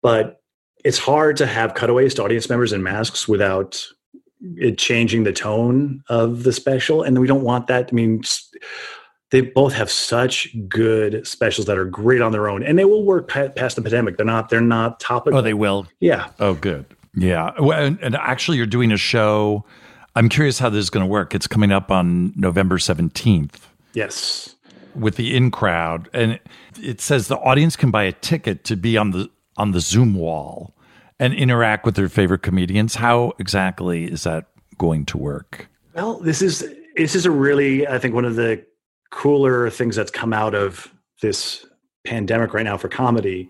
But 0.02 0.42
it's 0.84 0.98
hard 0.98 1.38
to 1.38 1.46
have 1.46 1.72
cutaways 1.72 2.12
to 2.14 2.24
audience 2.24 2.50
members 2.50 2.74
in 2.74 2.82
masks 2.82 3.26
without 3.26 3.82
it 4.56 4.78
changing 4.78 5.24
the 5.24 5.32
tone 5.32 6.02
of 6.08 6.42
the 6.42 6.52
special. 6.52 7.02
And 7.02 7.18
we 7.18 7.26
don't 7.26 7.42
want 7.42 7.66
that. 7.68 7.88
I 7.90 7.94
mean, 7.94 8.22
they 9.30 9.40
both 9.40 9.72
have 9.72 9.90
such 9.90 10.54
good 10.68 11.26
specials 11.26 11.66
that 11.66 11.78
are 11.78 11.84
great 11.84 12.20
on 12.20 12.32
their 12.32 12.48
own, 12.48 12.62
and 12.62 12.78
they 12.78 12.84
will 12.84 13.04
work 13.04 13.28
past 13.28 13.76
the 13.76 13.82
pandemic. 13.82 14.16
They're 14.16 14.26
not. 14.26 14.48
They're 14.48 14.60
not 14.60 15.00
topical. 15.00 15.38
oh, 15.38 15.42
they 15.42 15.54
will. 15.54 15.86
yeah. 16.00 16.28
Oh, 16.38 16.54
good. 16.54 16.84
Yeah. 17.16 17.52
Well, 17.58 17.82
and, 17.84 17.98
and 18.00 18.16
actually, 18.16 18.56
you're 18.58 18.66
doing 18.66 18.92
a 18.92 18.96
show. 18.96 19.64
I'm 20.16 20.28
curious 20.28 20.58
how 20.58 20.68
this 20.68 20.80
is 20.80 20.90
going 20.90 21.04
to 21.04 21.10
work. 21.10 21.34
It's 21.34 21.46
coming 21.48 21.72
up 21.72 21.90
on 21.90 22.32
November 22.36 22.78
17th. 22.78 23.56
Yes. 23.94 24.54
with 24.94 25.16
the 25.16 25.36
in 25.36 25.50
crowd 25.50 26.08
and 26.12 26.38
it 26.80 27.00
says 27.00 27.28
the 27.28 27.38
audience 27.38 27.76
can 27.76 27.90
buy 27.92 28.02
a 28.04 28.12
ticket 28.12 28.64
to 28.64 28.76
be 28.76 28.96
on 28.96 29.10
the 29.12 29.30
on 29.56 29.70
the 29.70 29.80
zoom 29.80 30.14
wall 30.14 30.74
and 31.20 31.34
interact 31.34 31.84
with 31.84 31.94
their 31.94 32.08
favorite 32.08 32.42
comedians. 32.42 32.96
How 32.96 33.32
exactly 33.38 34.04
is 34.04 34.24
that 34.24 34.46
going 34.78 35.06
to 35.06 35.18
work? 35.18 35.68
Well, 35.94 36.18
this 36.20 36.42
is 36.42 36.66
this 36.96 37.14
is 37.14 37.26
a 37.26 37.30
really 37.30 37.86
I 37.86 37.98
think 37.98 38.14
one 38.14 38.24
of 38.24 38.36
the 38.36 38.64
cooler 39.10 39.70
things 39.70 39.96
that's 39.96 40.10
come 40.10 40.32
out 40.32 40.54
of 40.54 40.92
this 41.22 41.64
pandemic 42.04 42.52
right 42.52 42.64
now 42.64 42.76
for 42.76 42.88
comedy 42.88 43.48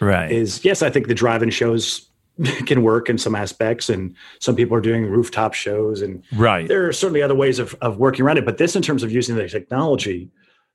right. 0.00 0.30
is 0.30 0.64
yes, 0.64 0.82
I 0.82 0.90
think 0.90 1.06
the 1.06 1.14
drive-in 1.14 1.50
shows 1.50 2.08
can 2.66 2.82
work 2.82 3.08
in 3.08 3.16
some 3.16 3.34
aspects 3.34 3.88
and 3.88 4.14
some 4.40 4.56
people 4.56 4.76
are 4.76 4.80
doing 4.80 5.06
rooftop 5.06 5.54
shows 5.54 6.02
and 6.02 6.22
right. 6.34 6.66
there 6.66 6.86
are 6.88 6.92
certainly 6.92 7.22
other 7.22 7.34
ways 7.34 7.60
of, 7.60 7.74
of 7.80 7.98
working 7.98 8.24
around 8.24 8.38
it. 8.38 8.44
But 8.44 8.58
this 8.58 8.74
in 8.74 8.82
terms 8.82 9.04
of 9.04 9.12
using 9.12 9.36
the 9.36 9.48
technology 9.48 10.30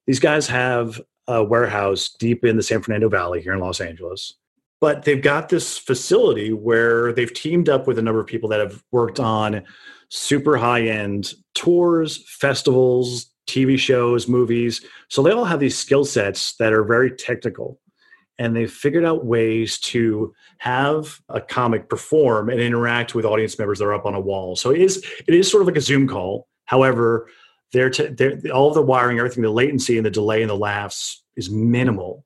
these 0.10 0.20
guys 0.20 0.48
have 0.48 1.00
a 1.28 1.44
warehouse 1.44 2.10
deep 2.10 2.44
in 2.44 2.58
the 2.58 2.64
san 2.64 2.82
fernando 2.82 3.08
valley 3.08 3.42
here 3.42 3.54
in 3.54 3.60
los 3.60 3.80
angeles 3.80 4.34
but 4.82 5.04
they've 5.04 5.22
got 5.22 5.50
this 5.50 5.78
facility 5.78 6.54
where 6.54 7.12
they've 7.14 7.34
teamed 7.34 7.70
up 7.70 7.88
with 7.88 8.00
a 8.00 8.02
number 8.02 8.22
of 8.22 8.28
people 8.28 8.50
that 8.50 8.60
have 8.60 8.84
worked 8.92 9.20
on 9.20 9.64
super 10.10 10.58
high 10.58 10.82
end 10.82 11.34
tours 11.54 12.24
festivals 12.28 13.28
tv 13.48 13.78
shows 13.78 14.28
movies 14.28 14.84
so 15.10 15.22
they 15.22 15.32
all 15.32 15.46
have 15.46 15.60
these 15.60 15.78
skill 15.78 16.04
sets 16.04 16.56
that 16.58 16.74
are 16.74 16.84
very 16.84 17.12
technical 17.12 17.80
and 18.40 18.56
they've 18.56 18.72
figured 18.72 19.04
out 19.04 19.26
ways 19.26 19.78
to 19.80 20.34
have 20.60 21.20
a 21.28 21.42
comic 21.42 21.90
perform 21.90 22.50
and 22.50 22.60
interact 22.60 23.14
with 23.14 23.26
audience 23.26 23.60
members 23.60 23.80
that 23.80 23.86
are 23.86 23.94
up 23.94 24.06
on 24.06 24.16
a 24.16 24.20
wall. 24.20 24.56
So 24.56 24.72
it 24.72 24.82
is 24.82 25.06
it 25.28 25.36
is 25.36 25.52
sort 25.52 25.62
of 25.62 25.68
like 25.68 25.76
a 25.76 25.82
Zoom 25.82 26.08
call. 26.08 26.48
However, 26.66 27.28
they're, 27.74 27.90
t- 27.90 28.08
they're 28.08 28.40
all 28.52 28.74
the 28.74 28.82
wiring, 28.82 29.20
everything, 29.20 29.44
the 29.44 29.52
latency 29.52 29.98
and 29.98 30.06
the 30.06 30.12
delay 30.12 30.42
and 30.42 30.50
the 30.50 30.56
laughs 30.56 31.24
is 31.36 31.50
minimal, 31.50 32.26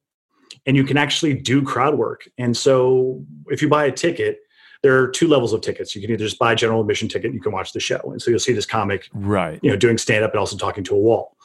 and 0.66 0.76
you 0.76 0.84
can 0.84 0.98
actually 0.98 1.34
do 1.34 1.62
crowd 1.62 1.96
work. 1.98 2.28
And 2.38 2.56
so 2.56 3.24
if 3.48 3.62
you 3.62 3.70
buy 3.70 3.86
a 3.86 3.92
ticket, 3.92 4.40
there 4.84 5.00
are 5.00 5.08
two 5.08 5.30
levels 5.30 5.54
of 5.54 5.62
tickets. 5.62 5.96
You 5.96 6.02
can 6.02 6.12
either 6.12 6.26
just 6.26 6.38
buy 6.38 6.52
a 6.52 6.56
general 6.56 6.82
admission 6.82 7.08
ticket, 7.08 7.28
and 7.28 7.34
you 7.34 7.42
can 7.42 7.54
watch 7.54 7.72
the 7.72 7.80
show, 7.80 8.02
and 8.04 8.22
so 8.22 8.30
you'll 8.30 8.40
see 8.40 8.52
this 8.52 8.66
comic 8.66 9.10
right 9.14 9.60
you 9.64 9.72
know, 9.72 9.78
doing 9.78 9.98
stand 9.98 10.26
up 10.26 10.32
and 10.32 10.40
also 10.40 10.58
talking 10.58 10.84
to 10.84 10.94
a 10.94 11.00
wall, 11.00 11.38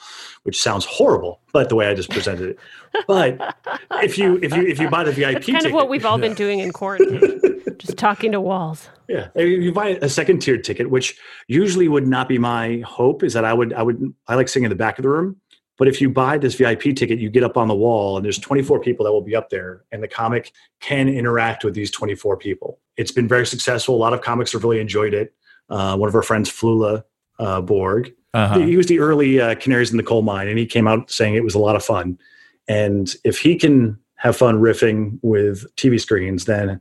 which 0.43 0.61
sounds 0.61 0.85
horrible, 0.85 1.41
but 1.53 1.69
the 1.69 1.77
way 1.77 1.87
I 1.87 1.95
just 1.95 2.11
presented 2.11 2.51
it. 2.51 2.59
But 3.07 3.57
if 4.03 4.19
you 4.19 4.41
if 4.43 4.57
you 4.57 4.67
if 4.67 4.81
you 4.81 4.91
buy 4.91 5.05
the 5.05 5.13
VIP 5.13 5.35
That's 5.35 5.47
kind 5.47 5.57
ticket, 5.59 5.67
of 5.67 5.73
what 5.73 5.89
we've 5.89 6.05
all 6.05 6.19
been 6.19 6.35
doing 6.45 6.59
in 6.59 6.73
quarantine, 6.73 7.41
just 7.79 7.97
talking 7.97 8.33
to 8.33 8.41
walls. 8.41 8.89
Yeah, 9.09 9.29
if 9.37 9.63
you 9.63 9.73
buy 9.73 9.99
a 10.03 10.09
second 10.09 10.41
tier 10.41 10.59
ticket, 10.59 10.91
which 10.91 11.17
usually 11.47 11.87
would 11.87 12.09
not 12.09 12.29
be 12.29 12.39
my 12.39 12.83
hope, 12.85 13.23
is 13.23 13.35
that 13.35 13.45
I 13.45 13.55
would 13.55 13.73
I 13.73 13.85
would 13.85 14.13
I 14.27 14.35
like 14.35 14.49
sitting 14.49 14.65
in 14.65 14.71
the 14.71 14.77
back 14.77 14.99
of 14.99 15.05
the 15.05 15.11
room. 15.11 15.37
But 15.79 15.89
if 15.89 16.01
you 16.01 16.11
buy 16.11 16.39
this 16.39 16.55
VIP 16.57 16.95
ticket, 16.97 17.19
you 17.21 17.31
get 17.31 17.45
up 17.45 17.57
on 17.57 17.69
the 17.69 17.75
wall, 17.75 18.17
and 18.17 18.25
there's 18.25 18.39
24 18.39 18.81
people 18.81 19.05
that 19.07 19.13
will 19.13 19.23
be 19.23 19.35
up 19.37 19.49
there, 19.49 19.85
and 19.93 20.03
the 20.03 20.09
comic 20.09 20.53
can 20.81 21.09
interact 21.09 21.65
with 21.65 21.75
these 21.75 21.91
24 21.91 22.37
people. 22.37 22.81
It's 22.97 23.13
been 23.13 23.29
very 23.29 23.47
successful. 23.47 23.95
A 23.95 23.97
lot 23.97 24.13
of 24.13 24.21
comics 24.21 24.53
have 24.53 24.65
really 24.65 24.81
enjoyed 24.81 25.15
it. 25.15 25.33
Uh, 25.71 25.97
one 25.97 26.09
of 26.09 26.15
our 26.15 26.23
friends, 26.23 26.51
Flula 26.51 27.05
uh, 27.39 27.61
Borg, 27.61 28.13
Uh-huh. 28.35 28.59
he 28.59 28.77
was 28.77 28.87
the 28.87 28.99
early 28.99 29.41
uh, 29.41 29.55
canaries 29.55 29.91
in 29.93 29.97
the 29.99 30.03
coal 30.03 30.23
mine, 30.23 30.49
and 30.49 30.59
he 30.59 30.67
came 30.67 30.89
out 30.89 31.11
saying 31.11 31.35
it 31.37 31.45
was 31.45 31.55
a 31.55 31.59
lot 31.61 31.77
of 31.77 31.85
fun. 31.85 32.19
And 32.67 33.15
if 33.25 33.39
he 33.39 33.55
can 33.57 33.99
have 34.17 34.37
fun 34.37 34.61
riffing 34.61 35.19
with 35.23 35.65
TV 35.77 36.01
screens, 36.01 36.45
then 36.47 36.81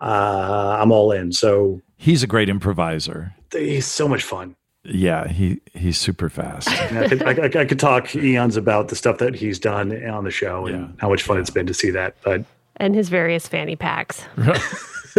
uh, 0.00 0.78
I'm 0.80 0.92
all 0.92 1.10
in. 1.12 1.32
So 1.32 1.80
He's 1.96 2.22
a 2.22 2.26
great 2.28 2.48
improviser. 2.48 3.34
he's 3.52 3.86
so 3.86 4.06
much 4.06 4.22
fun. 4.22 4.54
Yeah, 4.84 5.28
he 5.28 5.60
he's 5.74 5.98
super 5.98 6.28
fast. 6.30 6.68
And 6.90 6.98
I, 6.98 7.08
could, 7.08 7.22
I, 7.22 7.30
I- 7.30 7.62
I 7.62 7.64
could 7.66 7.78
talk 7.80 8.14
eons 8.14 8.56
about 8.56 8.88
the 8.88 8.96
stuff 8.96 9.18
that 9.18 9.34
he's 9.34 9.58
done 9.58 9.92
on 10.08 10.24
the 10.24 10.30
show 10.30 10.66
and 10.66 10.76
Yeah. 10.80 10.88
how 10.98 11.08
much 11.10 11.22
fun 11.22 11.38
it's 11.38 11.50
been 11.50 11.66
to 11.66 11.74
see 11.74 11.90
that. 11.90 12.16
But 12.22 12.44
and 12.76 12.94
his 12.94 13.08
various 13.08 13.46
fanny 13.48 13.76
packs. 13.76 14.22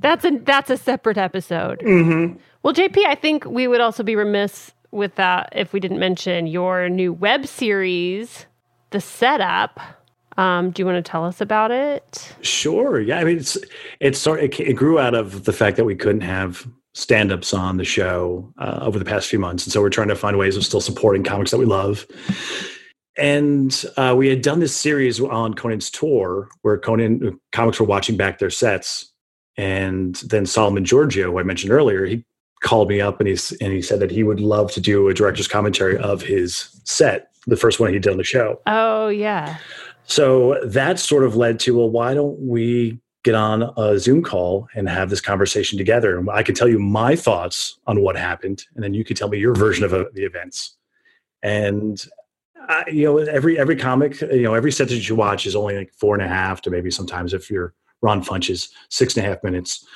that's 0.00 0.24
a 0.24 0.38
that's 0.44 0.70
a 0.70 0.76
separate 0.76 1.18
episode. 1.18 1.78
Mm-hmm. 1.80 2.36
Well, 2.62 2.74
JP, 2.74 2.98
I 3.06 3.14
think 3.14 3.44
we 3.44 3.66
would 3.66 3.80
also 3.80 4.02
be 4.02 4.16
remiss 4.16 4.72
with 4.90 5.14
that 5.16 5.48
if 5.52 5.72
we 5.72 5.80
didn't 5.80 5.98
mention 5.98 6.46
your 6.46 6.88
new 6.88 7.12
web 7.12 7.46
series, 7.46 8.46
The 8.90 9.00
Setup. 9.00 9.80
Um, 10.38 10.70
do 10.70 10.80
you 10.80 10.86
want 10.86 11.04
to 11.04 11.08
tell 11.10 11.24
us 11.24 11.40
about 11.40 11.70
it? 11.70 12.34
Sure. 12.40 13.00
Yeah. 13.00 13.18
I 13.18 13.24
mean, 13.24 13.36
it's 13.38 13.56
it's 14.00 14.18
sort 14.18 14.40
it, 14.40 14.58
it 14.60 14.74
grew 14.74 14.98
out 14.98 15.14
of 15.14 15.44
the 15.44 15.52
fact 15.52 15.76
that 15.76 15.84
we 15.84 15.94
couldn't 15.94 16.22
have 16.22 16.66
stand-ups 16.94 17.54
on 17.54 17.76
the 17.78 17.84
show 17.84 18.52
uh, 18.58 18.80
over 18.82 18.98
the 18.98 19.04
past 19.04 19.28
few 19.28 19.38
months, 19.38 19.64
and 19.64 19.72
so 19.72 19.80
we're 19.80 19.90
trying 19.90 20.08
to 20.08 20.16
find 20.16 20.38
ways 20.38 20.56
of 20.56 20.64
still 20.64 20.80
supporting 20.80 21.24
comics 21.24 21.50
that 21.50 21.58
we 21.58 21.64
love. 21.64 22.06
And 23.18 23.84
uh, 23.96 24.14
we 24.16 24.28
had 24.28 24.42
done 24.42 24.60
this 24.60 24.74
series 24.74 25.20
on 25.20 25.54
Conan's 25.54 25.90
tour, 25.90 26.48
where 26.62 26.78
Conan 26.78 27.26
uh, 27.26 27.30
comics 27.52 27.78
were 27.78 27.86
watching 27.86 28.16
back 28.16 28.38
their 28.38 28.50
sets, 28.50 29.12
and 29.56 30.16
then 30.16 30.46
Solomon 30.46 30.84
Georgio, 30.84 31.24
who 31.24 31.38
I 31.38 31.42
mentioned 31.42 31.72
earlier, 31.72 32.04
he 32.06 32.24
called 32.62 32.88
me 32.88 33.00
up 33.00 33.18
and 33.20 33.28
he's 33.28 33.52
and 33.60 33.72
he 33.72 33.82
said 33.82 34.00
that 34.00 34.10
he 34.10 34.22
would 34.22 34.40
love 34.40 34.70
to 34.70 34.80
do 34.80 35.08
a 35.08 35.14
director's 35.14 35.48
commentary 35.48 35.98
of 35.98 36.22
his 36.22 36.68
set, 36.84 37.28
the 37.46 37.56
first 37.56 37.80
one 37.80 37.92
he 37.92 37.98
did 37.98 38.12
on 38.12 38.18
the 38.18 38.24
show. 38.24 38.60
Oh 38.66 39.08
yeah. 39.08 39.58
So 40.04 40.58
that 40.64 40.98
sort 40.98 41.24
of 41.24 41.36
led 41.36 41.60
to, 41.60 41.76
well, 41.76 41.90
why 41.90 42.14
don't 42.14 42.38
we 42.38 42.98
get 43.24 43.34
on 43.34 43.72
a 43.76 43.98
Zoom 43.98 44.22
call 44.22 44.68
and 44.74 44.88
have 44.88 45.10
this 45.10 45.20
conversation 45.20 45.78
together? 45.78 46.18
And 46.18 46.28
I 46.30 46.42
can 46.42 46.54
tell 46.54 46.68
you 46.68 46.78
my 46.78 47.16
thoughts 47.16 47.78
on 47.86 48.02
what 48.02 48.16
happened, 48.16 48.64
and 48.74 48.82
then 48.82 48.94
you 48.94 49.04
can 49.04 49.16
tell 49.16 49.28
me 49.28 49.38
your 49.38 49.54
version 49.54 49.84
of 49.84 49.94
uh, 49.94 50.04
the 50.14 50.24
events. 50.24 50.76
And 51.42 52.04
I, 52.68 52.84
you 52.88 53.04
know, 53.04 53.18
every 53.18 53.58
every 53.58 53.76
comic, 53.76 54.20
you 54.20 54.42
know, 54.42 54.54
every 54.54 54.72
set 54.72 54.88
that 54.88 55.08
you 55.08 55.14
watch 55.14 55.46
is 55.46 55.56
only 55.56 55.76
like 55.76 55.92
four 55.94 56.14
and 56.14 56.22
a 56.22 56.28
half 56.28 56.60
to 56.62 56.70
maybe 56.70 56.90
sometimes 56.90 57.34
if 57.34 57.50
you're 57.50 57.74
Ron 58.02 58.22
Funches, 58.22 58.70
six 58.88 59.16
and 59.16 59.24
a 59.24 59.28
half 59.28 59.42
minutes. 59.42 59.86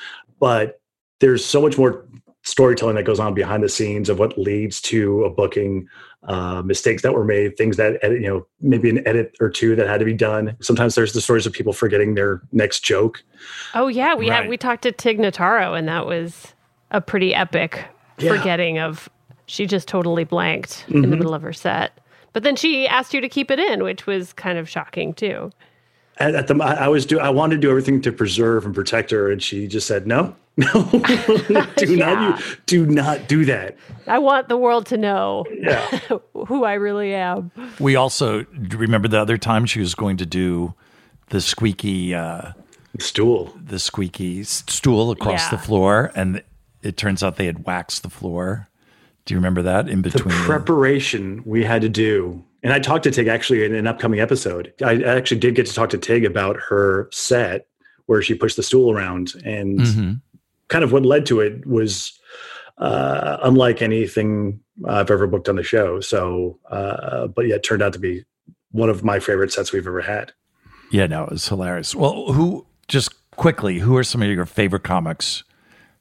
But 0.40 0.80
there's 1.20 1.44
so 1.44 1.60
much 1.60 1.78
more 1.78 2.06
storytelling 2.46 2.94
that 2.94 3.02
goes 3.02 3.18
on 3.20 3.34
behind 3.34 3.62
the 3.62 3.68
scenes 3.68 4.08
of 4.08 4.18
what 4.20 4.38
leads 4.38 4.80
to 4.80 5.24
a 5.24 5.30
booking, 5.30 5.88
uh, 6.28 6.62
mistakes 6.64 7.02
that 7.02 7.12
were 7.12 7.24
made, 7.24 7.56
things 7.56 7.76
that 7.76 7.98
edit, 8.02 8.20
you 8.22 8.28
know, 8.28 8.46
maybe 8.60 8.88
an 8.88 9.06
edit 9.06 9.36
or 9.40 9.50
two 9.50 9.74
that 9.74 9.86
had 9.88 9.98
to 9.98 10.04
be 10.06 10.14
done. 10.14 10.56
Sometimes 10.60 10.94
there's 10.94 11.12
the 11.12 11.20
stories 11.20 11.44
of 11.44 11.52
people 11.52 11.72
forgetting 11.72 12.14
their 12.14 12.40
next 12.52 12.80
joke. 12.84 13.22
Oh 13.74 13.88
yeah. 13.88 14.14
We 14.14 14.30
Right. 14.30 14.42
had 14.42 14.48
we 14.48 14.56
talked 14.56 14.82
to 14.82 14.92
Tig 14.92 15.18
Notaro, 15.18 15.76
and 15.76 15.88
that 15.88 16.06
was 16.06 16.54
a 16.92 17.00
pretty 17.00 17.34
epic 17.34 17.84
Yeah. 18.18 18.36
forgetting 18.36 18.78
of 18.78 19.08
she 19.46 19.66
just 19.66 19.88
totally 19.88 20.24
blanked 20.24 20.84
in 20.88 20.94
Mm-hmm. 20.94 21.10
the 21.10 21.16
middle 21.16 21.34
of 21.34 21.42
her 21.42 21.52
set. 21.52 21.98
But 22.32 22.44
then 22.44 22.54
she 22.54 22.86
asked 22.86 23.12
you 23.12 23.20
to 23.20 23.28
keep 23.28 23.50
it 23.50 23.58
in, 23.58 23.82
which 23.82 24.06
was 24.06 24.32
kind 24.32 24.56
of 24.56 24.68
shocking 24.68 25.14
too. 25.14 25.50
At, 26.18 26.34
at 26.34 26.46
the, 26.46 26.54
I 26.62 26.86
was 26.88 27.04
do, 27.06 27.18
I 27.18 27.28
wanted 27.28 27.56
to 27.56 27.60
do 27.60 27.70
everything 27.70 28.00
to 28.02 28.12
preserve 28.12 28.64
and 28.64 28.74
protect 28.74 29.10
her, 29.10 29.30
and 29.30 29.42
she 29.42 29.66
just 29.66 29.86
said, 29.86 30.06
"No, 30.06 30.34
no, 31.50 31.66
do 31.76 31.94
Yeah. 31.94 32.14
not, 32.14 32.38
you, 32.40 32.56
do 32.66 32.86
not 32.86 33.28
do 33.28 33.44
that." 33.44 33.76
I 34.06 34.18
want 34.18 34.48
the 34.48 34.56
world 34.56 34.86
to 34.86 34.96
know 34.96 35.44
Yeah, 35.52 35.84
who 36.46 36.64
I 36.64 36.74
really 36.74 37.12
am. 37.14 37.50
we 37.80 37.96
also 37.96 38.44
remember 38.54 39.08
the 39.08 39.20
other 39.20 39.36
time 39.38 39.66
she 39.66 39.80
was 39.80 39.94
going 39.94 40.16
to 40.18 40.26
do 40.26 40.74
the 41.30 41.40
squeaky 41.40 42.14
uh, 42.14 42.52
stool. 42.98 43.52
the 43.62 43.78
squeaky 43.78 44.44
stool 44.44 45.10
across 45.10 45.44
Yeah. 45.44 45.50
the 45.50 45.58
floor, 45.58 46.12
and 46.14 46.42
it 46.82 46.96
turns 46.96 47.22
out 47.22 47.36
they 47.36 47.46
had 47.46 47.66
waxed 47.66 48.02
the 48.02 48.10
floor. 48.10 48.68
Do 49.24 49.34
you 49.34 49.38
remember 49.38 49.62
that 49.62 49.88
in 49.88 50.02
the 50.02 50.10
between? 50.10 50.34
preparation 50.36 51.42
we 51.44 51.64
had 51.64 51.82
to 51.82 51.88
do 51.88 52.44
and 52.62 52.72
i 52.72 52.78
talked 52.78 53.02
to 53.04 53.10
tig 53.10 53.26
actually 53.26 53.64
in 53.64 53.74
an 53.74 53.86
upcoming 53.88 54.20
episode 54.20 54.72
i 54.84 55.02
actually 55.02 55.40
did 55.40 55.56
get 55.56 55.66
to 55.66 55.74
talk 55.74 55.90
to 55.90 55.98
tig 55.98 56.24
about 56.24 56.56
her 56.68 57.08
set 57.10 57.66
where 58.06 58.22
she 58.22 58.34
pushed 58.34 58.56
the 58.56 58.62
stool 58.62 58.92
around 58.92 59.32
and 59.44 59.80
Mhm. 59.80 60.20
Kind 60.68 60.84
of 60.84 60.92
what 60.92 61.04
led 61.06 61.26
to 61.26 61.40
it 61.40 61.66
was 61.66 62.12
uh, 62.78 63.38
unlike 63.42 63.80
anything 63.82 64.60
i've 64.86 65.10
ever 65.10 65.26
booked 65.26 65.48
on 65.48 65.56
the 65.56 65.62
show. 65.62 66.00
So 66.00 66.58
uh, 66.70 67.26
but 67.28 67.46
yeah 67.46 67.54
it 67.56 67.62
turned 67.62 67.82
out 67.82 67.92
to 67.94 67.98
be 67.98 68.24
one 68.72 68.90
of 68.90 69.02
my 69.04 69.18
favorite 69.20 69.52
sets 69.52 69.72
we've 69.72 69.86
ever 69.86 70.02
had. 70.02 70.32
Yeah, 70.92 71.06
no, 71.06 71.24
it 71.24 71.30
was 71.30 71.48
hilarious. 71.48 71.94
Well, 71.94 72.32
who 72.32 72.66
just 72.88 73.14
quickly, 73.32 73.78
who 73.78 73.96
are 73.96 74.04
some 74.04 74.22
of 74.22 74.28
your 74.28 74.44
favorite 74.46 74.84
comics 74.84 75.42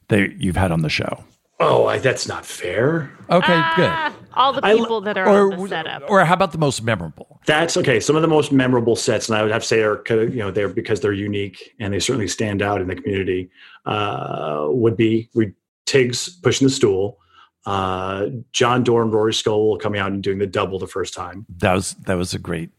that 0.08 0.36
you've 0.40 0.56
had 0.56 0.70
on 0.72 0.82
the 0.82 0.88
show? 0.90 1.24
oh 1.58 1.86
I, 1.86 1.98
that's 1.98 2.28
not 2.28 2.44
fair. 2.44 3.10
Okay, 3.30 3.52
Ah, 3.54 4.14
all 4.36 4.52
the 4.52 4.64
I 4.64 4.74
people 4.76 5.00
that 5.02 5.16
are 5.18 5.24
good. 5.24 5.54
on 5.54 5.60
the 5.62 5.68
setup. 5.68 6.02
or 6.08 6.24
how 6.24 6.34
about 6.34 6.52
the 6.52 6.58
most 6.58 6.82
memorable? 6.82 7.40
That's 7.46 7.76
okay. 7.76 8.00
Some 8.00 8.16
of 8.16 8.22
the 8.22 8.28
most 8.28 8.52
memorable 8.52 8.96
sets, 8.96 9.28
and 9.28 9.36
I 9.38 9.42
would 9.42 9.50
have 9.52 9.62
to 9.62 9.68
say 9.68 9.82
are 9.82 10.02
you 10.10 10.36
know 10.36 10.50
they're 10.50 10.68
because 10.68 11.00
they're 11.00 11.12
unique 11.12 11.74
and 11.80 11.92
they 11.92 12.00
certainly 12.00 12.28
stand 12.28 12.62
out 12.62 12.80
in 12.80 12.88
the 12.88 12.96
community. 12.96 13.50
Uh, 13.84 14.66
would 14.68 14.96
be 14.96 15.28
we 15.34 15.52
Tig's 15.86 16.28
pushing 16.28 16.66
the 16.66 16.72
stool, 16.72 17.18
uh, 17.64 18.26
Jon 18.52 18.82
Dore, 18.82 19.04
Rory 19.04 19.32
Scovel 19.34 19.78
coming 19.78 20.00
out 20.00 20.10
and 20.12 20.22
doing 20.22 20.38
the 20.38 20.46
double 20.46 20.78
the 20.78 20.86
first 20.88 21.14
time. 21.14 21.46
That 21.58 21.74
was 21.74 21.94
that 22.06 22.14
was 22.16 22.34
a 22.34 22.38
great 22.38 22.70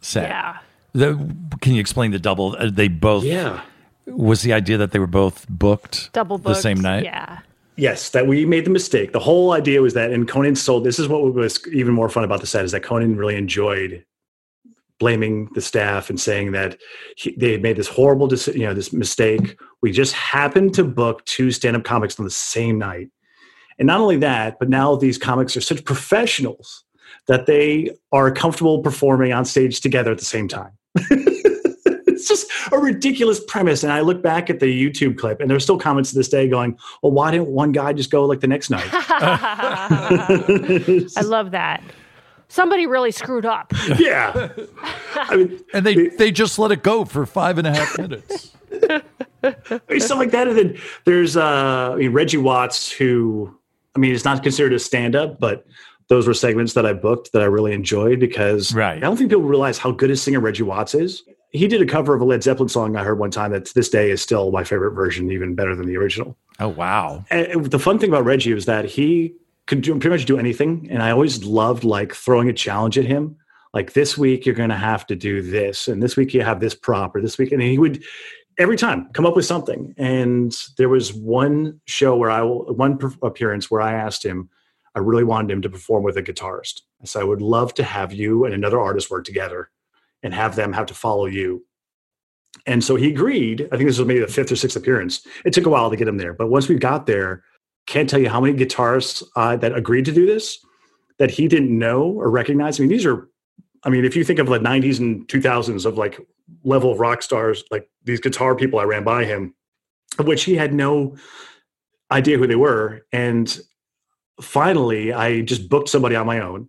set. 0.00 0.28
yeah. 0.28 0.58
The- 0.92 1.18
can 1.60 1.74
you 1.74 1.80
explain 1.80 2.10
the 2.10 2.18
double? 2.18 2.56
Uh, 2.58 2.70
They 2.70 2.88
both 2.88 3.22
Yeah. 3.24 3.60
was 4.06 4.42
the 4.42 4.52
idea 4.52 4.78
that 4.78 4.92
they 4.92 4.98
were 4.98 5.06
both 5.06 5.46
booked 5.48 6.10
Double 6.12 6.38
the 6.38 6.54
same 6.54 6.80
night. 6.80 7.04
Yeah. 7.04 7.38
Yes, 7.76 8.10
that 8.10 8.26
we 8.26 8.46
made 8.46 8.64
the 8.64 8.70
mistake. 8.70 9.12
The 9.12 9.20
whole 9.20 9.52
idea 9.52 9.82
was 9.82 9.94
that, 9.94 10.10
and 10.10 10.26
Conan 10.26 10.56
sold. 10.56 10.84
This 10.84 10.98
is 10.98 11.08
what 11.08 11.34
was 11.34 11.60
even 11.68 11.92
more 11.92 12.08
fun 12.08 12.24
about 12.24 12.40
the 12.40 12.46
set 12.46 12.64
is 12.64 12.72
that 12.72 12.82
Conan 12.82 13.16
really 13.16 13.36
enjoyed 13.36 14.04
blaming 14.98 15.50
the 15.54 15.60
staff 15.60 16.08
and 16.08 16.18
saying 16.18 16.52
that 16.52 16.78
he, 17.16 17.34
they 17.36 17.52
had 17.52 17.62
made 17.62 17.76
this 17.76 17.88
horrible, 17.88 18.32
you 18.32 18.60
know, 18.60 18.72
this 18.72 18.94
mistake. 18.94 19.58
We 19.82 19.92
just 19.92 20.14
happened 20.14 20.72
to 20.74 20.84
book 20.84 21.22
two 21.26 21.50
stand-up 21.50 21.84
comics 21.84 22.18
on 22.18 22.24
the 22.24 22.30
same 22.30 22.78
night, 22.78 23.10
and 23.78 23.86
not 23.86 24.00
only 24.00 24.16
that, 24.18 24.58
but 24.58 24.70
now 24.70 24.96
these 24.96 25.18
comics 25.18 25.54
are 25.54 25.60
such 25.60 25.84
professionals 25.84 26.84
that 27.26 27.44
they 27.44 27.90
are 28.10 28.30
comfortable 28.30 28.80
performing 28.80 29.32
on 29.32 29.44
stage 29.44 29.80
together 29.80 30.12
at 30.12 30.18
the 30.18 30.24
same 30.24 30.48
time. 30.48 30.72
it's 32.16 32.26
just 32.28 32.50
a 32.72 32.78
ridiculous 32.78 33.40
premise. 33.46 33.84
And 33.84 33.92
I 33.92 34.00
look 34.00 34.22
back 34.22 34.50
at 34.50 34.58
the 34.60 34.66
YouTube 34.66 35.16
clip, 35.18 35.40
and 35.40 35.48
there's 35.50 35.62
still 35.62 35.78
comments 35.78 36.10
to 36.10 36.16
this 36.16 36.28
day 36.28 36.48
going, 36.48 36.76
"Well, 37.02 37.12
why 37.12 37.30
didn't 37.30 37.48
one 37.48 37.72
guy 37.72 37.92
just 37.92 38.10
go 38.10 38.24
like 38.24 38.40
the 38.40 38.48
next 38.48 38.70
night?" 38.70 38.88
I 41.16 41.22
love 41.24 41.50
that. 41.52 41.82
Somebody 42.48 42.86
really 42.86 43.10
screwed 43.10 43.44
up. 43.44 43.72
yeah, 43.98 44.48
I 45.16 45.36
mean, 45.36 45.60
And 45.74 45.84
they 45.84 46.08
they 46.08 46.30
just 46.30 46.58
let 46.58 46.70
it 46.70 46.82
go 46.82 47.04
for 47.04 47.26
five 47.26 47.58
and 47.58 47.66
a 47.66 47.74
half 47.74 47.98
minutes. 47.98 48.52
I 49.42 49.80
mean, 49.88 50.00
stuff 50.00 50.18
like 50.18 50.30
that. 50.30 50.48
And 50.48 50.56
then 50.56 50.78
there's 51.04 51.36
uh, 51.36 51.92
I 51.92 51.96
mean, 51.96 52.12
Reggie 52.12 52.36
Watts, 52.36 52.90
who 52.90 53.52
I 53.94 53.98
mean, 53.98 54.14
it's 54.14 54.24
not 54.24 54.42
considered 54.42 54.72
a 54.74 54.78
stand-up, 54.78 55.40
but 55.40 55.66
those 56.08 56.26
were 56.28 56.34
segments 56.34 56.74
that 56.74 56.86
I 56.86 56.92
booked 56.92 57.32
that 57.32 57.42
I 57.42 57.46
really 57.46 57.72
enjoyed 57.72 58.20
because 58.20 58.72
Right. 58.72 58.96
I 58.98 59.00
don't 59.00 59.16
think 59.16 59.30
people 59.30 59.42
realize 59.42 59.76
how 59.78 59.90
good 59.90 60.10
a 60.10 60.16
singer 60.16 60.38
Reggie 60.38 60.62
Watts 60.62 60.94
is. 60.94 61.24
He 61.50 61.68
did 61.68 61.80
a 61.80 61.86
cover 61.86 62.14
of 62.14 62.20
a 62.20 62.24
Led 62.24 62.42
Zeppelin 62.42 62.68
song 62.68 62.96
I 62.96 63.04
heard 63.04 63.18
one 63.18 63.30
time 63.30 63.52
that 63.52 63.66
to 63.66 63.74
this 63.74 63.88
day 63.88 64.10
is 64.10 64.20
still 64.20 64.50
my 64.50 64.64
favorite 64.64 64.92
version, 64.92 65.30
even 65.30 65.54
better 65.54 65.74
than 65.74 65.86
the 65.86 65.96
original. 65.96 66.36
Oh 66.60 66.68
wow! 66.68 67.24
And 67.30 67.66
the 67.66 67.78
fun 67.78 67.98
thing 67.98 68.10
about 68.10 68.24
Reggie 68.24 68.54
was 68.54 68.66
that 68.66 68.84
he 68.84 69.34
could 69.66 69.82
do, 69.82 69.92
pretty 69.92 70.10
much 70.10 70.26
do 70.26 70.38
anything, 70.38 70.88
and 70.90 71.02
I 71.02 71.10
always 71.10 71.44
loved 71.44 71.84
like 71.84 72.14
throwing 72.14 72.48
a 72.48 72.52
challenge 72.52 72.98
at 72.98 73.04
him. 73.04 73.36
Like 73.74 73.92
this 73.92 74.16
week 74.16 74.46
you're 74.46 74.54
going 74.54 74.70
to 74.70 74.76
have 74.76 75.06
to 75.08 75.16
do 75.16 75.42
this, 75.42 75.88
and 75.88 76.02
this 76.02 76.16
week 76.16 76.34
you 76.34 76.42
have 76.42 76.60
this 76.60 76.74
prop, 76.74 77.14
or 77.14 77.20
this 77.20 77.38
week, 77.38 77.52
and 77.52 77.62
he 77.62 77.78
would 77.78 78.02
every 78.58 78.76
time 78.76 79.08
come 79.12 79.26
up 79.26 79.36
with 79.36 79.44
something. 79.44 79.94
And 79.98 80.56
there 80.78 80.88
was 80.88 81.12
one 81.12 81.80
show 81.86 82.16
where 82.16 82.30
I 82.30 82.42
one 82.42 82.98
appearance 83.22 83.70
where 83.70 83.80
I 83.80 83.92
asked 83.92 84.24
him, 84.24 84.48
I 84.94 85.00
really 85.00 85.24
wanted 85.24 85.50
him 85.50 85.62
to 85.62 85.70
perform 85.70 86.04
with 86.04 86.16
a 86.16 86.22
guitarist. 86.22 86.82
I 87.02 87.04
said 87.04 87.22
I 87.22 87.26
would 87.26 87.42
love 87.42 87.74
to 87.74 87.84
have 87.84 88.12
you 88.12 88.44
and 88.44 88.54
another 88.54 88.80
artist 88.80 89.10
work 89.10 89.24
together, 89.24 89.70
and 90.22 90.34
have 90.34 90.56
them 90.56 90.72
have 90.72 90.86
to 90.86 90.94
follow 90.94 91.26
you. 91.26 91.64
And 92.66 92.82
so 92.82 92.96
he 92.96 93.08
agreed. 93.08 93.68
I 93.72 93.76
think 93.76 93.88
this 93.88 93.98
was 93.98 94.06
maybe 94.06 94.20
the 94.20 94.26
fifth 94.26 94.50
or 94.50 94.56
sixth 94.56 94.76
appearance. 94.76 95.26
It 95.44 95.52
took 95.52 95.66
a 95.66 95.70
while 95.70 95.90
to 95.90 95.96
get 95.96 96.08
him 96.08 96.16
there, 96.16 96.32
but 96.32 96.48
once 96.48 96.68
we 96.68 96.76
got 96.76 97.06
there, 97.06 97.44
can't 97.86 98.10
tell 98.10 98.18
you 98.18 98.28
how 98.28 98.40
many 98.40 98.56
guitarists 98.56 99.22
uh, 99.36 99.56
that 99.56 99.76
agreed 99.76 100.04
to 100.06 100.12
do 100.12 100.26
this 100.26 100.58
that 101.18 101.30
he 101.30 101.48
didn't 101.48 101.76
know 101.76 102.02
or 102.02 102.30
recognize. 102.30 102.78
I 102.78 102.82
mean, 102.82 102.90
these 102.90 103.06
are, 103.06 103.28
I 103.84 103.90
mean, 103.90 104.04
if 104.04 104.16
you 104.16 104.24
think 104.24 104.38
of 104.38 104.48
the 104.48 104.58
90s 104.58 104.98
and 104.98 105.26
2000s 105.28 105.86
of 105.86 105.96
like 105.96 106.20
level 106.64 106.92
of 106.92 107.00
rock 107.00 107.22
stars, 107.22 107.64
like 107.70 107.88
these 108.04 108.20
guitar 108.20 108.54
people 108.54 108.78
I 108.78 108.84
ran 108.84 109.04
by 109.04 109.24
him, 109.24 109.54
of 110.18 110.26
which 110.26 110.44
he 110.44 110.56
had 110.56 110.74
no 110.74 111.16
idea 112.10 112.38
who 112.38 112.46
they 112.46 112.56
were. 112.56 113.06
And 113.12 113.58
finally, 114.40 115.12
I 115.12 115.40
just 115.42 115.68
booked 115.68 115.88
somebody 115.88 116.16
on 116.16 116.26
my 116.26 116.40
own 116.40 116.68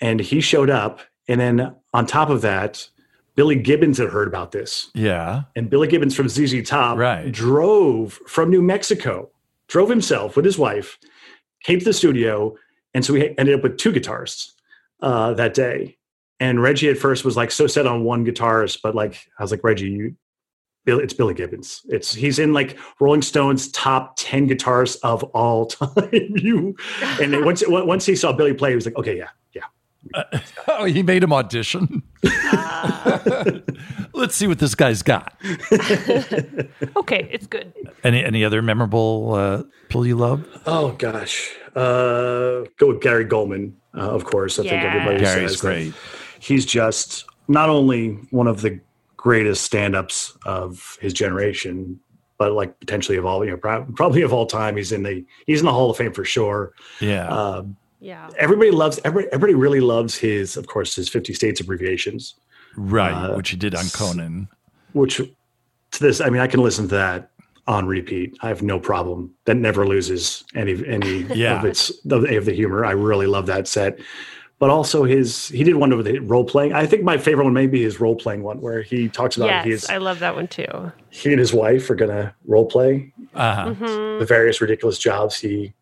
and 0.00 0.20
he 0.20 0.40
showed 0.40 0.70
up. 0.70 1.00
And 1.28 1.40
then 1.40 1.74
on 1.94 2.06
top 2.06 2.30
of 2.30 2.40
that, 2.42 2.88
Billy 3.34 3.54
Gibbons 3.56 3.98
had 3.98 4.08
heard 4.08 4.26
about 4.28 4.50
this. 4.52 4.90
Yeah. 4.94 5.42
And 5.54 5.70
Billy 5.70 5.86
Gibbons 5.88 6.14
from 6.16 6.28
ZZ 6.28 6.62
Top 6.68 6.98
Right. 6.98 7.30
drove 7.30 8.14
from 8.26 8.50
New 8.50 8.62
Mexico, 8.62 9.30
drove 9.68 9.88
himself 9.90 10.34
with 10.36 10.44
his 10.44 10.58
wife, 10.58 10.98
came 11.62 11.78
to 11.78 11.84
the 11.84 11.92
studio. 11.92 12.56
And 12.94 13.04
so 13.04 13.12
we 13.12 13.34
ended 13.38 13.54
up 13.54 13.62
with 13.62 13.76
two 13.76 13.92
guitarists 13.92 14.52
uh, 15.02 15.34
that 15.34 15.54
day. 15.54 15.96
And 16.40 16.62
Reggie 16.62 16.88
at 16.88 16.98
first 16.98 17.24
was 17.24 17.36
like 17.36 17.50
so 17.50 17.66
set 17.66 17.86
on 17.86 18.04
one 18.04 18.24
guitarist, 18.24 18.78
but 18.82 18.94
like 18.94 19.26
I 19.38 19.42
was 19.42 19.50
like, 19.50 19.62
Reggie, 19.62 19.88
you 19.90 20.16
Bill, 20.84 21.00
it's 21.00 21.12
Billy 21.12 21.34
Gibbons. 21.34 21.82
It's 21.88 22.14
he's 22.14 22.38
in 22.38 22.54
like 22.54 22.78
Rolling 22.98 23.20
Stone's 23.22 23.70
top 23.72 24.14
ten 24.16 24.48
guitarists 24.48 24.96
of 25.02 25.22
all 25.24 25.66
time. 25.66 26.08
you 26.12 26.76
and 27.20 27.44
once 27.44 27.62
once 27.66 28.06
he 28.06 28.16
saw 28.16 28.32
Billy 28.32 28.54
play, 28.54 28.70
he 28.70 28.74
was 28.76 28.86
like, 28.86 28.96
okay, 28.96 29.16
yeah, 29.18 29.28
yeah. 30.14 30.40
Oh, 30.68 30.84
he 30.84 31.02
made 31.02 31.22
him 31.22 31.32
audition. 31.32 32.02
Let's 34.12 34.34
see 34.34 34.46
what 34.46 34.58
this 34.58 34.74
guy's 34.74 35.02
got. 35.02 35.34
Okay, 36.96 37.28
it's 37.30 37.46
good. 37.46 37.72
Any 38.04 38.22
any 38.24 38.44
other 38.44 38.60
memorable 38.62 39.34
uh, 39.34 39.62
pull 39.88 40.06
you 40.06 40.16
love? 40.16 40.46
Oh 40.66 40.92
gosh, 40.92 41.50
uh, 41.74 42.64
go 42.76 42.88
with 42.88 43.00
Gary 43.00 43.24
Gulman, 43.24 43.72
uh, 43.96 44.00
of 44.10 44.24
course. 44.24 44.58
I 44.58 44.62
think 44.62 44.72
Yeah. 44.74 44.84
everybody 44.94 45.24
Gary's 45.24 45.52
says 45.52 45.60
great. 45.60 45.94
He's 46.38 46.66
just 46.66 47.24
not 47.48 47.68
only 47.70 48.10
one 48.30 48.46
of 48.46 48.60
the 48.60 48.80
greatest 49.16 49.64
stand-ups 49.64 50.36
of 50.44 50.98
his 51.00 51.12
generation, 51.12 51.98
but 52.36 52.52
like 52.52 52.78
potentially 52.80 53.16
of 53.16 53.24
all, 53.24 53.44
you 53.44 53.50
know, 53.52 53.56
probably 53.56 54.22
of 54.22 54.32
all 54.32 54.46
time. 54.46 54.76
He's 54.76 54.92
in 54.92 55.02
the 55.02 55.24
he's 55.46 55.60
in 55.60 55.66
the 55.66 55.72
Hall 55.72 55.90
of 55.90 55.96
Fame 55.96 56.12
for 56.12 56.24
sure. 56.24 56.72
Yeah. 57.00 57.26
Um, 57.28 57.76
Yeah. 58.00 58.28
everybody 58.38 58.70
loves 58.70 59.00
every, 59.04 59.26
everybody 59.32 59.54
really 59.54 59.80
loves 59.80 60.16
his, 60.16 60.56
of 60.56 60.66
course, 60.66 60.94
his 60.94 61.08
Fifty 61.08 61.34
States 61.34 61.60
abbreviations, 61.60 62.34
right. 62.76 63.12
uh, 63.12 63.34
which 63.36 63.50
he 63.50 63.56
did 63.56 63.74
on 63.74 63.86
Conan. 63.92 64.48
which 64.92 65.16
to 65.16 66.00
this, 66.00 66.20
I 66.20 66.30
mean, 66.30 66.40
I 66.42 66.46
can 66.46 66.62
listen 66.62 66.88
to 66.88 66.94
that 66.94 67.30
on 67.66 67.86
repeat. 67.86 68.36
I 68.40 68.48
have 68.48 68.62
no 68.62 68.78
problem. 68.80 69.34
That 69.46 69.56
never 69.56 69.86
loses 69.86 70.44
any 70.54 70.86
any 70.86 71.22
Yeah. 71.34 71.58
of 71.58 71.64
its 71.64 71.90
of, 72.10 72.24
of 72.24 72.44
the 72.44 72.52
humor. 72.54 72.84
I 72.84 72.92
really 72.92 73.26
love 73.26 73.46
that 73.46 73.66
set. 73.68 73.98
But 74.60 74.70
also 74.70 75.04
his 75.04 75.48
he 75.48 75.62
did 75.64 75.76
one 75.76 75.96
with 75.96 76.06
the 76.06 76.18
role 76.18 76.44
playing. 76.44 76.72
I 76.72 76.84
think 76.86 77.04
my 77.04 77.16
favorite 77.16 77.44
one 77.44 77.52
may 77.52 77.66
be 77.68 77.82
his 77.82 78.00
role 78.00 78.16
playing 78.16 78.42
one 78.42 78.60
where 78.60 78.82
he 78.82 79.08
talks 79.08 79.36
about 79.36 79.46
Yes, 79.48 79.64
his 79.64 79.86
I 79.90 79.98
love 79.98 80.18
that 80.20 80.34
one 80.34 80.48
too. 80.48 80.66
he 81.10 81.30
and 81.30 81.38
his 81.38 81.52
wife 81.52 81.88
are 81.90 81.94
gonna 81.94 82.34
role 82.46 82.66
play 82.66 83.12
Uh-huh. 83.34 83.74
Mhm. 83.74 84.18
the 84.18 84.26
various 84.26 84.60
ridiculous 84.60 84.98
jobs 84.98 85.38
he 85.38 85.74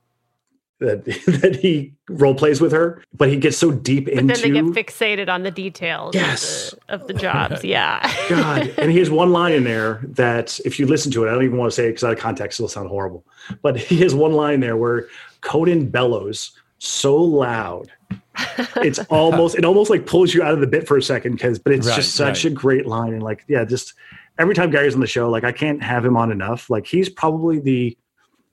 that 0.78 1.04
that 1.42 1.56
he 1.62 1.92
role 2.08 2.34
plays 2.34 2.60
with 2.60 2.72
her. 2.72 3.02
But 3.16 3.28
he 3.28 3.36
gets 3.36 3.56
so 3.56 3.70
deep 3.70 4.04
But 4.06 4.14
into 4.14 4.34
then 4.34 4.42
they 4.42 4.60
get 4.72 4.86
fixated 4.86 5.28
on 5.28 5.42
the 5.42 5.50
details 5.50 6.14
Yes. 6.14 6.72
of, 6.72 6.78
the, 6.78 6.94
of 6.94 7.08
the 7.08 7.14
jobs. 7.14 7.64
Yeah. 7.64 8.00
God, 8.28 8.72
and 8.78 8.90
he 8.90 8.98
has 8.98 9.10
one 9.10 9.32
line 9.32 9.52
in 9.52 9.64
there 9.64 10.00
that, 10.04 10.58
if 10.64 10.78
you 10.78 10.86
listen 10.86 11.10
to 11.12 11.24
it, 11.24 11.28
I 11.30 11.34
don't 11.34 11.44
even 11.44 11.56
want 11.58 11.70
to 11.72 11.74
say 11.74 11.84
it 11.86 11.88
because 11.90 12.04
out 12.04 12.12
of 12.12 12.18
context, 12.18 12.60
it'll 12.60 12.68
sound 12.68 12.88
horrible. 12.88 13.24
But 13.62 13.76
he 13.78 13.98
has 14.02 14.14
one 14.14 14.32
line 14.32 14.60
there 14.60 14.76
where 14.76 15.08
Conan 15.40 15.88
bellows 15.88 16.52
so 16.78 17.16
loud, 17.16 17.90
it's 18.76 18.98
almost 19.08 19.56
it 19.56 19.64
almost 19.64 19.88
like 19.88 20.04
pulls 20.04 20.34
you 20.34 20.42
out 20.42 20.52
of 20.52 20.60
the 20.60 20.66
bit 20.66 20.86
for 20.86 20.98
a 20.98 21.02
second 21.02 21.32
because, 21.32 21.58
but 21.58 21.72
it's 21.72 21.86
Right, 21.88 21.96
just 21.96 22.14
such 22.14 22.44
right. 22.44 22.52
a 22.52 22.54
great 22.54 22.86
line 22.86 23.14
and 23.14 23.22
like 23.22 23.44
yeah, 23.48 23.64
just 23.64 23.94
every 24.38 24.54
time 24.54 24.70
Gary's 24.70 24.92
on 24.94 25.00
the 25.00 25.06
show, 25.06 25.30
like 25.30 25.42
I 25.44 25.52
can't 25.52 25.82
have 25.82 26.04
him 26.04 26.16
on 26.18 26.30
enough. 26.30 26.68
Like 26.68 26.86
he's 26.86 27.08
probably 27.08 27.60
the 27.60 27.96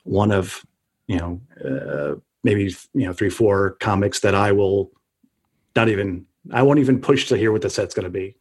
one 0.05 0.31
of 0.31 0.65
you 1.07 1.17
know 1.17 1.41
uh, 1.63 2.15
maybe 2.43 2.75
you 2.93 3.05
know 3.05 3.13
three 3.13 3.29
four 3.29 3.71
comics 3.79 4.19
that 4.21 4.35
I 4.35 4.51
will 4.51 4.91
not 5.75 5.89
even 5.89 6.25
I 6.51 6.61
won't 6.63 6.79
even 6.79 6.99
push 6.99 7.27
to 7.29 7.37
hear 7.37 7.51
what 7.51 7.61
the 7.61 7.69
set's 7.69 7.93
going 7.93 8.03
to 8.03 8.09
be. 8.09 8.35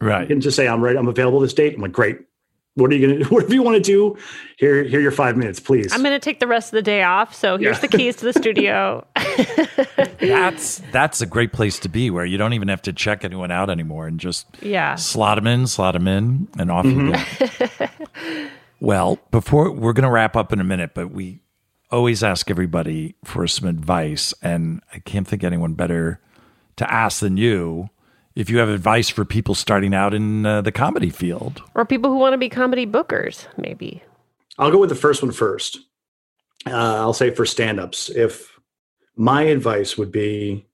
Right. 0.00 0.30
And 0.30 0.40
just 0.40 0.56
say 0.56 0.68
I'm 0.68 0.80
right. 0.80 0.96
I'm 0.96 1.08
available 1.08 1.40
this 1.40 1.52
date. 1.52 1.74
I'm 1.74 1.82
like, 1.82 1.92
great. 1.92 2.20
What 2.74 2.92
are 2.92 2.94
you 2.94 3.08
gonna? 3.08 3.24
Do? 3.24 3.24
Whatever 3.34 3.54
you 3.54 3.62
want 3.62 3.76
to 3.76 3.82
do, 3.82 4.16
here, 4.56 4.84
here, 4.84 5.00
are 5.00 5.02
your 5.02 5.10
five 5.10 5.36
minutes, 5.36 5.58
please. 5.58 5.92
I'm 5.92 6.00
going 6.00 6.12
to 6.12 6.20
take 6.20 6.38
the 6.38 6.46
rest 6.46 6.68
of 6.68 6.76
the 6.76 6.82
day 6.82 7.02
off. 7.02 7.34
So 7.34 7.58
here's 7.58 7.76
Yeah. 7.76 7.80
the 7.80 7.88
keys 7.88 8.16
to 8.16 8.24
the 8.24 8.32
studio. 8.32 9.04
That's 10.20 10.82
that's 10.92 11.20
a 11.20 11.26
great 11.26 11.52
place 11.52 11.78
to 11.80 11.88
be 11.88 12.10
where 12.10 12.24
you 12.24 12.38
don't 12.38 12.52
even 12.52 12.68
have 12.68 12.82
to 12.82 12.92
check 12.92 13.24
anyone 13.24 13.50
out 13.50 13.70
anymore 13.70 14.06
and 14.06 14.18
just 14.18 14.46
yeah. 14.60 14.96
slot 14.96 15.36
them 15.36 15.46
in, 15.46 15.66
slot 15.66 15.94
them 15.94 16.08
in, 16.08 16.48
and 16.58 16.70
off 16.70 16.84
you 16.86 17.12
go. 17.12 17.86
well, 18.80 19.18
before 19.30 19.70
we're 19.70 19.92
going 19.92 20.04
to 20.04 20.10
wrap 20.10 20.36
up 20.36 20.52
in 20.52 20.60
a 20.60 20.64
minute, 20.64 20.90
but 20.94 21.10
we 21.10 21.40
always 21.90 22.22
ask 22.22 22.50
everybody 22.50 23.14
for 23.24 23.46
some 23.46 23.68
advice, 23.68 24.34
and 24.42 24.82
I 24.92 24.98
can't 25.00 25.26
think 25.26 25.44
anyone 25.44 25.74
better 25.74 26.20
to 26.76 26.92
ask 26.92 27.20
than 27.20 27.36
you. 27.36 27.90
If 28.34 28.48
you 28.48 28.58
have 28.58 28.68
advice 28.68 29.08
for 29.08 29.24
people 29.24 29.54
starting 29.54 29.94
out 29.94 30.14
in 30.14 30.46
uh, 30.46 30.60
the 30.60 30.70
comedy 30.70 31.10
field, 31.10 31.62
Or 31.74 31.84
people 31.84 32.10
who 32.10 32.18
want 32.18 32.34
to 32.34 32.38
be 32.38 32.48
comedy 32.48 32.86
bookers, 32.86 33.46
maybe. 33.56 34.02
I'll 34.58 34.70
go 34.70 34.78
with 34.78 34.90
the 34.90 34.94
first 34.94 35.22
one 35.22 35.32
first. 35.32 35.78
Uh, 36.66 36.70
I'll 36.72 37.12
say 37.12 37.30
for 37.30 37.46
stand-ups, 37.46 38.10
if 38.10 38.58
my 39.16 39.42
advice 39.42 39.98
would 39.98 40.12
be 40.12 40.66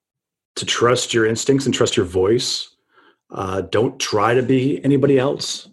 to 0.56 0.66
trust 0.66 1.14
your 1.14 1.26
instincts 1.26 1.66
and 1.66 1.74
trust 1.74 1.96
your 1.96 2.06
voice. 2.06 2.68
Uh, 3.30 3.62
don't 3.62 3.98
try 3.98 4.34
to 4.34 4.42
be 4.42 4.84
anybody 4.84 5.18
else 5.18 5.68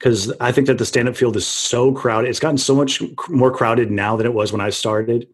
because 0.00 0.32
I 0.40 0.50
think 0.50 0.66
that 0.66 0.78
the 0.78 0.86
stand-up 0.86 1.14
field 1.14 1.36
is 1.36 1.46
so 1.46 1.92
crowded. 1.92 2.30
It's 2.30 2.40
gotten 2.40 2.56
so 2.56 2.74
much 2.74 3.02
more 3.28 3.50
crowded 3.50 3.90
now 3.90 4.16
than 4.16 4.26
it 4.26 4.32
was 4.32 4.50
when 4.50 4.62
I 4.62 4.70
started. 4.70 5.28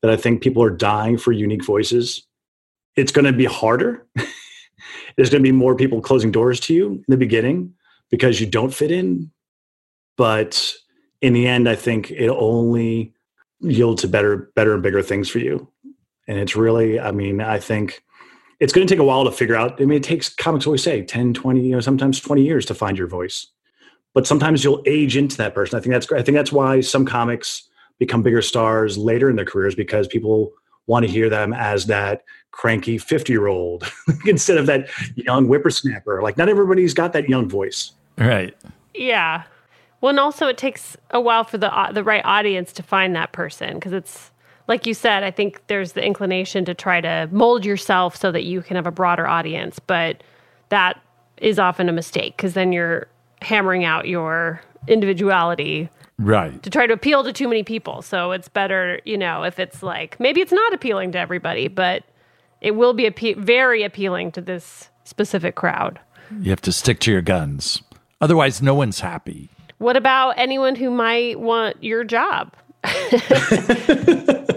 That 0.00 0.10
I 0.10 0.16
think 0.16 0.42
people 0.42 0.62
are 0.64 0.70
dying 0.70 1.18
for 1.18 1.30
unique 1.30 1.64
voices. 1.64 2.26
It's 2.96 3.12
going 3.12 3.26
to 3.26 3.32
be 3.32 3.44
harder. 3.44 4.04
There's 5.16 5.28
going 5.28 5.42
to 5.42 5.48
be 5.48 5.52
more 5.52 5.76
people 5.76 6.00
closing 6.00 6.32
doors 6.32 6.58
to 6.60 6.74
you 6.74 6.92
in 6.92 7.04
the 7.06 7.18
beginning 7.18 7.74
because 8.10 8.40
you 8.40 8.46
don't 8.46 8.72
fit 8.72 8.90
in. 8.90 9.30
But 10.16 10.74
in 11.20 11.34
the 11.34 11.46
end, 11.46 11.68
I 11.68 11.76
think 11.76 12.10
it 12.10 12.28
only 12.30 13.12
yield 13.60 13.98
to 13.98 14.08
better, 14.08 14.50
better 14.56 14.72
and 14.72 14.82
bigger 14.82 15.02
things 15.02 15.28
for 15.28 15.38
you. 15.38 15.68
And 16.26 16.38
it's 16.38 16.56
really, 16.56 16.98
I 16.98 17.12
mean, 17.12 17.40
I 17.42 17.58
think 17.58 18.02
it's 18.58 18.72
going 18.72 18.86
to 18.86 18.92
take 18.92 19.00
a 19.00 19.04
while 19.04 19.24
to 19.24 19.30
figure 19.30 19.54
out. 19.54 19.80
I 19.80 19.84
mean, 19.84 19.98
it 19.98 20.02
takes 20.02 20.30
comics 20.30 20.66
always 20.66 20.82
say 20.82 21.02
10, 21.02 21.34
20, 21.34 21.60
you 21.60 21.72
know, 21.72 21.80
sometimes 21.80 22.20
20 22.20 22.42
years 22.42 22.64
to 22.66 22.74
find 22.74 22.96
your 22.96 23.06
voice. 23.06 23.46
But 24.14 24.26
sometimes 24.26 24.62
you'll 24.62 24.82
age 24.86 25.16
into 25.16 25.36
that 25.38 25.54
person. 25.54 25.78
I 25.78 25.80
think 25.80 25.92
that's 25.92 26.06
great. 26.06 26.20
I 26.20 26.22
think 26.22 26.36
that's 26.36 26.52
why 26.52 26.80
some 26.80 27.04
comics 27.06 27.68
become 27.98 28.22
bigger 28.22 28.42
stars 28.42 28.98
later 28.98 29.30
in 29.30 29.36
their 29.36 29.44
careers 29.44 29.74
because 29.74 30.06
people 30.06 30.52
want 30.86 31.06
to 31.06 31.10
hear 31.10 31.30
them 31.30 31.52
as 31.52 31.86
that 31.86 32.24
cranky 32.50 32.98
50 32.98 33.32
year 33.32 33.46
old 33.46 33.90
instead 34.26 34.58
of 34.58 34.66
that 34.66 34.88
young 35.16 35.46
whippersnapper. 35.46 36.22
Like, 36.22 36.36
not 36.36 36.48
everybody's 36.48 36.94
got 36.94 37.12
that 37.14 37.28
young 37.28 37.48
voice. 37.48 37.92
right? 38.18 38.54
Yeah. 38.94 39.44
Well, 40.00 40.10
and 40.10 40.20
also 40.20 40.48
it 40.48 40.58
takes 40.58 40.96
a 41.10 41.20
while 41.20 41.44
for 41.44 41.58
the 41.58 41.72
uh, 41.72 41.92
the 41.92 42.02
right 42.02 42.24
audience 42.24 42.72
to 42.74 42.82
find 42.82 43.14
that 43.14 43.32
person 43.32 43.74
because 43.74 43.92
it's 43.92 44.32
like 44.66 44.86
you 44.86 44.94
said. 44.94 45.22
I 45.22 45.30
think 45.30 45.62
there's 45.68 45.92
the 45.92 46.04
inclination 46.04 46.64
to 46.64 46.74
try 46.74 47.00
to 47.00 47.28
mold 47.30 47.64
yourself 47.64 48.16
so 48.16 48.32
that 48.32 48.42
you 48.42 48.62
can 48.62 48.76
have 48.76 48.86
a 48.86 48.90
broader 48.90 49.26
audience, 49.26 49.78
but 49.78 50.22
that 50.70 51.00
is 51.36 51.58
often 51.58 51.88
a 51.88 51.92
mistake 51.92 52.36
because 52.36 52.54
then 52.54 52.72
you're 52.72 53.06
hammering 53.42 53.84
out 53.84 54.08
your 54.08 54.60
individuality 54.88 55.88
Right. 56.18 56.62
to 56.62 56.70
try 56.70 56.86
to 56.86 56.92
appeal 56.94 57.24
to 57.24 57.32
too 57.32 57.48
many 57.48 57.62
people. 57.64 58.02
So 58.02 58.32
it's 58.32 58.48
better, 58.48 59.00
you 59.04 59.18
know, 59.18 59.42
if 59.42 59.58
it's 59.58 59.82
like 59.82 60.18
maybe 60.20 60.40
it's 60.40 60.52
not 60.52 60.72
appealing 60.72 61.12
to 61.12 61.18
everybody, 61.18 61.68
but 61.68 62.04
it 62.60 62.72
will 62.76 62.92
be 62.92 63.04
appe- 63.10 63.36
very 63.36 63.82
appealing 63.82 64.30
to 64.32 64.40
this 64.40 64.88
specific 65.04 65.54
crowd. 65.56 65.98
You 66.40 66.50
have 66.50 66.60
to 66.62 66.72
stick 66.72 67.00
to 67.00 67.10
your 67.12 67.22
guns. 67.22 67.82
Otherwise, 68.20 68.62
no 68.62 68.74
one's 68.74 69.00
happy. 69.00 69.48
What 69.78 69.96
about 69.96 70.34
anyone 70.38 70.76
who 70.76 70.90
might 70.90 71.40
want 71.40 71.82
your 71.82 72.04
job? 72.04 72.52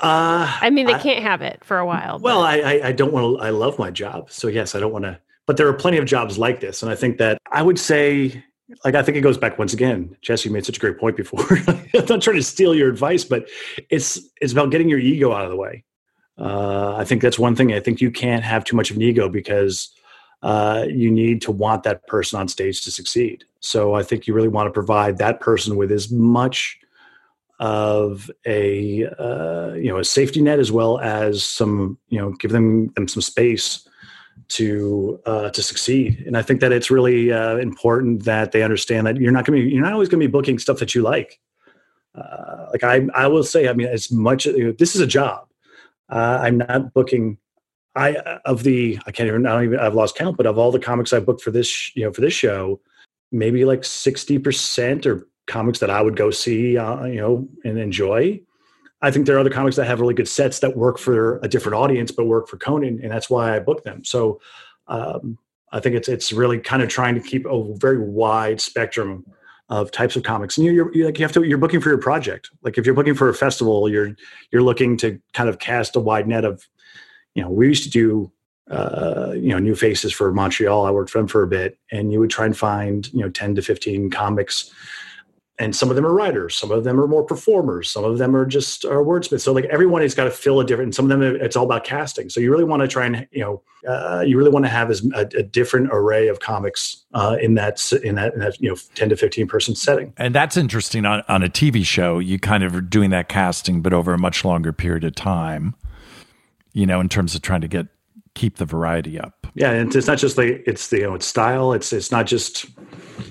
Uh, 0.00 0.52
I 0.60 0.70
mean, 0.70 0.86
they 0.86 0.98
can't 0.98 1.22
have 1.22 1.40
it 1.40 1.64
for 1.64 1.78
a 1.78 1.86
while. 1.86 2.18
Well, 2.18 2.42
I, 2.42 2.58
I, 2.58 2.88
I 2.88 2.92
don't 2.92 3.12
want 3.12 3.38
to. 3.40 3.44
I 3.44 3.50
love 3.50 3.78
my 3.78 3.90
job, 3.90 4.30
so 4.30 4.48
yes, 4.48 4.74
I 4.74 4.80
don't 4.80 4.92
want 4.92 5.04
to. 5.04 5.18
But 5.46 5.56
there 5.56 5.68
are 5.68 5.72
plenty 5.72 5.98
of 5.98 6.04
jobs 6.04 6.38
like 6.38 6.60
this, 6.60 6.82
and 6.82 6.90
I 6.90 6.94
think 6.94 7.18
that 7.18 7.38
I 7.52 7.62
would 7.62 7.78
say, 7.78 8.42
like, 8.84 8.96
I 8.96 9.02
think 9.02 9.16
it 9.16 9.20
goes 9.20 9.38
back 9.38 9.58
once 9.58 9.72
again. 9.72 10.16
Jessie 10.22 10.48
made 10.48 10.66
such 10.66 10.76
a 10.76 10.80
great 10.80 10.98
point 10.98 11.16
before. 11.16 11.40
I'm 11.68 12.06
not 12.08 12.20
trying 12.20 12.36
to 12.36 12.42
steal 12.42 12.74
your 12.74 12.88
advice, 12.88 13.24
but 13.24 13.48
it's 13.88 14.20
it's 14.40 14.52
about 14.52 14.70
getting 14.70 14.88
your 14.88 14.98
ego 14.98 15.32
out 15.32 15.44
of 15.44 15.50
the 15.50 15.56
way. 15.56 15.84
Uh, 16.38 16.94
I 16.96 17.04
think 17.04 17.22
that's 17.22 17.38
one 17.38 17.54
thing. 17.54 17.72
I 17.72 17.80
think 17.80 18.00
you 18.00 18.10
can't 18.10 18.44
have 18.44 18.64
too 18.64 18.76
much 18.76 18.90
of 18.90 18.96
an 18.96 19.02
ego 19.02 19.28
because 19.28 19.90
uh, 20.42 20.84
you 20.88 21.10
need 21.10 21.40
to 21.42 21.52
want 21.52 21.82
that 21.84 22.06
person 22.06 22.38
on 22.38 22.48
stage 22.48 22.82
to 22.82 22.90
succeed. 22.90 23.44
So 23.60 23.94
I 23.94 24.02
think 24.02 24.26
you 24.26 24.34
really 24.34 24.48
want 24.48 24.66
to 24.66 24.72
provide 24.72 25.18
that 25.18 25.40
person 25.40 25.76
with 25.76 25.90
as 25.90 26.10
much 26.10 26.78
of 27.58 28.30
a 28.46 29.06
uh, 29.18 29.72
you 29.74 29.88
know 29.88 29.98
a 29.98 30.04
safety 30.04 30.42
net 30.42 30.58
as 30.58 30.70
well 30.70 30.98
as 30.98 31.42
some 31.42 31.98
you 32.08 32.18
know 32.18 32.32
give 32.32 32.52
them 32.52 32.88
them 32.88 33.08
some 33.08 33.22
space 33.22 33.88
to 34.48 35.20
uh, 35.26 35.50
to 35.50 35.62
succeed. 35.62 36.22
And 36.26 36.36
I 36.36 36.42
think 36.42 36.60
that 36.60 36.72
it's 36.72 36.90
really 36.90 37.32
uh, 37.32 37.56
important 37.56 38.24
that 38.24 38.52
they 38.52 38.62
understand 38.62 39.06
that 39.06 39.16
you're 39.16 39.32
not 39.32 39.44
going 39.44 39.58
to 39.60 39.64
be 39.64 39.72
you're 39.72 39.82
not 39.82 39.92
always 39.92 40.08
going 40.08 40.20
to 40.20 40.26
be 40.26 40.30
booking 40.30 40.58
stuff 40.58 40.78
that 40.78 40.94
you 40.94 41.02
like. 41.02 41.40
Uh, 42.14 42.66
like 42.72 42.84
I 42.84 43.06
I 43.14 43.26
will 43.26 43.44
say, 43.44 43.68
I 43.68 43.72
mean, 43.72 43.88
as 43.88 44.10
much 44.10 44.46
you 44.46 44.66
know, 44.66 44.72
this 44.72 44.94
is 44.94 45.00
a 45.00 45.06
job. 45.06 45.48
Uh, 46.08 46.38
I'm 46.42 46.58
not 46.58 46.94
booking. 46.94 47.38
I 47.94 48.16
of 48.44 48.62
the 48.62 48.98
I 49.06 49.10
can't 49.10 49.26
even 49.26 49.46
I 49.46 49.54
don't 49.54 49.64
even 49.64 49.78
I've 49.78 49.94
lost 49.94 50.16
count, 50.16 50.36
but 50.36 50.46
of 50.46 50.58
all 50.58 50.70
the 50.70 50.78
comics 50.78 51.12
I 51.12 51.20
booked 51.20 51.42
for 51.42 51.50
this 51.50 51.94
you 51.96 52.04
know 52.04 52.12
for 52.12 52.20
this 52.20 52.34
show, 52.34 52.80
maybe 53.32 53.64
like 53.64 53.84
sixty 53.84 54.38
percent 54.38 55.06
or 55.06 55.26
comics 55.46 55.78
that 55.78 55.90
I 55.90 56.02
would 56.02 56.16
go 56.16 56.30
see, 56.30 56.76
uh, 56.76 57.04
you 57.04 57.20
know, 57.20 57.48
and 57.64 57.78
enjoy. 57.78 58.40
I 59.02 59.10
think 59.10 59.26
there 59.26 59.36
are 59.36 59.40
other 59.40 59.50
comics 59.50 59.76
that 59.76 59.86
have 59.86 60.00
really 60.00 60.14
good 60.14 60.28
sets 60.28 60.60
that 60.60 60.76
work 60.76 60.98
for 60.98 61.38
a 61.42 61.48
different 61.48 61.76
audience, 61.76 62.10
but 62.10 62.26
work 62.26 62.48
for 62.48 62.56
Conan, 62.56 63.00
and 63.02 63.12
that's 63.12 63.28
why 63.28 63.54
I 63.54 63.58
book 63.58 63.84
them. 63.84 64.04
So 64.04 64.40
um, 64.88 65.38
I 65.72 65.80
think 65.80 65.96
it's 65.96 66.08
it's 66.08 66.32
really 66.32 66.58
kind 66.58 66.82
of 66.82 66.88
trying 66.88 67.14
to 67.14 67.20
keep 67.20 67.44
a 67.46 67.74
very 67.74 67.98
wide 67.98 68.60
spectrum 68.60 69.24
of 69.68 69.90
types 69.90 70.16
of 70.16 70.22
comics. 70.22 70.56
And 70.56 70.66
you're, 70.66 70.94
you're 70.94 71.06
like 71.06 71.18
you 71.18 71.24
have 71.24 71.32
to 71.32 71.42
you're 71.42 71.58
booking 71.58 71.80
for 71.80 71.88
your 71.88 71.98
project. 71.98 72.50
Like 72.62 72.78
if 72.78 72.86
you're 72.86 72.94
booking 72.94 73.14
for 73.14 73.28
a 73.28 73.34
festival, 73.34 73.88
you're 73.88 74.16
you're 74.50 74.62
looking 74.62 74.96
to 74.98 75.20
kind 75.34 75.48
of 75.48 75.58
cast 75.58 75.96
a 75.96 76.00
wide 76.00 76.28
net 76.28 76.44
of, 76.44 76.66
you 77.34 77.42
know, 77.42 77.50
we 77.50 77.66
used 77.66 77.84
to 77.84 77.90
do 77.90 78.32
uh, 78.70 79.32
you 79.34 79.50
know 79.50 79.58
new 79.58 79.74
faces 79.74 80.12
for 80.12 80.32
Montreal. 80.32 80.86
I 80.86 80.90
worked 80.90 81.10
for 81.10 81.18
them 81.18 81.28
for 81.28 81.42
a 81.42 81.46
bit, 81.46 81.78
and 81.92 82.12
you 82.12 82.20
would 82.20 82.30
try 82.30 82.46
and 82.46 82.56
find 82.56 83.12
you 83.12 83.20
know 83.20 83.28
ten 83.28 83.54
to 83.56 83.62
fifteen 83.62 84.10
comics 84.10 84.72
and 85.58 85.74
some 85.74 85.90
of 85.90 85.96
them 85.96 86.04
are 86.04 86.12
writers 86.12 86.56
some 86.56 86.70
of 86.70 86.84
them 86.84 87.00
are 87.00 87.06
more 87.06 87.22
performers 87.22 87.90
some 87.90 88.04
of 88.04 88.18
them 88.18 88.36
are 88.36 88.44
just 88.44 88.84
are 88.84 89.02
wordsmiths. 89.02 89.42
So 89.42 89.52
like 89.52 89.64
everyone 89.66 90.02
has 90.02 90.14
got 90.14 90.24
to 90.24 90.30
fill 90.30 90.60
a 90.60 90.64
different 90.64 90.94
some 90.94 91.10
of 91.10 91.18
them 91.18 91.22
it's 91.22 91.56
all 91.56 91.64
about 91.64 91.84
casting. 91.84 92.28
So 92.28 92.40
you 92.40 92.50
really 92.50 92.64
want 92.64 92.82
to 92.82 92.88
try 92.88 93.06
and 93.06 93.26
you 93.30 93.40
know 93.40 93.62
uh, 93.88 94.22
you 94.26 94.36
really 94.36 94.50
want 94.50 94.64
to 94.64 94.68
have 94.68 94.90
as 94.90 95.06
a, 95.14 95.20
a 95.36 95.42
different 95.42 95.90
array 95.92 96.28
of 96.28 96.40
comics 96.40 97.04
uh, 97.14 97.36
in 97.40 97.54
that 97.54 97.80
in 98.02 98.16
that 98.16 98.34
in 98.34 98.40
that 98.40 98.60
you 98.60 98.68
know 98.68 98.76
10 98.94 99.10
to 99.10 99.16
15 99.16 99.46
person 99.46 99.74
setting. 99.74 100.12
And 100.16 100.34
that's 100.34 100.56
interesting 100.56 101.04
on, 101.04 101.22
on 101.28 101.42
a 101.42 101.48
tv 101.48 101.84
show 101.84 102.18
you 102.18 102.38
kind 102.38 102.64
of 102.64 102.74
are 102.74 102.80
doing 102.80 103.10
that 103.10 103.28
casting 103.28 103.82
but 103.82 103.92
over 103.92 104.12
a 104.12 104.18
much 104.18 104.44
longer 104.44 104.72
period 104.72 105.04
of 105.04 105.14
time 105.14 105.74
you 106.72 106.86
know 106.86 107.00
in 107.00 107.08
terms 107.08 107.34
of 107.34 107.42
trying 107.42 107.60
to 107.60 107.68
get 107.68 107.86
keep 108.36 108.56
the 108.56 108.64
variety 108.64 109.18
up. 109.18 109.46
Yeah 109.54 109.72
and 109.72 109.94
it's 109.94 110.06
not 110.06 110.18
just 110.18 110.38
like 110.38 110.62
it's 110.66 110.88
the 110.88 110.98
you 110.98 111.04
know 111.04 111.14
it's 111.14 111.26
style. 111.26 111.72
It's 111.72 111.92
it's 111.92 112.12
not 112.12 112.26
just 112.26 112.66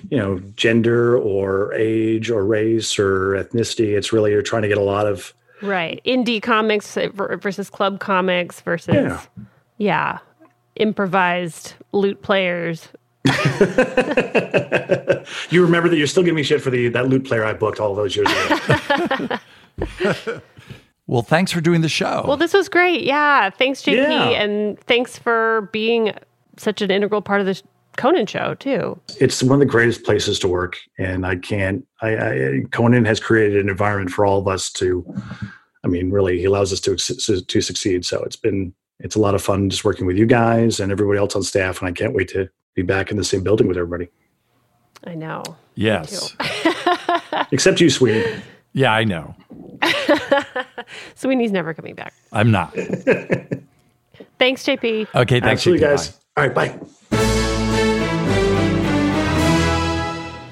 you 0.10 0.18
know 0.18 0.40
gender 0.56 1.18
or 1.18 1.74
age 1.74 2.30
or 2.30 2.46
race 2.46 3.00
or 3.00 3.32
ethnicity. 3.32 3.98
It's 3.98 4.12
really 4.12 4.32
you're 4.32 4.42
trying 4.42 4.64
to 4.64 4.68
get 4.68 4.78
a 4.78 4.84
lot 4.84 5.08
of 5.08 5.34
right. 5.62 6.02
Indie 6.06 6.42
comics 6.42 6.98
versus 7.14 7.70
club 7.70 8.00
comics 8.00 8.60
versus 8.62 8.94
yeah, 8.94 9.22
yeah 9.78 10.20
improvised 10.76 11.76
lute 11.94 12.22
players. 12.22 12.90
You 15.50 15.64
remember 15.64 15.90
that 15.90 15.98
you're 15.98 16.08
still 16.08 16.24
giving 16.24 16.36
me 16.36 16.44
shit 16.44 16.62
for 16.62 16.70
the 16.70 16.90
that 16.90 17.08
lute 17.08 17.26
player 17.26 17.44
I 17.44 17.54
booked 17.54 17.80
all 17.80 17.96
those 17.96 18.16
years 18.16 18.28
ago. 18.30 19.40
well, 21.08 21.22
thanks 21.22 21.52
for 21.52 21.62
doing 21.62 21.82
the 21.82 21.90
show. 21.90 22.24
Well, 22.28 22.38
this 22.38 22.54
was 22.54 22.70
great. 22.70 23.04
Yeah, 23.04 23.50
thanks, 23.50 23.82
JP, 23.82 23.96
yeah. 23.96 24.30
and 24.42 24.80
thanks 24.82 25.18
for 25.18 25.70
being 25.72 26.14
such 26.58 26.82
an 26.82 26.92
integral 26.92 27.22
part 27.22 27.42
of 27.42 27.46
the 27.46 27.62
Conan 27.98 28.26
show 28.26 28.56
too. 28.56 29.00
It's 29.20 29.42
one 29.42 29.54
of 29.54 29.60
the 29.60 29.66
greatest 29.66 30.04
places 30.04 30.40
to 30.40 30.48
work, 30.48 30.78
and 30.98 31.26
I 31.26 31.38
can't. 31.38 31.86
I, 32.02 32.18
I 32.18 32.62
Conan 32.72 33.06
has 33.06 33.20
created 33.20 33.62
an 33.62 33.70
environment 33.70 34.12
for 34.12 34.26
all 34.26 34.40
of 34.40 34.48
us 34.48 34.72
to. 34.74 35.06
I 35.84 35.88
mean, 35.88 36.10
really, 36.10 36.40
he 36.40 36.46
allows 36.46 36.74
us 36.74 36.80
to 36.82 36.96
to 36.96 37.62
succeed. 37.62 38.06
So 38.06 38.24
it's 38.24 38.36
been 38.36 38.74
it's 39.00 39.16
a 39.16 39.20
lot 39.20 39.36
of 39.36 39.42
fun 39.42 39.70
just 39.70 39.86
working 39.86 40.06
with 40.06 40.18
you 40.18 40.26
guys 40.26 40.80
and 40.80 40.92
everybody 40.92 41.20
else 41.20 41.36
on 41.36 41.44
staff, 41.44 41.80
and 41.80 41.88
I 41.88 41.92
can't 41.92 42.14
wait 42.14 42.30
to 42.30 42.50
be 42.74 42.82
back 42.82 43.12
in 43.12 43.18
the 43.18 43.24
same 43.24 43.44
building 43.44 43.68
with 43.68 43.78
everybody. 43.78 44.10
I 45.04 45.16
know. 45.16 45.44
Yes. 45.76 46.36
Except 47.52 47.80
you, 47.80 47.90
Sweeney. 47.90 48.24
Yeah, 48.76 48.92
I 48.94 49.06
know. 49.06 49.34
Sweeney's 51.16 51.54
never 51.54 51.74
coming 51.74 51.96
back. 51.96 52.14
I'm 52.34 52.52
not. 52.52 52.74
thanks, 54.38 54.64
JP. 54.64 55.08
Okay, 55.16 55.40
thanks, 55.40 55.62
Absolutely, 55.66 55.86
JP. 55.86 55.90
guys. 55.90 56.12
Bye. 56.12 56.20
All 56.38 56.48
right, 56.48 56.54
bye. 56.56 56.80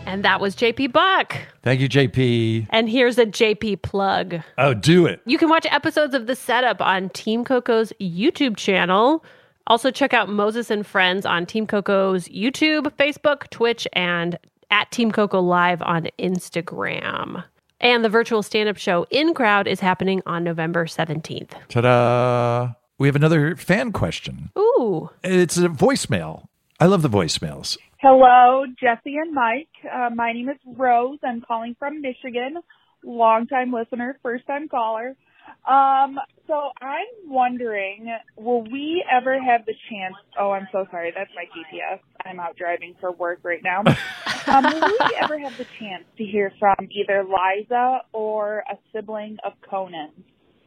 And 0.06 0.24
that 0.24 0.40
was 0.40 0.56
JP 0.56 0.94
Buck. 0.94 1.36
Thank 1.64 1.82
you, 1.82 1.90
JP. 1.90 2.68
And 2.70 2.88
here's 2.88 3.18
a 3.18 3.26
JP 3.26 3.82
plug. 3.82 4.40
Oh, 4.58 4.74
do 4.74 5.06
it. 5.06 5.20
You 5.26 5.38
can 5.38 5.50
watch 5.50 5.66
episodes 5.70 6.14
of 6.16 6.28
The 6.28 6.36
Setup 6.36 6.80
on 6.82 7.10
Team 7.10 7.44
Coco's 7.44 7.92
YouTube 8.00 8.56
channel. 8.56 9.26
Also, 9.68 9.92
check 9.92 10.14
out 10.14 10.30
Moses 10.30 10.70
and 10.70 10.88
Friends 10.88 11.26
on 11.26 11.46
Team 11.46 11.68
Coco's 11.68 12.30
YouTube, 12.30 12.84
Facebook, 12.96 13.50
Twitch, 13.50 13.86
and 13.94 14.38
at 14.72 14.90
Team 14.92 15.12
Coco 15.12 15.42
Live 15.42 15.82
on 15.82 16.08
Instagram. 16.20 17.44
And 17.84 18.04
the 18.04 18.10
virtual 18.10 18.42
stand 18.42 18.70
up 18.70 18.78
show 18.78 19.06
In 19.12 19.34
Crowd 19.34 19.68
is 19.68 19.82
happening 19.82 20.22
on 20.26 20.46
November 20.46 20.86
17th. 20.86 21.50
Ta 21.68 21.82
da! 21.82 22.74
We 22.98 23.10
have 23.10 23.16
another 23.18 23.58
fan 23.58 23.92
question. 23.92 24.52
Ooh. 24.58 25.10
It's 25.22 25.58
a 25.58 25.68
voicemail. 25.68 26.46
I 26.80 26.86
love 26.86 27.02
the 27.02 27.10
voicemails. 27.10 27.78
Hello, 28.00 28.66
Jessie 28.80 29.18
and 29.18 29.34
Mike. 29.34 29.68
Uh, 29.94 30.10
my 30.16 30.32
name 30.32 30.48
is 30.48 30.58
Rose. 30.66 31.20
I'm 31.26 31.42
calling 31.42 31.76
from 31.78 32.02
Michigan. 32.02 32.56
Longtime 33.04 33.74
listener, 33.74 34.18
first 34.24 34.48
time 34.48 34.70
caller. 34.70 35.18
Um, 35.66 36.20
so 36.46 36.72
I'm 36.82 37.30
wondering, 37.30 38.14
will 38.36 38.64
we 38.64 39.04
ever 39.10 39.40
have 39.42 39.66
the 39.66 39.74
chance? 39.90 40.16
Oh, 40.38 40.52
I'm 40.52 40.68
so 40.72 40.86
sorry. 40.92 41.14
That's 41.16 41.30
my 41.36 41.46
GPS. 41.46 42.00
I'm 42.26 42.40
out 42.40 42.58
driving 42.58 42.96
for 43.00 43.12
work 43.12 43.40
right 43.44 43.62
now. 43.64 43.80
um, 44.48 44.66
will 44.66 44.82
we 44.82 45.18
ever 45.22 45.40
have 45.40 45.58
the 45.58 45.66
chance 45.80 46.04
to 46.18 46.24
hear 46.26 46.52
from 46.60 46.76
either 46.92 47.24
Liza 47.24 48.02
or 48.12 48.64
a 48.70 48.78
sibling 48.92 49.38
of 49.46 49.54
Conan? 49.70 50.12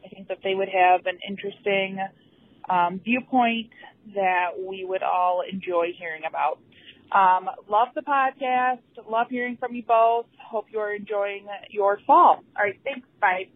I 0.03 0.09
think 0.09 0.29
that 0.29 0.39
they 0.43 0.55
would 0.55 0.69
have 0.69 1.05
an 1.05 1.19
interesting 1.27 1.99
um, 2.67 2.99
viewpoint 3.03 3.69
that 4.15 4.51
we 4.57 4.83
would 4.83 5.03
all 5.03 5.43
enjoy 5.47 5.87
hearing 5.97 6.23
about. 6.27 6.59
Um, 7.11 7.49
love 7.69 7.89
the 7.93 8.01
podcast. 8.01 8.79
Love 9.09 9.27
hearing 9.29 9.57
from 9.57 9.75
you 9.75 9.83
both. 9.83 10.25
Hope 10.43 10.65
you're 10.71 10.93
enjoying 10.93 11.45
your 11.69 11.99
fall. 12.07 12.43
All 12.57 12.63
right. 12.63 12.79
Thanks. 12.83 13.07
Bye. 13.21 13.49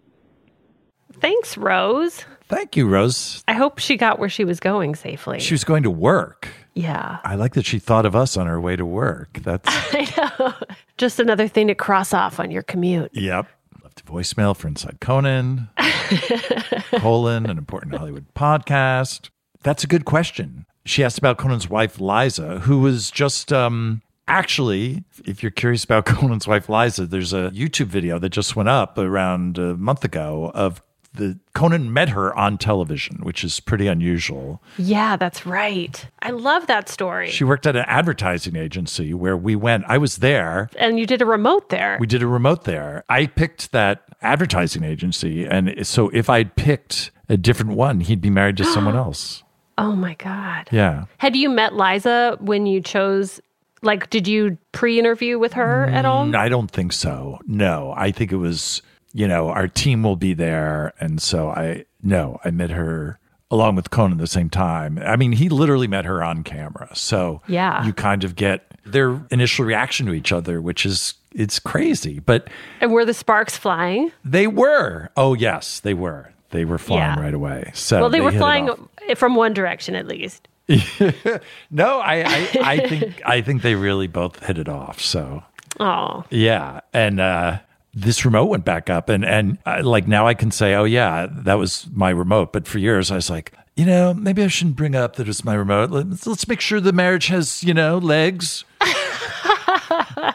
Thanks, 1.20 1.57
Rose. 1.57 2.26
Thank 2.47 2.76
you, 2.76 2.88
Rose. 2.88 3.43
I 3.47 3.53
hope 3.53 3.80
she 3.80 3.97
got 3.97 4.20
where 4.20 4.30
she 4.30 4.43
was 4.43 4.59
going 4.59 4.95
safely. 4.95 5.39
She 5.39 5.53
was 5.53 5.64
going 5.64 5.84
to 5.84 5.91
work. 5.91 6.49
Yeah. 6.74 7.20
I 7.24 7.36
like 7.36 7.53
that 7.53 7.66
she 7.66 7.80
thought 7.80 8.05
of 8.05 8.16
us 8.16 8.38
on 8.38 8.47
her 8.47 8.59
way 8.59 8.76
to 8.76 8.86
work. 8.86 9.39
That's 9.41 9.68
I 9.93 10.34
know. 10.39 10.53
Just 10.97 11.20
another 11.20 11.47
thing 11.47 11.68
to 11.68 11.76
cross 11.76 12.14
off 12.14 12.39
on 12.39 12.51
your 12.51 12.64
commute. 12.64 13.12
Yep. 13.14 13.47
Left 13.84 14.01
a 14.01 14.03
voicemail 14.03 14.55
for 14.55 14.68
Inside 14.68 14.99
Conan. 15.01 15.70
colon, 16.99 17.45
an 17.45 17.57
important 17.57 17.95
Hollywood 17.95 18.26
podcast. 18.36 19.30
That's 19.64 19.84
a 19.84 19.88
good 19.88 20.05
question 20.05 20.66
she 20.86 21.03
asked 21.03 21.18
about 21.18 21.38
Conan's 21.38 21.70
wife, 21.70 21.99
Liza, 21.99 22.59
who 22.59 22.80
was 22.80 23.12
just 23.12 23.53
um, 23.53 24.01
actually, 24.28 25.03
if 25.26 25.43
you're 25.43 25.51
curious 25.51 25.84
about 25.84 26.05
Conan's 26.05 26.47
wife, 26.47 26.70
Liza, 26.70 27.05
there's 27.05 27.34
a 27.34 27.51
YouTube 27.51 27.88
video 27.88 28.20
that 28.20 28.30
just 28.30 28.55
went 28.55 28.70
up 28.70 28.97
around 28.97 29.57
a 29.57 29.76
month 29.76 30.03
ago 30.03 30.51
of 30.53 30.82
the 31.14 31.38
Conan 31.53 31.91
met 31.91 32.09
her 32.09 32.34
on 32.38 32.57
television, 32.57 33.18
which 33.22 33.43
is 33.43 33.59
pretty 33.59 33.88
unusual. 33.88 34.62
Yeah, 34.78 35.18
that's 35.18 35.45
right. 35.45 36.05
I 36.22 36.30
love 36.32 36.68
that 36.68 36.88
story. 36.88 37.30
She 37.30 37.43
worked 37.43 37.68
at 37.68 37.76
an 37.76 37.86
advertising 37.88 38.55
agency 38.55 39.14
where 39.14 39.36
we 39.36 39.55
went. 39.55 39.84
I 39.88 39.97
was 39.97 40.18
there. 40.18 40.70
And 40.78 40.97
you 40.99 41.05
did 41.05 41.22
a 41.22 41.26
remote 41.26 41.70
there. 41.70 41.97
We 41.99 42.07
did 42.07 42.24
a 42.24 42.28
remote 42.28 42.64
there. 42.64 43.03
I 43.09 43.26
picked 43.26 43.72
that 43.74 44.03
advertising 44.22 44.84
agency. 44.84 45.45
And 45.45 45.86
so 45.86 46.09
if 46.09 46.30
I'd 46.30 46.55
picked 46.55 47.12
a 47.28 47.38
different 47.38 47.72
one, 47.74 47.99
he'd 48.01 48.22
be 48.22 48.30
married 48.30 48.57
to 48.57 48.66
someone 48.66 48.95
else. 49.05 49.43
Oh 49.78 49.95
my 49.95 50.14
God. 50.16 50.70
Yeah. 50.72 51.05
Had 51.18 51.36
you 51.36 51.49
met 51.49 51.76
Liza 51.76 52.38
when 52.39 52.66
you 52.66 52.82
chose? 52.82 53.41
Like, 53.82 54.09
did 54.12 54.28
you 54.28 54.57
pre 54.74 54.99
interview 54.99 55.39
with 55.39 55.53
her 55.53 55.86
at 55.88 56.05
all? 56.05 56.28
Mm, 56.28 56.36
I 56.36 56.49
don't 56.49 56.70
think 56.70 56.93
so. 56.93 57.39
No, 57.47 57.93
I 57.97 58.12
think 58.12 58.32
it 58.32 58.36
was, 58.38 58.84
you 59.14 59.28
know, 59.28 59.49
our 59.49 59.68
team 59.68 60.03
will 60.03 60.16
be 60.16 60.34
there. 60.34 60.93
And 60.99 61.22
so 61.22 61.49
I, 61.49 61.86
no, 62.01 62.39
I 62.43 62.51
met 62.51 62.70
her 62.72 63.20
along 63.49 63.76
with 63.76 63.89
Conan 63.89 64.14
at 64.14 64.18
the 64.20 64.28
same 64.28 64.49
time. 64.49 64.99
I 65.05 65.16
mean, 65.16 65.34
he 65.34 65.49
literally 65.49 65.88
met 65.88 66.05
her 66.05 66.24
on 66.24 66.43
camera. 66.43 66.89
So 66.93 67.41
yeah, 67.47 67.86
you 67.86 67.93
kind 67.93 68.24
of 68.24 68.36
get 68.36 68.66
their 68.86 69.22
initial 69.30 69.66
reaction 69.66 70.05
to 70.07 70.14
each 70.14 70.32
other, 70.32 70.62
which 70.62 70.86
is 70.86 71.16
it's 71.34 71.59
crazy. 71.59 72.20
But 72.20 72.49
and 72.80 72.91
were 72.91 73.05
the 73.05 73.14
sparks 73.14 73.57
flying? 73.57 74.12
They 74.24 74.47
were. 74.47 75.09
Oh 75.18 75.34
yes, 75.34 75.80
they 75.80 75.93
were. 75.93 76.32
They 76.51 76.66
were 76.66 76.78
flying 76.78 77.18
yeah. 77.18 77.24
right 77.24 77.34
away. 77.34 77.72
So 77.74 78.01
well, 78.01 78.09
they, 78.09 78.20
they 78.20 78.26
were 78.26 78.32
flying 78.32 78.70
from 79.16 79.36
one 79.36 79.53
direction 79.53 79.95
at 79.95 80.07
least. 80.07 80.47
no, 81.72 81.99
I, 81.99 82.24
I, 82.26 82.49
I 82.62 82.78
think 82.88 83.22
I 83.26 83.41
think 83.41 83.62
they 83.62 83.76
really 83.76 84.07
both 84.07 84.45
hit 84.45 84.57
it 84.57 84.70
off. 84.70 85.01
So 85.01 85.43
Oh, 85.80 86.24
yeah, 86.30 86.82
and 86.93 87.20
uh, 87.20 87.59
this 87.94 88.26
remote 88.26 88.46
went 88.46 88.66
back 88.66 88.89
up, 88.89 89.10
and 89.10 89.26
and 89.26 89.58
uh, 89.66 89.82
like 89.84 90.08
now 90.08 90.28
I 90.28 90.34
can 90.34 90.52
say, 90.52 90.74
oh 90.76 90.84
yeah, 90.84 91.28
that 91.30 91.56
was 91.56 91.88
my 91.92 92.10
remote. 92.10 92.54
But 92.54 92.68
for 92.68 92.80
years 92.80 93.12
I 93.12 93.16
was 93.16 93.30
like, 93.30 93.54
you 93.76 93.86
know, 93.86 94.14
maybe 94.14 94.44
I 94.44 94.48
shouldn't 94.48 94.76
bring 94.76 94.96
up 94.96 95.16
that 95.16 95.28
it's 95.28 95.44
my 95.44 95.54
remote. 95.54 95.92
Let's, 95.92 96.26
let's 96.28 96.48
make 96.48 96.62
sure 96.62 96.80
the 96.80 96.94
marriage 96.94 97.28
has 97.28 97.64
you 97.64 97.74
know 97.74 97.98
legs. 97.98 98.64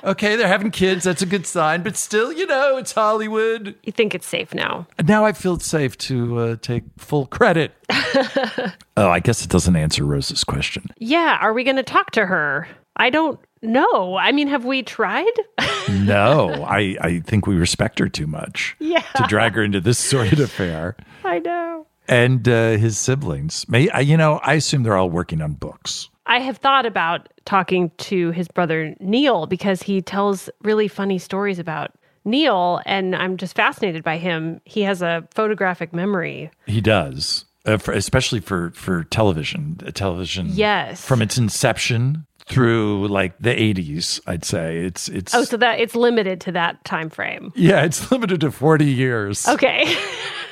okay, 0.04 0.36
they're 0.36 0.48
having 0.48 0.70
kids. 0.70 1.04
That's 1.04 1.22
a 1.22 1.26
good 1.26 1.46
sign. 1.46 1.82
But 1.82 1.96
still, 1.96 2.32
you 2.32 2.46
know, 2.46 2.76
it's 2.76 2.92
Hollywood. 2.92 3.74
you 3.82 3.92
think 3.92 4.14
it's 4.14 4.26
safe 4.26 4.54
now? 4.54 4.86
Now 5.04 5.24
I 5.24 5.32
feel 5.32 5.54
it's 5.54 5.66
safe 5.66 5.96
to 5.98 6.38
uh, 6.38 6.56
take 6.60 6.84
full 6.98 7.26
credit. 7.26 7.72
oh, 7.90 9.08
I 9.08 9.20
guess 9.20 9.44
it 9.44 9.50
doesn't 9.50 9.76
answer 9.76 10.04
Rose's 10.04 10.44
question. 10.44 10.88
Yeah. 10.98 11.38
Are 11.40 11.52
we 11.52 11.64
going 11.64 11.76
to 11.76 11.82
talk 11.82 12.10
to 12.12 12.26
her? 12.26 12.68
I 12.96 13.10
don't 13.10 13.38
know. 13.66 14.16
I 14.16 14.32
mean, 14.32 14.48
have 14.48 14.64
we 14.64 14.82
tried? 14.82 15.32
No, 15.88 16.64
I, 16.64 16.96
I 17.00 17.20
think 17.20 17.46
we 17.46 17.54
respect 17.54 18.00
her 18.00 18.08
too 18.08 18.26
much 18.26 18.74
yeah. 18.80 19.02
to 19.14 19.24
drag 19.28 19.54
her 19.54 19.62
into 19.62 19.80
this 19.80 19.98
sort 19.98 20.32
of 20.32 20.40
affair. 20.40 20.96
I 21.24 21.38
know. 21.38 21.86
And 22.08 22.48
uh, 22.48 22.70
his 22.72 22.98
siblings, 22.98 23.68
may 23.68 23.88
I, 23.90 24.00
you 24.00 24.16
know, 24.16 24.40
I 24.42 24.54
assume 24.54 24.82
they're 24.82 24.96
all 24.96 25.10
working 25.10 25.40
on 25.40 25.52
books. 25.52 26.08
I 26.26 26.40
have 26.40 26.58
thought 26.58 26.86
about 26.86 27.28
talking 27.44 27.92
to 27.98 28.32
his 28.32 28.48
brother 28.48 28.96
Neil 28.98 29.46
because 29.46 29.82
he 29.82 30.02
tells 30.02 30.50
really 30.62 30.88
funny 30.88 31.18
stories 31.18 31.60
about 31.60 31.92
Neil, 32.24 32.80
and 32.84 33.14
I'm 33.14 33.36
just 33.36 33.54
fascinated 33.54 34.02
by 34.02 34.18
him. 34.18 34.60
He 34.64 34.82
has 34.82 35.02
a 35.02 35.26
photographic 35.32 35.92
memory. 35.92 36.50
He 36.66 36.80
does, 36.80 37.44
uh, 37.64 37.78
for, 37.78 37.92
especially 37.92 38.40
for 38.40 38.70
for 38.72 39.04
television. 39.04 39.78
Uh, 39.86 39.92
television, 39.92 40.48
Yes. 40.50 41.04
from 41.04 41.22
its 41.22 41.38
inception 41.38 42.26
through 42.48 43.08
like 43.08 43.36
the 43.38 43.50
80s. 43.50 44.20
I'd 44.26 44.44
say 44.44 44.78
it's 44.78 45.08
it's. 45.08 45.34
Oh, 45.34 45.44
so 45.44 45.56
that 45.56 45.80
it's 45.80 45.94
limited 45.96 46.40
to 46.42 46.52
that 46.52 46.84
time 46.84 47.10
frame. 47.10 47.52
yeah, 47.56 47.82
it's 47.84 48.10
limited 48.12 48.40
to 48.42 48.50
40 48.50 48.84
years. 48.84 49.46
Okay. 49.48 49.96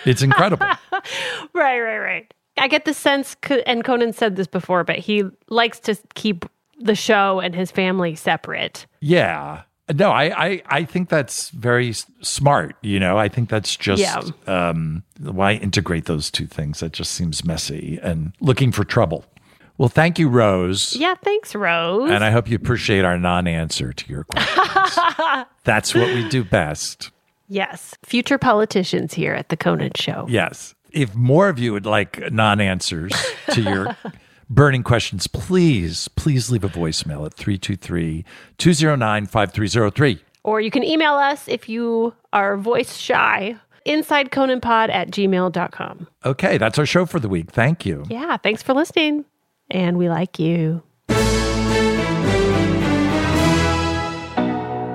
It's 0.04 0.22
incredible. 0.22 0.66
right, 1.52 1.80
right, 1.80 1.98
right. 1.98 2.34
I 2.58 2.68
get 2.68 2.84
the 2.84 2.94
sense, 2.94 3.36
and 3.66 3.82
Conan 3.84 4.12
said 4.12 4.36
this 4.36 4.46
before, 4.46 4.84
but 4.84 4.96
he 4.98 5.24
likes 5.48 5.80
to 5.80 5.96
keep 6.14 6.44
the 6.78 6.94
show 6.94 7.40
and 7.40 7.54
his 7.54 7.70
family 7.70 8.14
separate. 8.14 8.86
Yeah. 9.00 9.62
No, 9.92 10.10
I, 10.10 10.46
I, 10.46 10.62
I 10.66 10.84
think 10.84 11.08
that's 11.08 11.50
very 11.50 11.92
smart. 12.22 12.76
You 12.82 12.98
know, 13.00 13.18
I 13.18 13.28
think 13.28 13.48
that's 13.50 13.76
just 13.76 14.00
Yeah. 14.00 14.22
um, 14.46 15.02
why 15.20 15.54
integrate 15.54 16.06
those 16.06 16.30
two 16.30 16.46
things? 16.46 16.80
That 16.80 16.92
just 16.92 17.12
seems 17.12 17.44
messy 17.44 17.98
and 18.02 18.32
looking 18.40 18.72
for 18.72 18.84
trouble. 18.84 19.24
Well, 19.76 19.88
thank 19.88 20.18
you, 20.18 20.28
Rose. 20.28 20.94
Yeah, 20.94 21.14
thanks, 21.22 21.54
Rose. 21.54 22.10
And 22.10 22.22
I 22.22 22.30
hope 22.30 22.48
you 22.48 22.56
appreciate 22.56 23.04
our 23.04 23.18
non 23.18 23.46
answer 23.46 23.92
to 23.92 24.08
your 24.08 24.24
questions. 24.24 25.46
that's 25.64 25.94
what 25.94 26.14
we 26.14 26.28
do 26.28 26.44
best. 26.44 27.10
yes, 27.48 27.94
future 28.04 28.38
politicians 28.38 29.14
here 29.14 29.34
at 29.34 29.48
the 29.48 29.56
Conan 29.56 29.92
Show. 29.96 30.26
Yes. 30.28 30.74
If 30.92 31.14
more 31.16 31.48
of 31.48 31.58
you 31.58 31.72
would 31.72 31.86
like 31.86 32.30
non 32.30 32.60
answers 32.60 33.12
to 33.50 33.62
your 33.62 33.96
burning 34.48 34.84
questions, 34.84 35.26
please, 35.26 36.06
please 36.08 36.50
leave 36.52 36.62
a 36.62 36.68
voicemail 36.68 37.26
at 37.26 37.34
323 37.34 38.24
209 38.58 39.26
5303. 39.26 40.20
Or 40.44 40.60
you 40.60 40.70
can 40.70 40.84
email 40.84 41.14
us 41.14 41.48
if 41.48 41.68
you 41.68 42.14
are 42.32 42.56
voice 42.56 42.96
shy. 42.96 43.56
InsideConanPod 43.86 44.88
at 44.88 45.10
gmail.com. 45.10 46.08
Okay, 46.24 46.56
that's 46.56 46.78
our 46.78 46.86
show 46.86 47.04
for 47.04 47.20
the 47.20 47.28
week. 47.28 47.50
Thank 47.50 47.84
you. 47.84 48.04
Yeah, 48.08 48.38
thanks 48.38 48.62
for 48.62 48.72
listening. 48.72 49.26
And 49.70 49.98
we 49.98 50.08
like 50.08 50.38
you. 50.38 50.82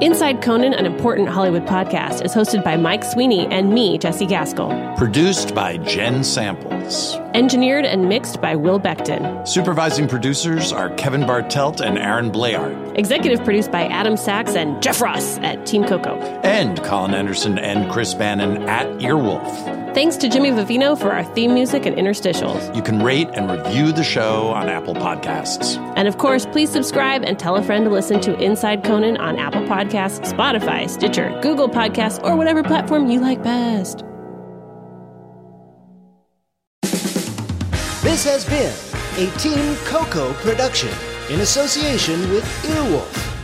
Inside 0.01 0.41
Conan, 0.41 0.73
an 0.73 0.85
important 0.85 1.27
Hollywood 1.27 1.65
podcast, 1.65 2.23
is 2.23 2.33
hosted 2.33 2.63
by 2.63 2.77
Mike 2.77 3.03
Sweeney 3.03 3.45
and 3.47 3.73
me, 3.73 3.97
Jessie 3.97 4.25
Gaskell. 4.25 4.95
Produced 4.95 5.53
by 5.53 5.75
Jen 5.79 6.23
Samples. 6.23 7.15
Engineered 7.33 7.83
and 7.83 8.07
mixed 8.07 8.39
by 8.39 8.55
Will 8.55 8.79
Beckton. 8.79 9.45
Supervising 9.45 10.07
producers 10.07 10.71
are 10.71 10.89
Kevin 10.95 11.23
Bartelt 11.23 11.81
and 11.81 11.97
Aaron 11.97 12.31
Blair. 12.31 12.71
Executive 12.95 13.43
produced 13.43 13.73
by 13.73 13.87
Adam 13.87 14.15
Sachs 14.15 14.55
and 14.55 14.81
Jeff 14.81 15.01
Ross 15.01 15.37
at 15.39 15.65
Team 15.65 15.83
Coco. 15.83 16.15
And 16.43 16.81
Colin 16.85 17.13
Anderson 17.13 17.59
and 17.59 17.91
Chris 17.91 18.13
Bannon 18.13 18.69
at 18.69 18.87
Earwolf. 19.01 19.88
Thanks 19.93 20.17
to 20.17 20.29
Jimmy 20.29 20.51
Vivino 20.51 20.95
for 20.95 21.11
our 21.11 21.23
theme 21.33 21.55
music 21.55 21.87
and 21.87 21.95
interstitials. 21.95 22.75
You 22.75 22.83
can 22.83 23.01
rate 23.01 23.27
and 23.33 23.49
review 23.49 23.91
the 23.91 24.03
show 24.03 24.49
on 24.49 24.69
Apple 24.69 24.93
Podcasts. 24.93 25.77
And 25.97 26.07
of 26.07 26.19
course, 26.19 26.45
please 26.45 26.69
subscribe 26.69 27.23
and 27.23 27.39
tell 27.39 27.55
a 27.55 27.63
friend 27.63 27.85
to 27.85 27.91
listen 27.91 28.21
to 28.21 28.39
Inside 28.39 28.83
Conan 28.83 29.17
on 29.17 29.39
Apple 29.39 29.63
Podcasts, 29.63 30.31
Spotify, 30.31 30.87
Stitcher, 30.87 31.37
Google 31.41 31.67
Podcasts, 31.67 32.23
or 32.23 32.35
whatever 32.35 32.61
platform 32.61 33.09
you 33.09 33.19
like 33.19 33.41
best. 33.41 34.03
This 38.03 38.23
has 38.25 38.45
been 38.45 38.73
a 39.27 39.31
Team 39.37 39.75
Coco 39.85 40.33
production 40.33 40.91
in 41.29 41.41
association 41.41 42.29
with 42.29 42.43
Earwolf. 42.63 43.38